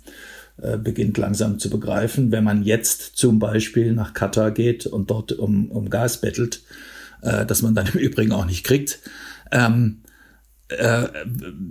äh, 0.58 0.78
beginnt 0.78 1.18
langsam 1.18 1.58
zu 1.58 1.70
begreifen, 1.70 2.30
wenn 2.30 2.44
man 2.44 2.62
jetzt 2.62 3.16
zum 3.16 3.38
Beispiel 3.38 3.92
nach 3.92 4.14
Katar 4.14 4.52
geht 4.52 4.86
und 4.86 5.10
dort 5.10 5.32
um, 5.32 5.70
um 5.70 5.90
Gas 5.90 6.20
bettelt, 6.20 6.62
äh, 7.22 7.44
dass 7.46 7.62
man 7.62 7.74
dann 7.74 7.86
im 7.92 7.98
Übrigen 7.98 8.32
auch 8.32 8.46
nicht 8.46 8.64
kriegt. 8.64 9.00
Ähm, 9.50 10.02
äh, 10.68 11.08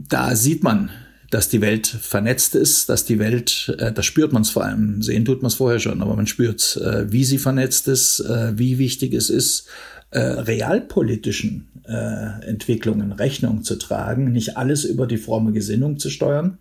da 0.09 0.35
sieht 0.35 0.63
man, 0.63 0.89
dass 1.33 1.49
die 1.49 1.61
Welt 1.61 1.87
vernetzt 1.87 2.53
ist, 2.53 2.89
dass 2.89 3.05
die 3.05 3.19
Welt, 3.19 3.75
äh, 3.79 3.91
das 3.91 4.05
spürt 4.05 4.33
man 4.33 4.43
es 4.43 4.51
vor 4.51 4.63
allem, 4.63 5.01
sehen 5.01 5.25
tut 5.25 5.41
man 5.41 5.47
es 5.47 5.55
vorher 5.55 5.79
schon, 5.79 6.01
aber 6.01 6.15
man 6.15 6.27
spürt, 6.27 6.77
äh, 6.77 7.11
wie 7.11 7.23
sie 7.23 7.39
vernetzt 7.39 7.87
ist, 7.87 8.19
äh, 8.19 8.57
wie 8.57 8.77
wichtig 8.77 9.13
es 9.13 9.29
ist, 9.29 9.67
äh, 10.11 10.19
realpolitischen 10.19 11.67
äh, 11.87 12.47
Entwicklungen 12.47 13.11
Rechnung 13.11 13.63
zu 13.63 13.77
tragen, 13.77 14.31
nicht 14.31 14.57
alles 14.57 14.85
über 14.85 15.07
die 15.07 15.17
fromme 15.17 15.53
Gesinnung 15.53 15.97
zu 15.97 16.09
steuern. 16.09 16.59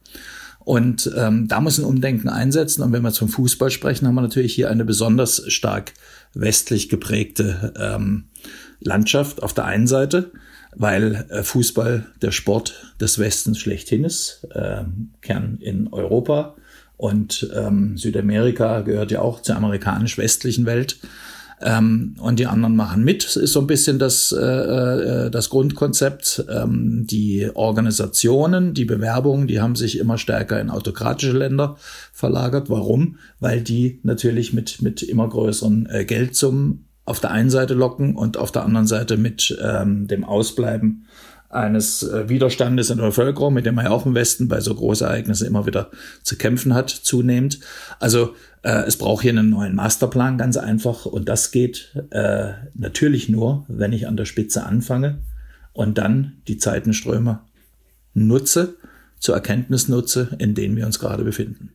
Und 0.64 1.10
ähm, 1.16 1.48
da 1.48 1.60
muss 1.60 1.78
ein 1.78 1.84
Umdenken 1.84 2.28
einsetzen. 2.28 2.82
Und 2.82 2.92
wenn 2.92 3.02
wir 3.02 3.12
zum 3.12 3.28
Fußball 3.28 3.70
sprechen, 3.70 4.06
haben 4.06 4.14
wir 4.14 4.22
natürlich 4.22 4.54
hier 4.54 4.70
eine 4.70 4.84
besonders 4.84 5.42
stark 5.52 5.92
westlich 6.34 6.88
geprägte 6.88 7.74
ähm, 7.78 8.24
Landschaft 8.80 9.42
auf 9.42 9.52
der 9.52 9.64
einen 9.64 9.88
Seite 9.88 10.30
weil 10.74 11.26
äh, 11.28 11.42
Fußball 11.42 12.06
der 12.20 12.32
Sport 12.32 12.94
des 13.00 13.18
Westens 13.18 13.58
schlechthin 13.58 14.04
ist, 14.04 14.46
äh, 14.54 14.84
Kern 15.20 15.58
in 15.60 15.88
Europa 15.92 16.56
und 17.02 17.50
ähm, 17.52 17.96
Südamerika 17.96 18.82
gehört 18.82 19.10
ja 19.10 19.20
auch 19.22 19.42
zur 19.42 19.56
amerikanisch-westlichen 19.56 20.66
Welt. 20.66 20.98
Ähm, 21.60 22.14
und 22.20 22.38
die 22.38 22.46
anderen 22.46 22.76
machen 22.76 23.02
mit, 23.02 23.36
ist 23.36 23.52
so 23.52 23.60
ein 23.60 23.66
bisschen 23.66 23.98
das, 23.98 24.32
äh, 24.32 24.40
äh, 24.40 25.30
das 25.30 25.50
Grundkonzept. 25.50 26.44
Ähm, 26.48 27.06
die 27.08 27.50
Organisationen, 27.54 28.72
die 28.74 28.84
Bewerbungen, 28.84 29.48
die 29.48 29.60
haben 29.60 29.74
sich 29.74 29.98
immer 29.98 30.16
stärker 30.16 30.60
in 30.60 30.70
autokratische 30.70 31.36
Länder 31.36 31.76
verlagert. 32.12 32.70
Warum? 32.70 33.18
Weil 33.40 33.62
die 33.62 33.98
natürlich 34.04 34.52
mit, 34.52 34.80
mit 34.80 35.02
immer 35.02 35.28
größeren 35.28 35.88
äh, 35.90 36.04
Geldsummen 36.04 36.86
auf 37.04 37.20
der 37.20 37.30
einen 37.30 37.50
Seite 37.50 37.74
locken 37.74 38.14
und 38.14 38.36
auf 38.36 38.52
der 38.52 38.64
anderen 38.64 38.86
Seite 38.86 39.16
mit 39.16 39.56
ähm, 39.62 40.06
dem 40.06 40.24
Ausbleiben 40.24 41.06
eines 41.52 42.02
äh, 42.02 42.28
Widerstandes 42.28 42.90
in 42.90 42.98
der 42.98 43.06
Bevölkerung, 43.06 43.52
mit 43.52 43.66
dem 43.66 43.74
man 43.74 43.84
ja 43.84 43.90
auch 43.90 44.06
im 44.06 44.14
Westen 44.14 44.48
bei 44.48 44.60
so 44.60 44.74
Großereignissen 44.74 45.46
immer 45.46 45.66
wieder 45.66 45.90
zu 46.22 46.36
kämpfen 46.36 46.74
hat, 46.74 46.90
zunehmend. 46.90 47.60
Also 47.98 48.34
äh, 48.62 48.84
es 48.86 48.96
braucht 48.96 49.22
hier 49.22 49.32
einen 49.32 49.50
neuen 49.50 49.74
Masterplan, 49.74 50.38
ganz 50.38 50.56
einfach. 50.56 51.04
Und 51.04 51.28
das 51.28 51.50
geht 51.50 51.94
äh, 52.10 52.52
natürlich 52.74 53.28
nur, 53.28 53.66
wenn 53.68 53.92
ich 53.92 54.08
an 54.08 54.16
der 54.16 54.24
Spitze 54.24 54.64
anfange 54.64 55.18
und 55.72 55.98
dann 55.98 56.38
die 56.48 56.56
Zeitenströme 56.56 57.40
nutze, 58.14 58.76
zur 59.18 59.34
Erkenntnis 59.34 59.88
nutze, 59.88 60.34
in 60.38 60.54
denen 60.54 60.76
wir 60.76 60.86
uns 60.86 60.98
gerade 60.98 61.22
befinden. 61.22 61.74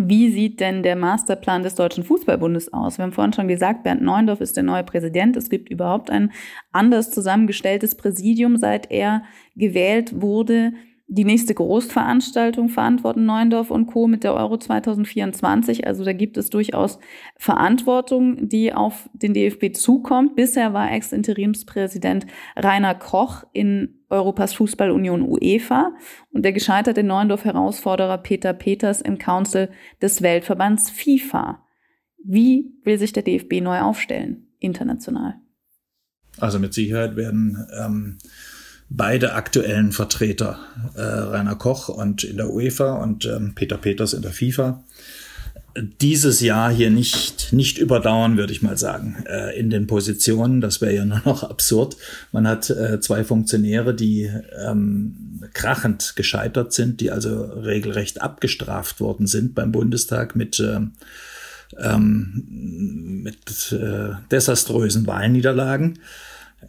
Wie 0.00 0.30
sieht 0.30 0.60
denn 0.60 0.84
der 0.84 0.94
Masterplan 0.94 1.64
des 1.64 1.74
Deutschen 1.74 2.04
Fußballbundes 2.04 2.72
aus? 2.72 2.98
Wir 2.98 3.02
haben 3.02 3.12
vorhin 3.12 3.32
schon 3.32 3.48
gesagt, 3.48 3.82
Bernd 3.82 4.00
Neuendorf 4.00 4.40
ist 4.40 4.56
der 4.56 4.62
neue 4.62 4.84
Präsident. 4.84 5.36
Es 5.36 5.50
gibt 5.50 5.68
überhaupt 5.68 6.08
ein 6.08 6.30
anders 6.70 7.10
zusammengestelltes 7.10 7.96
Präsidium, 7.96 8.58
seit 8.58 8.92
er 8.92 9.24
gewählt 9.56 10.20
wurde. 10.20 10.72
Die 11.10 11.24
nächste 11.24 11.54
Großveranstaltung 11.54 12.68
verantworten 12.68 13.24
Neuendorf 13.24 13.70
und 13.70 13.86
Co. 13.86 14.06
mit 14.06 14.24
der 14.24 14.34
Euro 14.34 14.58
2024. 14.58 15.86
Also 15.86 16.04
da 16.04 16.12
gibt 16.12 16.36
es 16.36 16.50
durchaus 16.50 16.98
Verantwortung, 17.38 18.46
die 18.50 18.74
auf 18.74 19.08
den 19.14 19.32
DFB 19.32 19.74
zukommt. 19.74 20.36
Bisher 20.36 20.74
war 20.74 20.92
Ex-Interimspräsident 20.92 22.26
Rainer 22.56 22.94
Koch 22.94 23.44
in 23.54 24.02
Europas 24.10 24.52
Fußballunion 24.52 25.22
UEFA 25.22 25.94
und 26.30 26.44
der 26.44 26.52
gescheiterte 26.52 27.02
Neuendorf-Herausforderer 27.02 28.18
Peter 28.18 28.52
Peters 28.52 29.00
im 29.00 29.16
Council 29.16 29.70
des 30.02 30.20
Weltverbands 30.20 30.90
FIFA. 30.90 31.66
Wie 32.22 32.74
will 32.84 32.98
sich 32.98 33.14
der 33.14 33.22
DFB 33.22 33.62
neu 33.62 33.80
aufstellen, 33.80 34.48
international? 34.58 35.36
Also 36.38 36.58
mit 36.58 36.74
Sicherheit 36.74 37.16
werden 37.16 37.66
ähm 37.80 38.18
beide 38.90 39.34
aktuellen 39.34 39.92
Vertreter, 39.92 40.58
äh, 40.94 41.02
Rainer 41.02 41.56
Koch 41.56 41.88
und 41.88 42.24
in 42.24 42.36
der 42.36 42.50
UEFA 42.50 43.02
und 43.02 43.26
ähm, 43.26 43.52
Peter 43.54 43.76
Peters 43.76 44.14
in 44.14 44.22
der 44.22 44.32
FIFA, 44.32 44.82
dieses 46.00 46.40
Jahr 46.40 46.70
hier 46.72 46.90
nicht, 46.90 47.52
nicht 47.52 47.78
überdauern, 47.78 48.36
würde 48.36 48.52
ich 48.52 48.62
mal 48.62 48.76
sagen, 48.76 49.24
äh, 49.28 49.58
in 49.58 49.70
den 49.70 49.86
Positionen. 49.86 50.60
Das 50.60 50.80
wäre 50.80 50.94
ja 50.94 51.04
nur 51.04 51.22
noch 51.24 51.42
absurd. 51.42 51.96
Man 52.32 52.46
hat 52.46 52.70
äh, 52.70 53.00
zwei 53.00 53.24
Funktionäre, 53.24 53.94
die 53.94 54.30
ähm, 54.66 55.42
krachend 55.54 56.14
gescheitert 56.16 56.72
sind, 56.72 57.00
die 57.00 57.10
also 57.10 57.44
regelrecht 57.44 58.22
abgestraft 58.22 59.00
worden 59.00 59.26
sind 59.26 59.54
beim 59.54 59.72
Bundestag 59.72 60.34
mit, 60.34 60.58
äh, 60.60 60.80
ähm, 61.78 62.44
mit 63.22 63.72
äh, 63.72 64.14
desaströsen 64.30 65.06
Wahlniederlagen. 65.06 65.98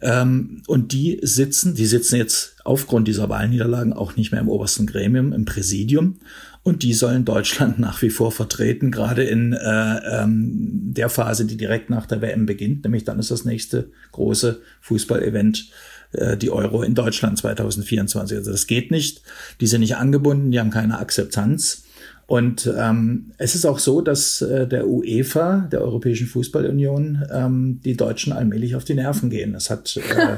Ähm, 0.02 0.62
und 0.66 0.92
die 0.92 1.18
sitzen, 1.22 1.74
die 1.74 1.86
sitzen 1.86 2.16
jetzt 2.16 2.56
aufgrund 2.64 3.08
dieser 3.08 3.28
Wahlniederlagen 3.28 3.92
auch 3.92 4.16
nicht 4.16 4.32
mehr 4.32 4.40
im 4.40 4.48
obersten 4.48 4.86
Gremium, 4.86 5.32
im 5.32 5.44
Präsidium. 5.44 6.20
Und 6.62 6.82
die 6.82 6.94
sollen 6.94 7.24
Deutschland 7.24 7.78
nach 7.80 8.00
wie 8.02 8.10
vor 8.10 8.32
vertreten, 8.32 8.90
gerade 8.90 9.24
in 9.24 9.52
äh, 9.52 10.22
ähm, 10.22 10.92
der 10.94 11.08
Phase, 11.08 11.44
die 11.44 11.56
direkt 11.56 11.90
nach 11.90 12.06
der 12.06 12.22
WM 12.22 12.46
beginnt. 12.46 12.84
Nämlich 12.84 13.04
dann 13.04 13.18
ist 13.18 13.30
das 13.30 13.44
nächste 13.44 13.90
große 14.12 14.60
Fußballevent 14.80 15.70
äh, 16.12 16.36
die 16.36 16.50
Euro 16.50 16.82
in 16.82 16.94
Deutschland 16.94 17.38
2024. 17.38 18.38
Also 18.38 18.52
das 18.52 18.66
geht 18.66 18.90
nicht. 18.90 19.22
Die 19.60 19.66
sind 19.66 19.80
nicht 19.80 19.96
angebunden, 19.96 20.50
die 20.50 20.60
haben 20.60 20.70
keine 20.70 20.98
Akzeptanz. 20.98 21.84
Und 22.30 22.72
ähm, 22.78 23.32
es 23.38 23.56
ist 23.56 23.66
auch 23.66 23.80
so, 23.80 24.00
dass 24.00 24.40
äh, 24.40 24.68
der 24.68 24.86
UEFA, 24.86 25.66
der 25.72 25.82
Europäischen 25.82 26.28
Fußballunion, 26.28 27.24
ähm, 27.28 27.80
die 27.84 27.96
Deutschen 27.96 28.32
allmählich 28.32 28.76
auf 28.76 28.84
die 28.84 28.94
Nerven 28.94 29.30
gehen. 29.30 29.52
Es 29.56 29.68
hat 29.68 29.96
äh, 29.96 30.36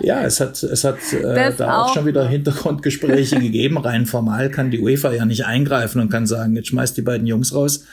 ja, 0.06 0.22
es 0.24 0.40
hat 0.40 0.62
es 0.62 0.84
hat 0.84 0.98
äh, 1.14 1.54
da 1.56 1.72
auch. 1.78 1.86
auch 1.86 1.94
schon 1.94 2.04
wieder 2.04 2.28
Hintergrundgespräche 2.28 3.36
gegeben. 3.40 3.78
Rein 3.78 4.04
formal 4.04 4.50
kann 4.50 4.70
die 4.70 4.78
UEFA 4.78 5.10
ja 5.10 5.24
nicht 5.24 5.46
eingreifen 5.46 6.02
und 6.02 6.10
kann 6.10 6.26
sagen, 6.26 6.54
jetzt 6.54 6.68
schmeißt 6.68 6.94
die 6.98 7.02
beiden 7.02 7.26
Jungs 7.26 7.54
raus 7.54 7.86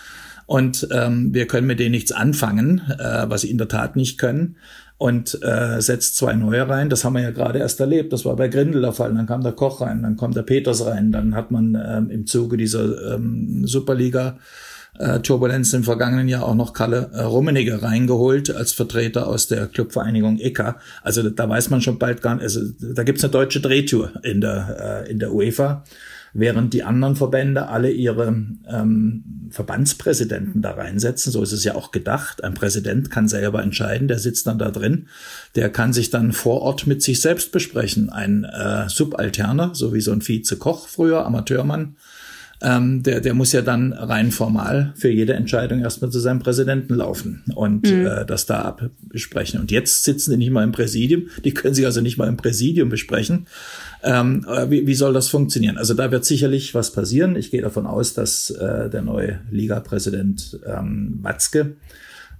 und 0.45 0.89
ähm, 0.91 1.33
wir 1.33 1.47
können 1.47 1.65
mit 1.65 1.79
denen 1.79 1.91
nichts 1.91 2.11
anfangen, 2.11 2.81
äh, 2.99 3.29
was 3.29 3.39
sie 3.39 3.51
in 3.51 3.57
der 3.57 3.69
Tat 3.69 3.95
nicht 3.95 4.17
können 4.17 4.57
und 5.03 5.37
äh, 5.43 5.81
setzt 5.81 6.15
zwei 6.15 6.33
neue 6.33 6.69
rein. 6.69 6.89
Das 6.89 7.03
haben 7.03 7.15
wir 7.15 7.21
ja 7.23 7.31
gerade 7.31 7.59
erst 7.59 7.77
erlebt. 7.81 8.13
Das 8.13 8.23
war 8.23 8.37
bei 8.37 8.47
Grindel 8.47 8.83
der 8.83 8.93
Fall. 8.93 9.13
Dann 9.13 9.27
kam 9.27 9.43
der 9.43 9.51
Koch 9.51 9.81
rein, 9.81 10.01
dann 10.01 10.15
kommt 10.15 10.37
der 10.37 10.43
Peters 10.43 10.85
rein. 10.85 11.11
Dann 11.11 11.35
hat 11.35 11.51
man 11.51 11.75
ähm, 11.75 12.09
im 12.09 12.25
Zuge 12.25 12.55
dieser 12.55 13.15
ähm, 13.15 13.67
Superliga 13.67 14.37
äh, 14.97 15.19
Turbulenz 15.19 15.73
im 15.73 15.83
vergangenen 15.83 16.29
Jahr 16.29 16.45
auch 16.45 16.55
noch 16.55 16.71
Kalle 16.71 17.09
äh, 17.11 17.19
Rummenigge 17.19 17.83
reingeholt 17.83 18.55
als 18.55 18.71
Vertreter 18.71 19.27
aus 19.27 19.47
der 19.47 19.67
Clubvereinigung 19.67 20.39
ECA. 20.39 20.77
Also 21.01 21.29
da 21.29 21.49
weiß 21.49 21.69
man 21.69 21.81
schon 21.81 21.99
bald 21.99 22.21
gar 22.21 22.35
nicht, 22.35 22.43
also 22.43 22.61
da 22.79 23.03
gibt's 23.03 23.25
eine 23.25 23.31
deutsche 23.31 23.59
Drehtour 23.59 24.13
in 24.23 24.39
der, 24.39 25.03
äh, 25.05 25.11
in 25.11 25.19
der 25.19 25.33
UEFA 25.33 25.83
während 26.33 26.73
die 26.73 26.83
anderen 26.83 27.15
Verbände 27.15 27.69
alle 27.69 27.91
ihre 27.91 28.27
ähm, 28.67 29.23
Verbandspräsidenten 29.51 30.61
da 30.61 30.71
reinsetzen. 30.71 31.31
So 31.31 31.43
ist 31.43 31.51
es 31.51 31.63
ja 31.63 31.75
auch 31.75 31.91
gedacht. 31.91 32.43
Ein 32.43 32.55
Präsident 32.55 33.11
kann 33.11 33.27
selber 33.27 33.61
entscheiden, 33.61 34.07
der 34.07 34.17
sitzt 34.17 34.47
dann 34.47 34.57
da 34.57 34.71
drin. 34.71 35.07
Der 35.55 35.69
kann 35.69 35.93
sich 35.93 36.09
dann 36.09 36.33
vor 36.33 36.61
Ort 36.61 36.87
mit 36.87 37.03
sich 37.03 37.21
selbst 37.21 37.51
besprechen. 37.51 38.09
Ein 38.09 38.45
äh, 38.45 38.89
Subalterner, 38.89 39.71
so 39.73 39.93
wie 39.93 40.01
so 40.01 40.11
ein 40.11 40.21
Vize-Koch 40.21 40.87
früher, 40.87 41.25
Amateurmann, 41.25 41.95
ähm, 42.63 43.03
der, 43.03 43.19
der 43.19 43.33
muss 43.33 43.51
ja 43.51 43.61
dann 43.61 43.93
rein 43.93 44.31
formal 44.31 44.93
für 44.95 45.09
jede 45.09 45.33
Entscheidung 45.33 45.81
erstmal 45.81 46.11
zu 46.11 46.19
seinem 46.19 46.39
Präsidenten 46.39 46.95
laufen 46.95 47.43
und 47.53 47.91
mhm. 47.91 48.05
äh, 48.05 48.25
das 48.25 48.45
da 48.45 48.61
abbesprechen. 48.61 49.59
Und 49.59 49.69
jetzt 49.71 50.03
sitzen 50.03 50.31
die 50.31 50.37
nicht 50.37 50.51
mal 50.51 50.63
im 50.63 50.71
Präsidium, 50.71 51.27
die 51.43 51.53
können 51.53 51.75
sich 51.75 51.85
also 51.85 52.01
nicht 52.01 52.17
mal 52.17 52.27
im 52.27 52.37
Präsidium 52.37 52.89
besprechen. 52.89 53.47
Ähm, 54.03 54.45
wie, 54.67 54.87
wie 54.87 54.95
soll 54.95 55.13
das 55.13 55.29
funktionieren? 55.29 55.77
Also 55.77 55.93
da 55.93 56.11
wird 56.11 56.25
sicherlich 56.25 56.73
was 56.73 56.91
passieren. 56.91 57.35
Ich 57.35 57.51
gehe 57.51 57.61
davon 57.61 57.85
aus, 57.85 58.13
dass 58.13 58.49
äh, 58.49 58.89
der 58.89 59.01
neue 59.01 59.39
Liga-Präsident 59.51 60.59
ähm, 60.65 61.19
Watzke 61.21 61.75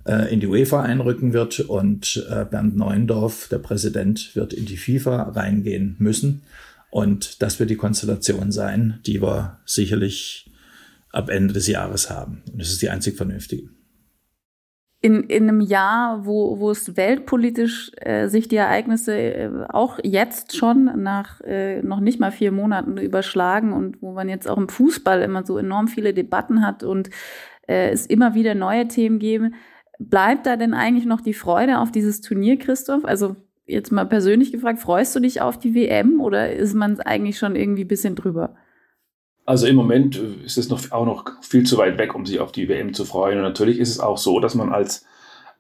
äh, 0.06 0.34
in 0.34 0.40
die 0.40 0.48
UEFA 0.48 0.82
einrücken 0.82 1.34
wird 1.34 1.62
und 1.62 2.26
äh, 2.30 2.46
Bernd 2.46 2.76
Neuendorf, 2.76 3.48
der 3.50 3.60
Präsident, 3.60 4.36
wird 4.36 4.54
in 4.54 4.66
die 4.66 4.78
FIFA 4.78 5.24
reingehen 5.30 5.96
müssen. 6.00 6.42
Und 6.94 7.42
das 7.42 7.60
wird 7.60 7.72
die 7.72 7.76
Konstellation 7.76 8.52
sein, 8.52 9.00
die 9.08 9.20
wir 9.20 9.58
sicherlich 9.66 10.54
ab 11.12 11.28
Ende 11.28 11.52
des 11.52 11.68
Jahres 11.68 12.12
haben. 12.12 12.44
Und 12.52 12.62
das 12.62 12.70
ist 12.70 12.84
die 12.84 12.92
einzig 12.92 13.18
vernünftige. 13.18 13.70
In, 15.02 15.24
in 15.24 15.50
einem 15.50 15.60
Jahr, 15.60 16.28
wo, 16.28 16.60
wo 16.60 16.70
es 16.70 16.96
weltpolitisch 16.96 17.92
äh, 17.96 18.28
sich 18.28 18.48
die 18.48 18.58
Ereignisse 18.58 19.18
äh, 19.18 19.50
auch 19.70 19.98
jetzt 20.04 20.56
schon 20.56 21.02
nach 21.02 21.42
äh, 21.42 21.82
noch 21.82 22.00
nicht 22.00 22.20
mal 22.20 22.32
vier 22.32 22.52
Monaten 22.52 22.98
überschlagen 22.98 23.74
und 23.74 24.00
wo 24.04 24.12
man 24.12 24.30
jetzt 24.30 24.48
auch 24.48 24.60
im 24.60 24.70
Fußball 24.70 25.24
immer 25.24 25.44
so 25.48 25.58
enorm 25.58 25.88
viele 25.88 26.14
Debatten 26.14 26.64
hat 26.64 26.84
und 26.84 27.10
äh, 27.68 27.90
es 27.90 28.06
immer 28.06 28.36
wieder 28.36 28.54
neue 28.54 28.88
Themen 28.88 29.18
geben, 29.18 29.56
bleibt 29.98 30.46
da 30.46 30.58
denn 30.58 30.76
eigentlich 30.76 31.06
noch 31.06 31.22
die 31.22 31.34
Freude 31.34 31.80
auf 31.80 31.92
dieses 31.92 32.22
Turnier, 32.22 32.60
Christoph? 32.60 33.04
Also 33.04 33.36
jetzt 33.66 33.92
mal 33.92 34.06
persönlich 34.06 34.52
gefragt, 34.52 34.80
freust 34.80 35.16
du 35.16 35.20
dich 35.20 35.42
auf 35.42 35.58
die 35.58 35.76
WM 35.76 36.22
oder 36.22 36.52
ist 36.54 36.74
man 36.74 37.00
eigentlich 37.00 37.38
schon 37.38 37.56
irgendwie 37.56 37.84
ein 37.84 37.88
bisschen 37.88 38.16
drüber? 38.16 38.56
Also 39.46 39.68
im 39.68 39.76
Moment 39.76 40.18
äh, 40.18 40.46
ist 40.46 40.58
es 40.58 40.70
noch, 40.70 40.92
auch 40.92 41.06
noch 41.06 41.26
viel 41.42 41.66
zu 41.66 41.78
weit 41.78 41.98
weg, 41.98 42.16
um 42.16 42.26
sich 42.26 42.40
auf 42.40 42.52
die 42.52 42.70
WM 42.70 42.94
zu 42.94 43.06
freuen. 43.06 43.38
Und 43.38 43.44
natürlich 43.44 43.80
ist 43.80 43.90
es 43.90 44.00
auch 44.00 44.18
so, 44.18 44.40
dass 44.40 44.56
man 44.56 44.72
als, 44.72 45.06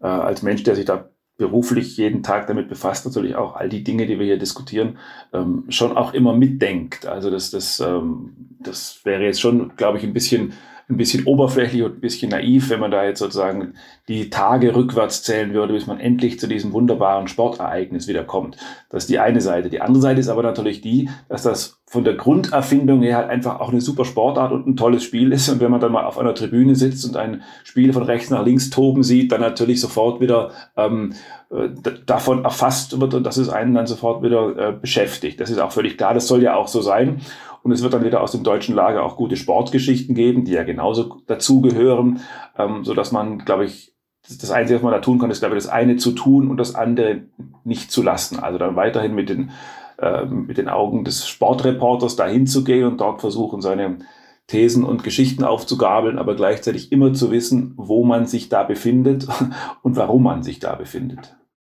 äh, 0.02 0.08
als 0.08 0.42
Mensch, 0.42 0.64
der 0.64 0.76
sich 0.76 0.86
da 0.86 1.10
beruflich 1.38 1.98
jeden 1.98 2.24
Tag 2.24 2.48
damit 2.48 2.70
befasst, 2.70 3.06
natürlich 3.06 3.36
auch 3.36 3.56
all 3.56 3.68
die 3.68 3.84
Dinge, 3.84 4.06
die 4.06 4.20
wir 4.20 4.26
hier 4.26 4.38
diskutieren, 4.38 5.00
ähm, 5.34 5.66
schon 5.70 5.98
auch 5.98 6.14
immer 6.14 6.36
mitdenkt. 6.36 7.06
Also 7.06 7.30
das, 7.32 7.50
das, 7.50 7.80
ähm, 7.80 8.58
das 8.60 9.02
wäre 9.04 9.24
jetzt 9.24 9.42
schon, 9.42 9.76
glaube 9.76 9.98
ich, 9.98 10.04
ein 10.04 10.14
bisschen 10.14 10.54
ein 10.90 10.98
bisschen 10.98 11.26
oberflächlich 11.26 11.84
und 11.84 11.96
ein 11.98 12.02
bisschen 12.02 12.30
naiv, 12.30 12.70
wenn 12.70 12.80
man 12.80 12.92
da 12.92 13.04
jetzt 13.06 13.20
sozusagen 13.20 13.74
die 14.08 14.30
Tage 14.30 14.76
rückwärts 14.76 15.24
zählen 15.24 15.54
würde, 15.54 15.74
bis 15.74 15.88
man 15.88 16.00
endlich 16.00 16.40
zu 16.40 16.48
diesem 16.48 16.74
wunderbaren 16.74 17.28
Sportereignis 17.28 18.08
wiederkommt. 18.08 18.58
Das 18.90 19.04
ist 19.04 19.10
die 19.10 19.20
eine 19.20 19.42
Seite. 19.42 19.70
Die 19.70 19.82
andere 19.82 20.02
Seite 20.02 20.20
ist 20.20 20.28
aber 20.28 20.44
natürlich 20.44 20.82
die, 20.82 21.10
dass 21.30 21.44
das 21.44 21.80
von 21.86 22.04
der 22.04 22.16
Grunderfindung 22.16 23.02
her 23.04 23.18
halt 23.18 23.30
einfach 23.30 23.60
auch 23.60 23.70
eine 23.70 23.80
super 23.80 24.04
Sportart 24.04 24.52
und 24.52 24.68
ein 24.68 24.76
tolles 24.76 25.04
Spiel 25.04 25.32
ist. 25.32 25.48
Und 25.50 25.60
wenn 25.62 25.72
man 25.72 25.80
dann 25.80 25.92
mal 25.92 26.06
auf 26.06 26.18
einer 26.18 26.34
Tribüne 26.34 26.76
sitzt 26.76 27.06
und 27.06 27.16
ein 27.16 27.44
Spiel 27.64 27.94
von 27.94 28.04
rechts 28.04 28.30
nach 28.30 28.44
links 28.44 28.72
toben 28.72 29.04
sieht, 29.04 29.32
dann 29.32 29.42
natürlich 29.42 29.80
sofort 29.80 30.20
wieder 30.20 30.50
ähm, 30.76 31.14
äh, 31.52 31.70
davon 32.06 32.44
erfasst 32.44 33.00
wird 33.00 33.14
und 33.14 33.24
dass 33.24 33.38
es 33.38 33.50
einen 33.50 33.76
dann 33.76 33.86
sofort 33.86 34.24
wieder 34.24 34.58
äh, 34.58 34.72
beschäftigt. 34.74 35.40
Das 35.40 35.52
ist 35.52 35.60
auch 35.60 35.72
völlig 35.72 35.98
klar, 35.98 36.16
das 36.16 36.28
soll 36.28 36.42
ja 36.42 36.56
auch 36.56 36.68
so 36.68 36.82
sein. 36.82 37.22
Und 37.64 37.72
es 37.72 37.82
wird 37.82 37.94
dann 37.94 38.04
wieder 38.04 38.22
aus 38.22 38.34
dem 38.34 38.44
deutschen 38.44 38.76
Lager 38.76 39.04
auch 39.04 39.16
gute 39.16 39.38
Sportgeschichten 39.38 40.16
geben, 40.16 40.44
die 40.44 40.52
ja 40.52 40.64
genauso 40.64 41.22
dazugehören, 41.28 42.20
ähm, 42.58 42.84
so 42.84 42.94
dass 42.94 43.12
man, 43.12 43.40
glaube 43.40 43.66
ich, 43.66 43.94
das 44.28 44.52
Einzige, 44.52 44.78
was 44.78 44.84
man 44.84 44.94
da 44.94 45.00
tun 45.00 45.20
kann, 45.20 45.32
ist, 45.32 45.40
glaube 45.40 45.56
ich, 45.56 45.64
das 45.64 45.72
eine 45.72 45.96
zu 45.96 46.12
tun 46.12 46.50
und 46.50 46.58
das 46.58 46.76
andere 46.76 47.24
nicht 47.64 47.92
zu 47.92 48.04
lassen. 48.04 48.40
Also 48.40 48.58
dann 48.58 48.76
weiterhin 48.76 49.16
mit 49.16 49.30
den, 49.30 49.52
äh, 49.98 50.26
mit 50.26 50.58
den 50.58 50.70
Augen 50.70 51.04
des 51.04 51.28
Sportreporters 51.28 52.16
dahin 52.16 52.48
zu 52.48 52.64
gehen 52.64 52.86
und 52.86 53.02
dort 53.02 53.22
versuchen, 53.22 53.62
seine 53.62 54.00
Thesen 54.48 54.84
und 54.84 55.04
Geschichten 55.04 55.44
aufzugabeln, 55.44 56.20
aber 56.20 56.36
gleichzeitig 56.36 56.92
immer 56.92 57.14
zu 57.14 57.32
wissen, 57.32 57.74
wo 57.78 58.04
man 58.04 58.26
sich 58.26 58.50
da 58.50 58.64
befindet 58.64 59.28
und 59.82 59.96
warum 59.96 60.24
man 60.24 60.44
sich 60.44 60.60
da 60.60 60.76
befindet. 60.76 61.38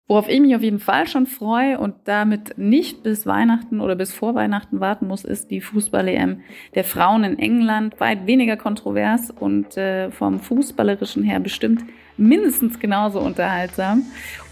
Worauf 0.08 0.28
ich 0.28 0.42
mich 0.42 0.54
auf 0.54 0.62
jeden 0.62 0.80
Fall 0.80 1.08
schon 1.08 1.28
freue 1.28 1.80
und 1.80 1.96
damit 2.04 2.58
nicht 2.58 3.04
bis 3.04 3.26
Weihnachten 3.26 3.80
oder 3.80 3.96
bis 3.96 4.14
vor 4.14 4.36
Weihnachten 4.36 4.82
warten 4.82 5.08
muss, 5.08 5.24
ist 5.24 5.50
die 5.50 5.62
Fußball-EM 5.62 6.42
der 6.76 6.84
Frauen 6.84 7.24
in 7.24 7.40
England. 7.40 8.00
Weit 8.02 8.28
weniger 8.28 8.58
kontrovers 8.58 9.32
und 9.32 9.78
äh, 9.78 10.12
vom 10.12 10.42
Fußballerischen 10.42 11.24
her 11.24 11.40
bestimmt 11.40 11.84
mindestens 12.18 12.80
genauso 12.80 13.22
unterhaltsam. 13.22 14.04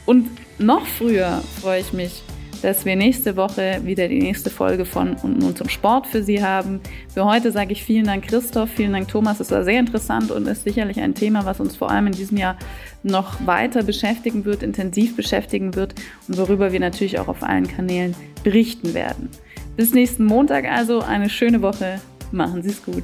Und 0.05 0.29
noch 0.57 0.85
früher 0.85 1.41
freue 1.59 1.81
ich 1.81 1.91
mich 1.91 2.23
dass 2.61 2.85
wir 2.85 2.95
nächste 2.95 3.35
Woche 3.35 3.81
wieder 3.83 4.07
die 4.07 4.19
nächste 4.19 4.49
Folge 4.49 4.85
von 4.85 5.15
Und 5.23 5.39
nun 5.39 5.55
zum 5.55 5.69
Sport 5.69 6.07
für 6.07 6.23
Sie 6.23 6.43
haben. 6.43 6.79
Für 7.13 7.25
heute 7.25 7.51
sage 7.51 7.73
ich 7.73 7.83
vielen 7.83 8.05
Dank 8.05 8.27
Christoph, 8.27 8.69
vielen 8.69 8.93
Dank 8.93 9.07
Thomas. 9.07 9.39
Es 9.39 9.51
war 9.51 9.63
sehr 9.63 9.79
interessant 9.79 10.31
und 10.31 10.47
ist 10.47 10.63
sicherlich 10.63 10.99
ein 10.99 11.15
Thema, 11.15 11.45
was 11.45 11.59
uns 11.59 11.75
vor 11.75 11.89
allem 11.89 12.07
in 12.07 12.13
diesem 12.13 12.37
Jahr 12.37 12.57
noch 13.03 13.45
weiter 13.45 13.83
beschäftigen 13.83 14.45
wird, 14.45 14.63
intensiv 14.63 15.15
beschäftigen 15.15 15.75
wird 15.75 15.95
und 16.27 16.37
worüber 16.37 16.71
wir 16.71 16.79
natürlich 16.79 17.19
auch 17.19 17.27
auf 17.27 17.43
allen 17.43 17.67
Kanälen 17.67 18.15
berichten 18.43 18.93
werden. 18.93 19.29
Bis 19.75 19.93
nächsten 19.93 20.25
Montag 20.25 20.65
also 20.65 21.01
eine 21.01 21.29
schöne 21.29 21.61
Woche. 21.61 21.99
Machen 22.31 22.61
Sie 22.61 22.69
es 22.69 22.83
gut. 22.83 23.03